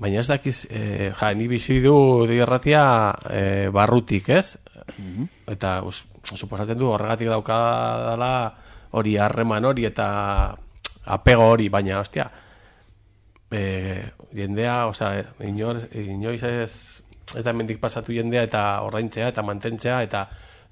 Baina 0.00 0.20
ez 0.22 0.26
dakiz, 0.26 0.64
e, 0.70 1.12
ja, 1.16 1.30
ni 1.36 1.46
bizi 1.48 1.78
du 1.84 1.94
erratia 2.34 2.82
e, 3.30 3.42
barrutik, 3.74 4.30
ez? 4.34 4.56
Eta, 5.50 5.80
us, 5.86 6.02
suposatzen 6.34 6.78
du, 6.80 6.88
horregatik 6.90 7.30
daukadala 7.30 8.32
hori 8.98 9.14
harreman 9.22 9.68
hori 9.70 9.86
eta 9.86 10.08
apego 11.14 11.46
hori, 11.52 11.68
baina, 11.70 12.00
ostia, 12.02 12.26
e, 13.50 13.62
jendea, 14.34 14.86
osea, 14.90 15.24
inoiz 15.46 16.42
ez, 16.42 16.99
eta 17.38 17.52
mendik 17.52 17.80
pasatu 17.80 18.14
jendea 18.14 18.42
eta 18.48 18.62
ordaintzea 18.86 19.28
eta 19.30 19.42
mantentzea 19.46 20.02
eta 20.06 20.26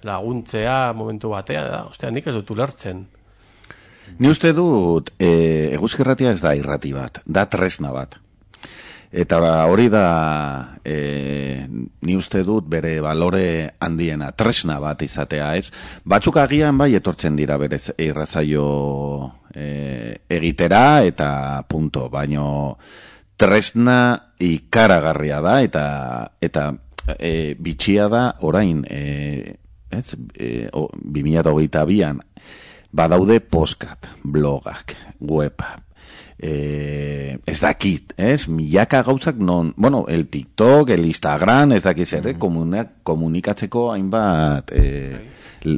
laguntzea 0.06 0.92
momentu 0.94 1.32
batean, 1.34 1.70
da, 1.70 1.84
ostia, 1.90 2.10
nik 2.14 2.26
ez 2.26 2.34
dut 2.38 2.50
ulertzen. 2.54 3.04
Ni 4.18 4.30
uste 4.30 4.54
dut, 4.56 5.10
e, 5.18 5.74
eguzkirratia 5.76 6.32
ez 6.32 6.40
da 6.40 6.54
irrati 6.56 6.94
bat, 6.94 7.20
da 7.26 7.44
tresna 7.50 7.92
bat. 7.92 8.16
Eta 9.08 9.38
hori 9.70 9.88
da, 9.88 10.78
e, 10.84 11.64
ni 11.68 12.16
uste 12.16 12.42
dut 12.44 12.66
bere 12.68 12.98
balore 13.00 13.74
handiena, 13.80 14.30
tresna 14.36 14.78
bat 14.80 15.02
izatea, 15.02 15.54
ez? 15.56 15.70
Batzuk 16.04 16.36
agian 16.36 16.76
bai 16.78 16.92
etortzen 16.98 17.36
dira 17.36 17.56
berez 17.60 17.88
irrazaio 17.96 18.66
e, 19.54 20.20
egitera 20.28 21.02
eta 21.08 21.30
punto, 21.68 22.08
baino 22.12 22.76
tresna 23.38 23.98
ikaragarria 24.42 25.40
da 25.44 25.58
eta 25.62 25.84
eta 26.42 26.72
e, 27.18 27.54
bitxia 27.58 28.08
da 28.10 28.24
orain 28.44 28.84
e, 28.90 29.56
ez, 29.90 30.06
e, 30.34 30.68
o, 30.72 30.88
2022an 30.92 32.20
badaude 32.92 33.40
postkat, 33.40 34.08
blogak, 34.24 34.94
weba, 35.20 35.76
e, 36.38 37.38
ez 37.46 37.58
dakit, 37.60 38.14
ez, 38.16 38.48
milaka 38.48 39.02
gauzak 39.06 39.36
non, 39.36 39.74
bueno, 39.76 40.06
el 40.08 40.28
TikTok, 40.28 40.90
el 40.90 41.04
Instagram, 41.04 41.72
ez 41.76 41.82
dakit 41.84 42.08
zer, 42.08 42.28
eh, 42.32 42.38
komuna, 42.38 42.86
komunikatzeko 43.02 43.90
hainbat 43.92 44.72
e, 44.72 44.84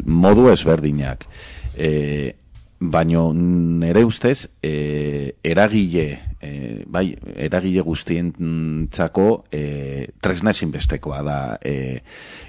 modu 0.06 0.50
ezberdinak. 0.52 1.26
E, 1.74 2.36
baino 2.81 3.31
nere 3.37 4.05
ustez 4.09 4.49
e, 4.62 5.37
eragile 5.45 6.37
e, 6.41 6.83
bai, 6.89 7.12
eragile 7.37 7.85
guztientzako 7.85 9.45
e, 9.53 10.09
tresna 10.20 10.55
ezinbestekoa 10.57 11.20
da 11.22 11.41
e, 11.61 12.01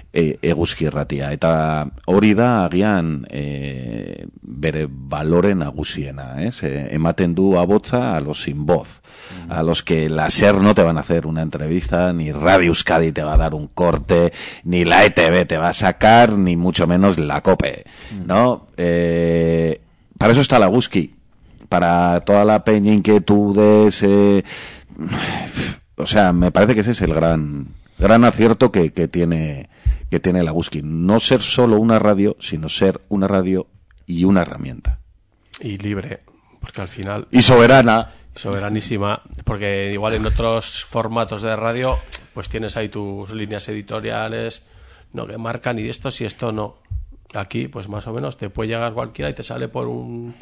e, 0.08 0.24
eguzki 0.40 0.88
irratia 0.88 1.28
eta 1.36 1.52
hori 2.08 2.32
da 2.34 2.64
agian 2.64 3.26
e, 3.28 4.24
bere 4.40 4.86
balore 4.88 5.52
nagusiena 5.54 6.40
ez? 6.40 6.62
E, 6.64 6.88
ematen 6.96 7.36
du 7.36 7.52
abotza 7.60 8.16
a 8.16 8.20
los 8.24 8.48
sin 8.48 8.64
voz 8.64 9.02
a 9.48 9.62
los 9.62 9.82
que 9.82 10.08
la 10.08 10.30
SER 10.30 10.56
no 10.56 10.74
te 10.74 10.82
van 10.82 10.96
a 10.96 11.00
hacer 11.00 11.26
una 11.26 11.42
entrevista, 11.42 12.12
ni 12.12 12.32
Radio 12.32 12.68
Euskadi 12.68 13.12
te 13.12 13.22
va 13.22 13.34
a 13.34 13.38
dar 13.38 13.54
un 13.54 13.68
corte, 13.68 14.32
ni 14.64 14.84
la 14.84 15.04
ETV 15.04 15.46
te 15.46 15.58
va 15.58 15.70
a 15.70 15.74
sacar, 15.74 16.32
ni 16.32 16.56
mucho 16.56 16.86
menos 16.86 17.18
la 17.18 17.42
COPE, 17.42 17.84
¿no? 18.26 18.68
Eh, 18.76 19.81
para 20.22 20.32
eso 20.32 20.40
está 20.42 20.58
la 20.58 20.66
Guski, 20.68 21.14
para 21.68 22.20
toda 22.20 22.44
la 22.44 22.64
peña 22.64 22.92
inquietudes, 22.92 24.02
eh, 24.02 24.44
o 25.96 26.06
sea, 26.06 26.32
me 26.32 26.50
parece 26.50 26.74
que 26.74 26.80
ese 26.80 26.92
es 26.92 27.00
el 27.02 27.12
gran, 27.14 27.68
gran 27.98 28.24
acierto 28.24 28.70
que, 28.72 28.92
que 28.92 29.08
tiene, 29.08 29.68
que 30.10 30.20
tiene 30.20 30.42
la 30.42 30.50
Guski. 30.52 30.80
No 30.82 31.20
ser 31.20 31.42
solo 31.42 31.78
una 31.78 31.98
radio, 31.98 32.36
sino 32.40 32.68
ser 32.68 33.00
una 33.08 33.26
radio 33.28 33.66
y 34.06 34.24
una 34.24 34.42
herramienta. 34.42 35.00
Y 35.60 35.78
libre, 35.78 36.20
porque 36.60 36.80
al 36.80 36.88
final 36.88 37.28
Y 37.30 37.42
soberana. 37.42 38.10
soberanísima, 38.34 39.22
porque 39.44 39.92
igual 39.92 40.14
en 40.14 40.26
otros 40.26 40.84
formatos 40.84 41.42
de 41.42 41.54
radio, 41.56 41.98
pues 42.34 42.48
tienes 42.48 42.76
ahí 42.76 42.88
tus 42.88 43.32
líneas 43.32 43.68
editoriales, 43.68 44.64
no 45.12 45.26
que 45.26 45.36
marcan 45.36 45.78
y 45.78 45.88
esto 45.88 46.10
si 46.10 46.24
esto 46.24 46.52
no. 46.52 46.81
Aquí, 47.34 47.68
pues 47.68 47.88
más 47.88 48.06
o 48.06 48.12
menos 48.12 48.36
te 48.36 48.50
puede 48.50 48.70
llegar 48.70 48.92
cualquiera 48.92 49.30
y 49.30 49.34
te 49.34 49.42
sale 49.42 49.68
por 49.68 49.88
un 49.88 50.34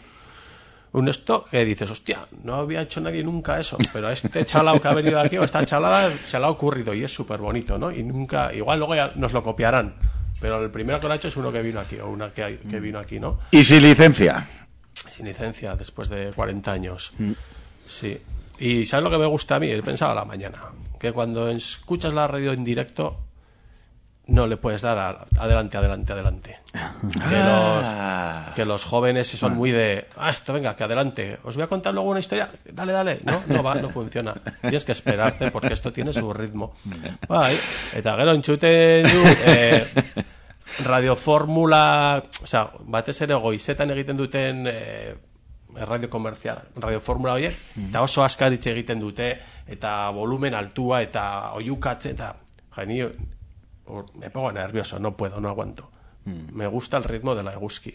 un 0.92 1.08
esto 1.08 1.44
que 1.50 1.64
dices, 1.64 1.90
hostia, 1.90 2.26
no 2.42 2.56
había 2.56 2.82
hecho 2.82 3.00
nadie 3.00 3.22
nunca 3.22 3.60
eso, 3.60 3.78
pero 3.92 4.08
a 4.08 4.12
este 4.12 4.44
chalao 4.44 4.80
que 4.80 4.88
ha 4.88 4.94
venido 4.94 5.20
aquí 5.20 5.38
o 5.38 5.44
esta 5.44 5.64
chalada 5.64 6.12
se 6.24 6.38
le 6.38 6.44
ha 6.44 6.50
ocurrido 6.50 6.94
y 6.94 7.04
es 7.04 7.12
súper 7.12 7.38
bonito, 7.38 7.78
¿no? 7.78 7.92
Y 7.92 8.02
nunca, 8.02 8.52
igual 8.52 8.78
luego 8.78 8.94
ya 8.96 9.12
nos 9.14 9.32
lo 9.32 9.42
copiarán, 9.42 9.94
pero 10.40 10.62
el 10.62 10.70
primero 10.70 10.98
que 10.98 11.06
lo 11.06 11.12
ha 11.12 11.16
hecho 11.16 11.28
es 11.28 11.36
uno 11.36 11.52
que 11.52 11.62
vino 11.62 11.80
aquí 11.80 11.98
o 12.00 12.08
una 12.08 12.32
que, 12.32 12.58
que 12.68 12.80
vino 12.80 12.98
aquí, 12.98 13.20
¿no? 13.20 13.38
Y 13.50 13.62
sin 13.62 13.82
licencia. 13.82 14.48
Sin 15.10 15.26
licencia, 15.26 15.76
después 15.76 16.08
de 16.08 16.32
40 16.32 16.72
años. 16.72 17.12
Sí. 17.86 18.18
Y 18.58 18.84
¿sabes 18.84 19.04
lo 19.04 19.10
que 19.10 19.18
me 19.18 19.26
gusta 19.26 19.56
a 19.56 19.60
mí? 19.60 19.70
He 19.70 19.82
pensado 19.82 20.12
a 20.12 20.14
la 20.14 20.24
mañana. 20.24 20.58
Que 20.98 21.12
cuando 21.12 21.48
escuchas 21.48 22.12
la 22.12 22.26
radio 22.26 22.52
en 22.52 22.64
directo, 22.64 23.16
no 24.30 24.46
le 24.46 24.56
puedes 24.56 24.80
dar 24.82 24.96
a- 24.98 25.26
adelante, 25.38 25.76
adelante, 25.76 26.12
adelante. 26.12 26.58
Que, 26.72 27.36
los, 27.36 28.54
que 28.54 28.64
los 28.64 28.84
jóvenes 28.84 29.26
son 29.28 29.56
muy 29.56 29.70
de, 29.72 30.06
ah, 30.16 30.30
esto 30.30 30.52
venga, 30.52 30.74
que 30.76 30.84
adelante. 30.84 31.38
Os 31.44 31.56
voy 31.56 31.64
a 31.64 31.66
contar 31.66 31.92
luego 31.92 32.08
una 32.10 32.20
historia. 32.20 32.50
Dale, 32.72 32.92
dale. 32.92 33.20
No, 33.24 33.42
no 33.48 33.62
va, 33.62 33.74
no 33.74 33.90
funciona. 33.90 34.34
Tienes 34.60 34.84
que 34.84 34.92
esperarte 34.92 35.50
porque 35.50 35.72
esto 35.74 35.92
tiene 35.92 36.12
su 36.12 36.32
ritmo. 36.32 36.74
Bai, 37.28 37.58
eta 37.94 38.16
gero 38.16 38.32
entzuten 38.32 39.02
du, 39.04 39.22
eh, 39.46 39.86
radioformula, 40.84 42.22
o 42.42 42.46
sea, 42.46 42.70
batez 42.86 43.20
ere 43.22 43.34
goizetan 43.34 43.90
egiten 43.90 44.16
duten 44.16 44.64
eh, 44.70 45.16
radio 45.86 46.10
komerzial, 46.10 46.62
radioformula 46.76 47.34
horiek, 47.38 47.56
eta 47.88 48.02
oso 48.06 48.22
askar 48.24 48.52
hitz 48.54 48.66
egiten 48.70 49.00
dute, 49.02 49.32
eta 49.70 50.10
volumen 50.14 50.54
altua, 50.54 51.02
eta 51.02 51.24
oiukatze, 51.58 52.10
eta 52.16 52.34
ja, 52.76 52.84
ni 52.86 53.02
or- 53.02 53.16
me 54.14 54.30
pongo 54.30 54.52
nervioso, 54.52 54.98
no 54.98 55.16
puedo, 55.16 55.40
no 55.40 55.48
aguanto. 55.48 55.90
Me 56.24 56.66
gusta 56.66 56.96
el 56.96 57.04
ritmo 57.04 57.34
de 57.34 57.42
la 57.42 57.52
Eguski. 57.54 57.94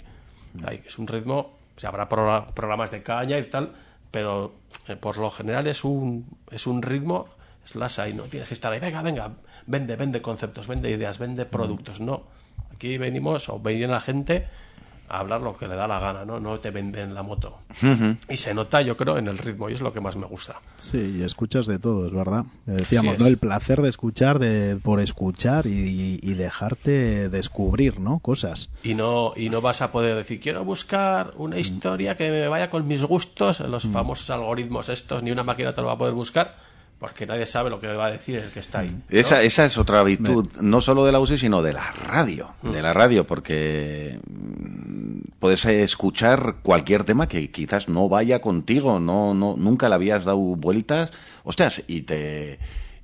Ay, 0.66 0.82
Es 0.86 0.98
un 0.98 1.08
ritmo, 1.08 1.38
o 1.76 1.80
sea, 1.80 1.89
habrá 1.89 2.10
pro- 2.10 2.48
programas 2.54 2.91
de 2.91 3.04
caña 3.04 3.38
y 3.38 3.50
tal, 3.50 3.74
pero 4.12 4.54
eh, 4.88 4.96
por 4.96 5.18
lo 5.18 5.30
general 5.32 5.68
es 5.68 5.84
un, 5.84 6.26
es 6.52 6.66
un 6.68 6.82
ritmo 6.82 7.28
slash 7.66 8.00
ahí, 8.00 8.14
no 8.14 8.24
tienes 8.24 8.48
que 8.48 8.54
estar 8.54 8.72
ahí, 8.72 8.80
venga, 8.80 9.02
venga, 9.02 9.32
vende, 9.68 9.96
vende 9.96 10.22
conceptos, 10.22 10.68
vende 10.68 10.89
ideas, 10.89 11.18
vende 11.20 11.46
productos, 11.46 12.00
no. 12.00 12.24
Aquí 12.74 12.98
venimos, 12.98 13.48
o 13.50 13.60
viene 13.60 13.88
la 13.88 14.00
gente 14.02 14.48
a 15.10 15.20
hablar 15.20 15.41
lo 15.41 15.56
que 15.58 15.68
le 15.68 15.76
da 15.76 15.88
la 15.88 15.99
gana, 15.99 16.26
¿no? 16.26 16.39
No 16.39 16.60
te 16.60 16.72
venden 16.72 17.14
la 17.14 17.24
moto. 17.24 17.60
Y 18.30 18.38
se 18.38 18.53
nota, 18.53 18.82
yo 18.82 18.95
creo, 18.97 19.18
en 19.18 19.28
el 19.28 19.38
ritmo, 19.38 19.70
y 19.70 19.74
es 19.74 19.82
lo 19.82 19.93
que 19.93 20.01
más 20.01 20.16
me 20.16 20.26
gusta. 20.26 20.60
Sí, 20.78 21.18
y 21.20 21.24
escuchas 21.24 21.66
de 21.68 21.80
todo, 21.80 22.06
es 22.08 22.14
verdad. 22.14 22.45
Eh, 22.68 22.72
Decíamos, 22.72 23.12
Sí 23.14 23.18
es. 23.18 23.20
¿no? 23.22 23.28
El 23.28 23.38
placer 23.38 23.82
de 23.82 23.89
escuchar 23.89 24.39
de, 24.39 24.78
por 24.82 24.99
escuchar 24.99 25.68
y, 25.68 26.20
y 26.22 26.34
dejarte 26.34 27.30
descubrir, 27.30 27.99
¿no? 27.99 28.20
Cosas. 28.20 28.70
y 28.84 28.93
no 28.95 29.34
y 29.36 29.49
no 29.49 29.62
vas 29.62 29.82
a 29.82 29.91
poder 29.91 30.16
decir 30.16 30.39
quiero 30.39 30.64
buscar 30.64 31.34
una 31.38 31.58
historia 31.60 32.16
que 32.16 32.30
me 32.32 32.47
vaya 32.47 32.70
con 32.70 32.88
mis 32.88 33.03
gustos 33.03 33.60
los 33.62 33.84
famosos 33.88 34.30
algoritmos 34.30 34.89
estos 34.89 35.22
ni 35.24 35.32
una 35.32 35.43
máquina 35.43 35.74
te 35.76 35.82
lo 35.82 35.88
va 35.88 35.93
a 35.93 35.97
poder 35.97 36.14
buscar 36.14 36.56
porque 37.06 37.28
nadie 37.28 37.45
sabe 37.45 37.70
lo 37.70 37.80
que 37.80 37.86
va 37.86 38.08
a 38.08 38.12
decir 38.12 38.39
el 38.39 38.49
que 38.49 38.60
está 38.60 38.80
ahí 38.80 38.89
¿no? 38.89 39.03
Esa, 39.10 39.43
esa 39.43 39.66
es 39.66 39.78
otra 39.78 40.01
virtud, 40.01 40.47
no 40.60 40.82
solo 40.82 41.06
de 41.06 41.12
la 41.12 41.20
UCI, 41.20 41.38
sino 41.38 41.62
de 41.62 41.72
la 41.72 41.91
radio. 41.91 42.56
De 42.64 42.82
la 42.82 42.93
radio, 42.93 43.28
porque 43.28 44.20
mm, 44.28 45.38
puedes 45.38 45.64
escuchar 45.66 46.56
cualquier 46.64 47.03
tema 47.03 47.28
que 47.28 47.51
quizás 47.51 47.89
no 47.89 48.10
vaya 48.10 48.41
contigo, 48.41 48.99
no, 48.99 49.36
no, 49.36 49.53
nunca 49.56 49.88
le 49.88 49.93
habías 49.93 50.26
dado 50.26 50.39
vueltas, 50.39 51.14
hostias, 51.43 51.84
y 51.86 52.01
te, 52.01 52.58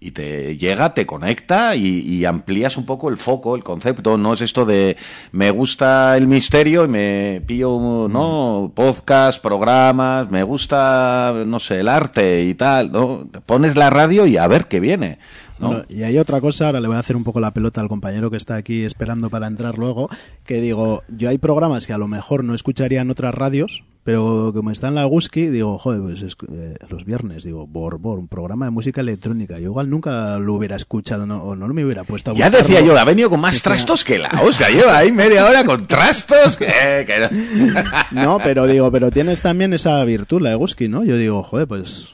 y 0.04 0.12
te 0.12 0.58
llega, 0.58 0.96
te 0.96 1.06
conecta 1.06 1.76
y, 1.76 2.00
y 2.00 2.26
amplías 2.26 2.76
un 2.76 2.88
poco 2.88 3.08
el 3.08 3.18
foco, 3.18 3.56
el 3.56 3.64
concepto. 3.64 4.18
No 4.18 4.34
es 4.34 4.42
esto 4.42 4.66
de 4.66 4.98
me 5.32 5.52
gusta 5.52 6.18
el 6.18 6.26
misterio 6.26 6.86
y 6.86 6.88
me 6.88 7.44
pillo, 7.46 8.08
¿no? 8.10 8.72
Podcast, 8.74 9.40
programas, 9.40 10.32
me 10.32 10.42
gusta, 10.42 11.44
no 11.46 11.60
sé, 11.60 11.82
el 11.82 11.88
arte 11.88 12.44
y 12.46 12.56
tal, 12.56 12.92
¿no? 12.92 13.28
Pones 13.46 13.76
la 13.76 13.92
radio 13.92 14.26
y 14.26 14.38
a 14.38 14.48
ver 14.48 14.66
qué 14.66 14.80
viene. 14.80 15.20
¿no? 15.60 15.68
Bueno, 15.68 15.86
y 15.88 16.02
hay 16.02 16.18
otra 16.18 16.42
cosa, 16.42 16.66
ahora 16.66 16.82
le 16.82 16.88
voy 16.88 16.98
a 16.98 17.00
hacer 17.00 17.16
un 17.16 17.24
poco 17.24 17.40
la 17.40 17.52
pelota 17.52 17.80
al 17.80 17.88
compañero 17.88 18.32
que 18.32 18.38
está 18.38 18.56
aquí 18.56 18.84
esperando 18.84 19.30
para 19.30 19.46
entrar 19.46 19.78
luego, 19.78 20.10
que 20.48 20.60
digo, 20.62 21.04
yo 21.10 21.30
hay 21.30 21.38
programas 21.38 21.86
que 21.86 21.94
a 21.94 22.00
lo 22.00 22.08
mejor 22.08 22.44
no 22.44 22.56
escucharía 22.56 23.02
en 23.02 23.12
otras 23.12 23.36
radios, 23.36 23.84
pero 24.04 24.52
como 24.54 24.72
está 24.72 24.88
en 24.88 24.96
la 24.96 25.06
Guski, 25.06 25.48
digo, 25.48 25.78
joder, 25.78 26.02
pues 26.02 26.22
es- 26.22 26.36
eh, 26.52 26.76
los 26.90 27.06
viernes, 27.06 27.44
digo, 27.44 27.68
Borbor, 27.68 28.18
un 28.20 28.28
programa 28.28 28.66
de 28.66 28.72
música 28.72 29.02
electrónica, 29.02 29.56
yo 29.60 29.66
igual 29.66 29.90
nunca 29.90 30.38
lo 30.40 30.54
hubiera 30.56 30.76
escuchado 30.76 31.26
no, 31.26 31.44
o 31.44 31.56
no 31.56 31.68
me 31.68 31.86
hubiera 31.86 32.04
puesto 32.04 32.32
a 32.32 32.34
Ya 32.34 32.50
buscarlo. 32.50 32.68
decía 32.68 32.86
yo, 32.86 32.98
ha 32.98 33.06
venido 33.06 33.30
con 33.30 33.40
más 33.40 33.56
Decía- 33.56 33.64
trastos 33.74 34.04
que 34.04 34.18
la 34.20 34.30
hostia. 34.44 34.70
Lleva 34.70 34.98
ahí 34.98 35.12
media 35.12 35.46
hora 35.46 35.64
con 35.66 35.86
trastos. 35.88 36.58
que- 36.58 36.66
que 37.06 37.20
no. 37.20 37.82
No, 38.12 38.38
pero 38.44 38.66
digo, 38.68 38.92
pero 38.92 39.12
tienes 39.12 39.42
también 39.42 39.74
esa 39.74 40.04
virtud, 40.04 40.42
la 40.42 40.50
de 40.52 40.56
Guski, 40.56 40.88
¿no? 40.88 41.04
Yo 41.04 41.16
digo, 41.18 41.44
joder, 41.44 41.68
pues 41.68 42.14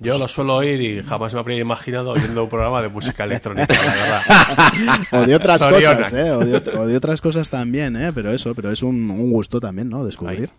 yo 0.00 0.18
lo 0.18 0.28
suelo 0.28 0.56
oír 0.56 0.80
y 0.80 1.02
jamás 1.02 1.34
me 1.34 1.40
habría 1.40 1.58
imaginado 1.58 2.12
oyendo 2.12 2.44
un 2.44 2.48
programa 2.50 2.82
de 2.82 2.88
música 2.88 3.24
electrónica 3.24 3.74
la 3.74 3.92
verdad 3.92 4.98
o 5.22 5.26
de 5.26 5.34
otras 5.34 5.64
cosas, 5.66 6.12
¿eh? 6.12 6.30
O 6.32 6.38
de, 6.40 6.62
ot- 6.62 6.76
o 6.78 6.86
de 6.86 6.96
otras 6.96 7.20
cosas 7.20 7.48
también, 7.50 7.96
¿eh? 7.96 8.10
Pero 8.14 8.32
eso, 8.32 8.54
pero 8.54 8.70
es 8.70 8.82
un, 8.82 9.10
un 9.10 9.30
gusto 9.30 9.60
también, 9.60 9.88
¿no? 9.88 10.04
Descubrir. 10.04 10.50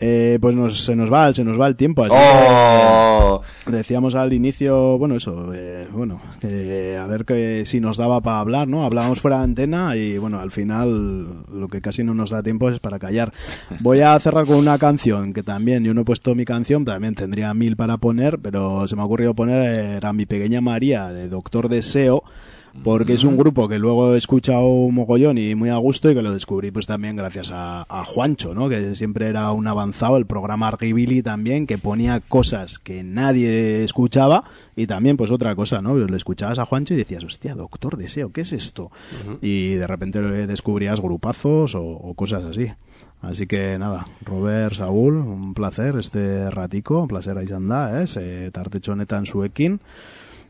Eh, 0.00 0.38
pues 0.40 0.54
nos, 0.54 0.80
se 0.80 0.96
nos 0.96 1.12
va, 1.12 1.32
se 1.32 1.44
nos 1.44 1.60
va 1.60 1.66
el 1.66 1.76
tiempo. 1.76 2.02
así 2.02 2.10
Oh, 2.14 3.42
que 3.64 3.72
decíamos 3.72 4.14
al 4.14 4.32
inicio, 4.32 4.98
bueno, 4.98 5.16
eso, 5.16 5.52
eh, 5.54 5.86
bueno, 5.92 6.20
a 6.42 7.06
ver 7.06 7.24
que 7.24 7.64
si 7.66 7.80
nos 7.80 7.96
daba 7.96 8.20
para 8.20 8.40
hablar, 8.40 8.68
¿no? 8.68 8.84
Hablábamos 8.84 9.20
fuera 9.20 9.38
de 9.38 9.44
antena 9.44 9.96
y 9.96 10.18
bueno, 10.18 10.40
al 10.40 10.50
final 10.50 11.44
lo 11.52 11.68
que 11.68 11.80
casi 11.80 12.02
no 12.04 12.14
nos 12.14 12.30
da 12.30 12.42
tiempo 12.42 12.68
es 12.70 12.80
para 12.80 12.98
callar. 12.98 13.32
Voy 13.80 14.00
a 14.00 14.18
cerrar 14.18 14.46
con 14.46 14.56
una 14.56 14.78
canción 14.78 15.32
que 15.32 15.42
también, 15.42 15.84
yo 15.84 15.94
no 15.94 16.02
he 16.02 16.04
puesto 16.04 16.34
mi 16.34 16.44
canción, 16.44 16.84
también 16.84 17.14
tendría 17.14 17.52
mil 17.54 17.76
para 17.76 17.96
poner, 17.98 18.38
pero 18.40 18.69
se 18.86 18.96
me 18.96 19.02
ha 19.02 19.04
ocurrido 19.04 19.34
poner, 19.34 19.62
eh, 19.64 19.96
era 19.96 20.12
Mi 20.12 20.26
Pequeña 20.26 20.60
María 20.60 21.12
de 21.12 21.28
Doctor 21.28 21.68
Deseo, 21.68 22.22
porque 22.84 23.14
es 23.14 23.24
un 23.24 23.36
grupo 23.36 23.68
que 23.68 23.78
luego 23.78 24.14
he 24.14 24.18
escuchado 24.18 24.66
un 24.68 24.94
mogollón 24.94 25.38
y 25.38 25.54
muy 25.54 25.70
a 25.70 25.76
gusto 25.76 26.10
y 26.10 26.14
que 26.14 26.22
lo 26.22 26.32
descubrí 26.32 26.70
pues 26.70 26.86
también 26.86 27.16
gracias 27.16 27.50
a, 27.52 27.84
a 27.88 28.04
Juancho, 28.04 28.54
¿no? 28.54 28.68
Que 28.68 28.94
siempre 28.94 29.28
era 29.28 29.50
un 29.50 29.66
avanzado, 29.66 30.16
el 30.16 30.26
programa 30.26 30.68
Argibili 30.68 31.22
también, 31.22 31.66
que 31.66 31.78
ponía 31.78 32.20
cosas 32.20 32.78
que 32.78 33.02
nadie 33.02 33.82
escuchaba 33.82 34.44
y 34.76 34.86
también 34.86 35.16
pues 35.16 35.30
otra 35.30 35.54
cosa, 35.56 35.82
¿no? 35.82 35.96
Le 35.96 36.16
escuchabas 36.16 36.58
a 36.58 36.64
Juancho 36.64 36.94
y 36.94 36.98
decías, 36.98 37.24
hostia, 37.24 37.54
Doctor 37.54 37.96
Deseo, 37.96 38.30
¿qué 38.32 38.42
es 38.42 38.52
esto? 38.52 38.92
Y 39.42 39.70
de 39.74 39.86
repente 39.86 40.20
descubrías 40.46 41.00
grupazos 41.00 41.74
o, 41.74 41.82
o 41.82 42.14
cosas 42.14 42.44
así. 42.44 42.68
Así 43.22 43.46
que 43.46 43.78
nada, 43.78 44.06
Robert, 44.24 44.74
Saúl, 44.74 45.16
un 45.16 45.52
placer 45.52 45.96
este 45.98 46.50
ratico, 46.50 47.02
un 47.02 47.08
placer 47.08 47.36
izan 47.42 47.68
da, 47.68 48.00
ez? 48.02 48.16
E, 48.16 48.50
tartetxo 48.50 48.92
honetan 48.92 49.26
zuekin. 49.26 49.80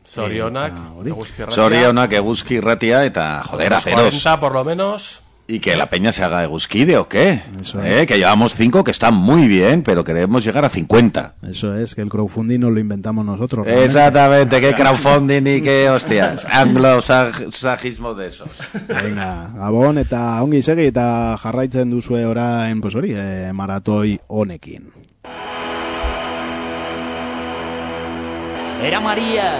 Zorionak 0.07 0.77
hori. 0.95 1.11
Eguzki 1.11 1.43
Erratia, 1.43 1.63
Zorionak 1.63 2.13
eguzki 2.13 2.61
ratia 2.63 3.03
eta 3.05 3.43
joder, 3.47 3.67
unos 3.67 3.77
haceros. 3.85 4.23
40 4.23 4.39
por 4.39 4.53
lo 4.53 4.63
menos 4.63 5.20
Y 5.53 5.59
que 5.59 5.75
la 5.75 5.89
peña 5.89 6.13
se 6.13 6.23
haga 6.23 6.43
eguzquide 6.45 6.95
o 6.97 7.09
qué. 7.09 7.41
Eso 7.59 7.83
Eh, 7.83 8.01
es. 8.03 8.07
Que 8.07 8.17
llevamos 8.17 8.55
cinco 8.55 8.85
que 8.85 8.91
están 8.91 9.13
muy 9.15 9.47
bien, 9.49 9.83
pero 9.83 10.03
queremos 10.05 10.45
llegar 10.45 10.63
a 10.63 10.69
50. 10.69 11.33
Eso 11.49 11.75
es, 11.75 11.93
que 11.93 12.01
el 12.01 12.07
crowdfunding 12.07 12.57
no 12.59 12.69
lo 12.69 12.79
inventamos 12.79 13.25
nosotros. 13.25 13.65
realmente. 13.65 13.85
Exactamente, 13.85 14.61
qué 14.61 14.73
crowdfunding 14.73 15.47
y 15.57 15.61
qué 15.61 15.89
hostias. 15.89 16.47
Anglosajismo 16.49 18.13
de 18.13 18.27
esos. 18.29 18.47
Venga, 18.87 19.49
Gabon 19.57 19.97
eta 19.97 20.41
ongi 20.41 20.61
segi 20.61 20.85
eta 20.87 21.35
jarraitzen 21.37 21.89
duzue 21.89 22.23
orain 22.25 22.79
pues 22.79 22.95
hori, 22.95 23.11
eh, 23.13 23.51
maratoi 23.53 24.19
honekin. 24.27 24.87
Era 28.81 28.99
María, 29.01 29.59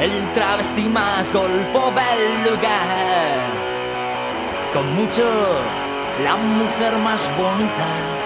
el 0.00 0.32
travesti 0.32 0.88
más 0.88 1.30
golfo 1.32 1.92
del 1.92 2.50
lugar. 2.50 3.69
Con 4.72 4.94
mucho, 4.94 5.24
la 6.22 6.36
mujer 6.36 6.96
más 6.98 7.28
bonita. 7.36 8.19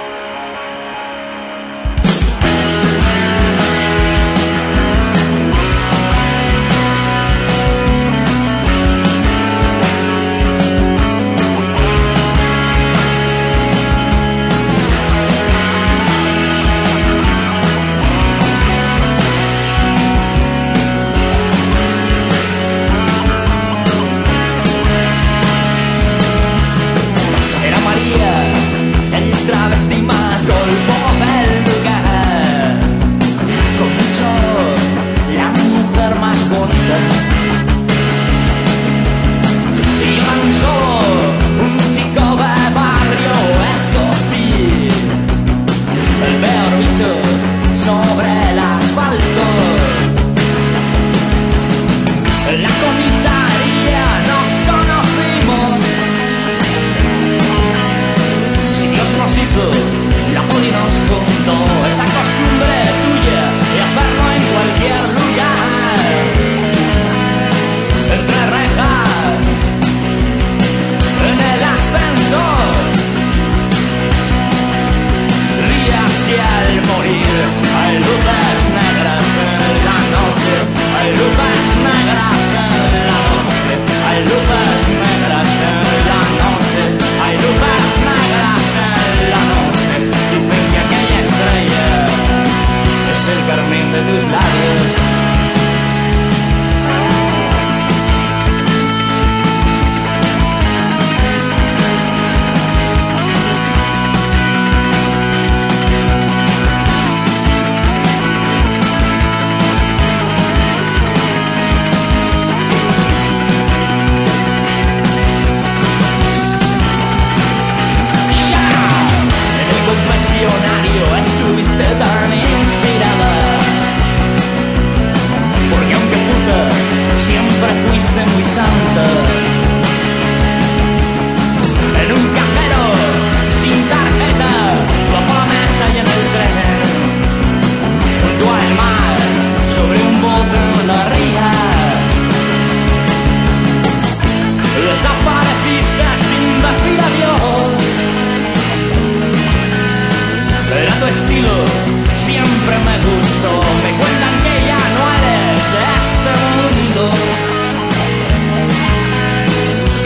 Siempre 153.02 153.50
me 153.82 153.90
cuentan 153.98 154.34
que 154.44 154.54
ya 154.66 154.82
no 154.94 155.02
eres 155.18 155.62
de 155.74 155.82
este 156.00 156.32
mundo. 156.54 157.02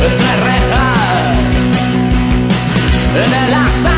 Entre 0.06 0.32
rejas, 0.46 1.38
en 3.14 3.30
el 3.44 3.54
ascensor. 3.54 3.97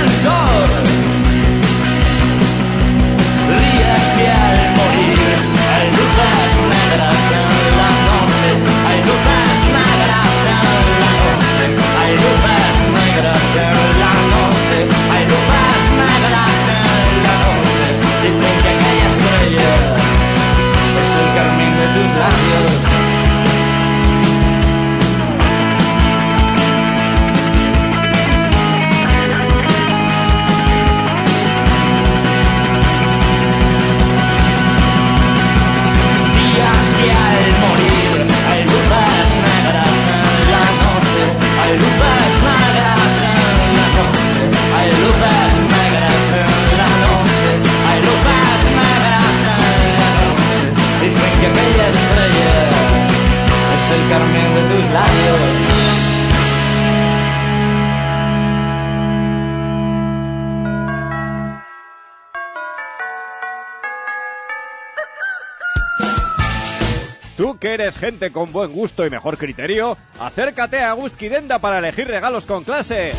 Gente 67.98 68.30
con 68.30 68.52
buen 68.52 68.72
gusto 68.72 69.06
y 69.06 69.10
mejor 69.10 69.36
criterio, 69.38 69.96
acércate 70.18 70.80
a 70.80 70.92
Guzki 70.92 71.28
Denda 71.28 71.58
para 71.58 71.78
elegir 71.78 72.06
regalos 72.06 72.46
con 72.46 72.64
clase. 72.64 73.12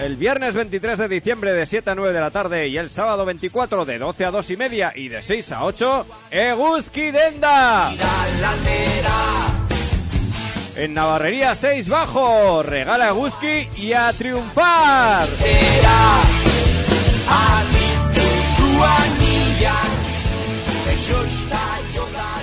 El 0.00 0.16
viernes 0.16 0.54
23 0.54 0.96
de 0.96 1.08
diciembre 1.08 1.52
de 1.52 1.66
7 1.66 1.90
a 1.90 1.94
9 1.96 2.14
de 2.14 2.20
la 2.20 2.30
tarde 2.30 2.68
y 2.68 2.78
el 2.78 2.88
sábado 2.88 3.24
24 3.24 3.84
de 3.84 3.98
12 3.98 4.24
a 4.24 4.30
2 4.30 4.50
y 4.50 4.56
media 4.56 4.92
y 4.94 5.08
de 5.08 5.22
6 5.22 5.52
a 5.52 5.64
8, 5.64 6.06
Eguski 6.30 7.10
Denda. 7.10 7.92
En 10.76 10.94
Navarrería 10.94 11.56
6 11.56 11.88
Bajo, 11.88 12.62
regala 12.62 13.08
Eguski 13.08 13.68
y 13.76 13.92
a 13.92 14.12
triunfar. 14.12 15.26
Justa 21.08 21.64
Yoga. 21.94 22.37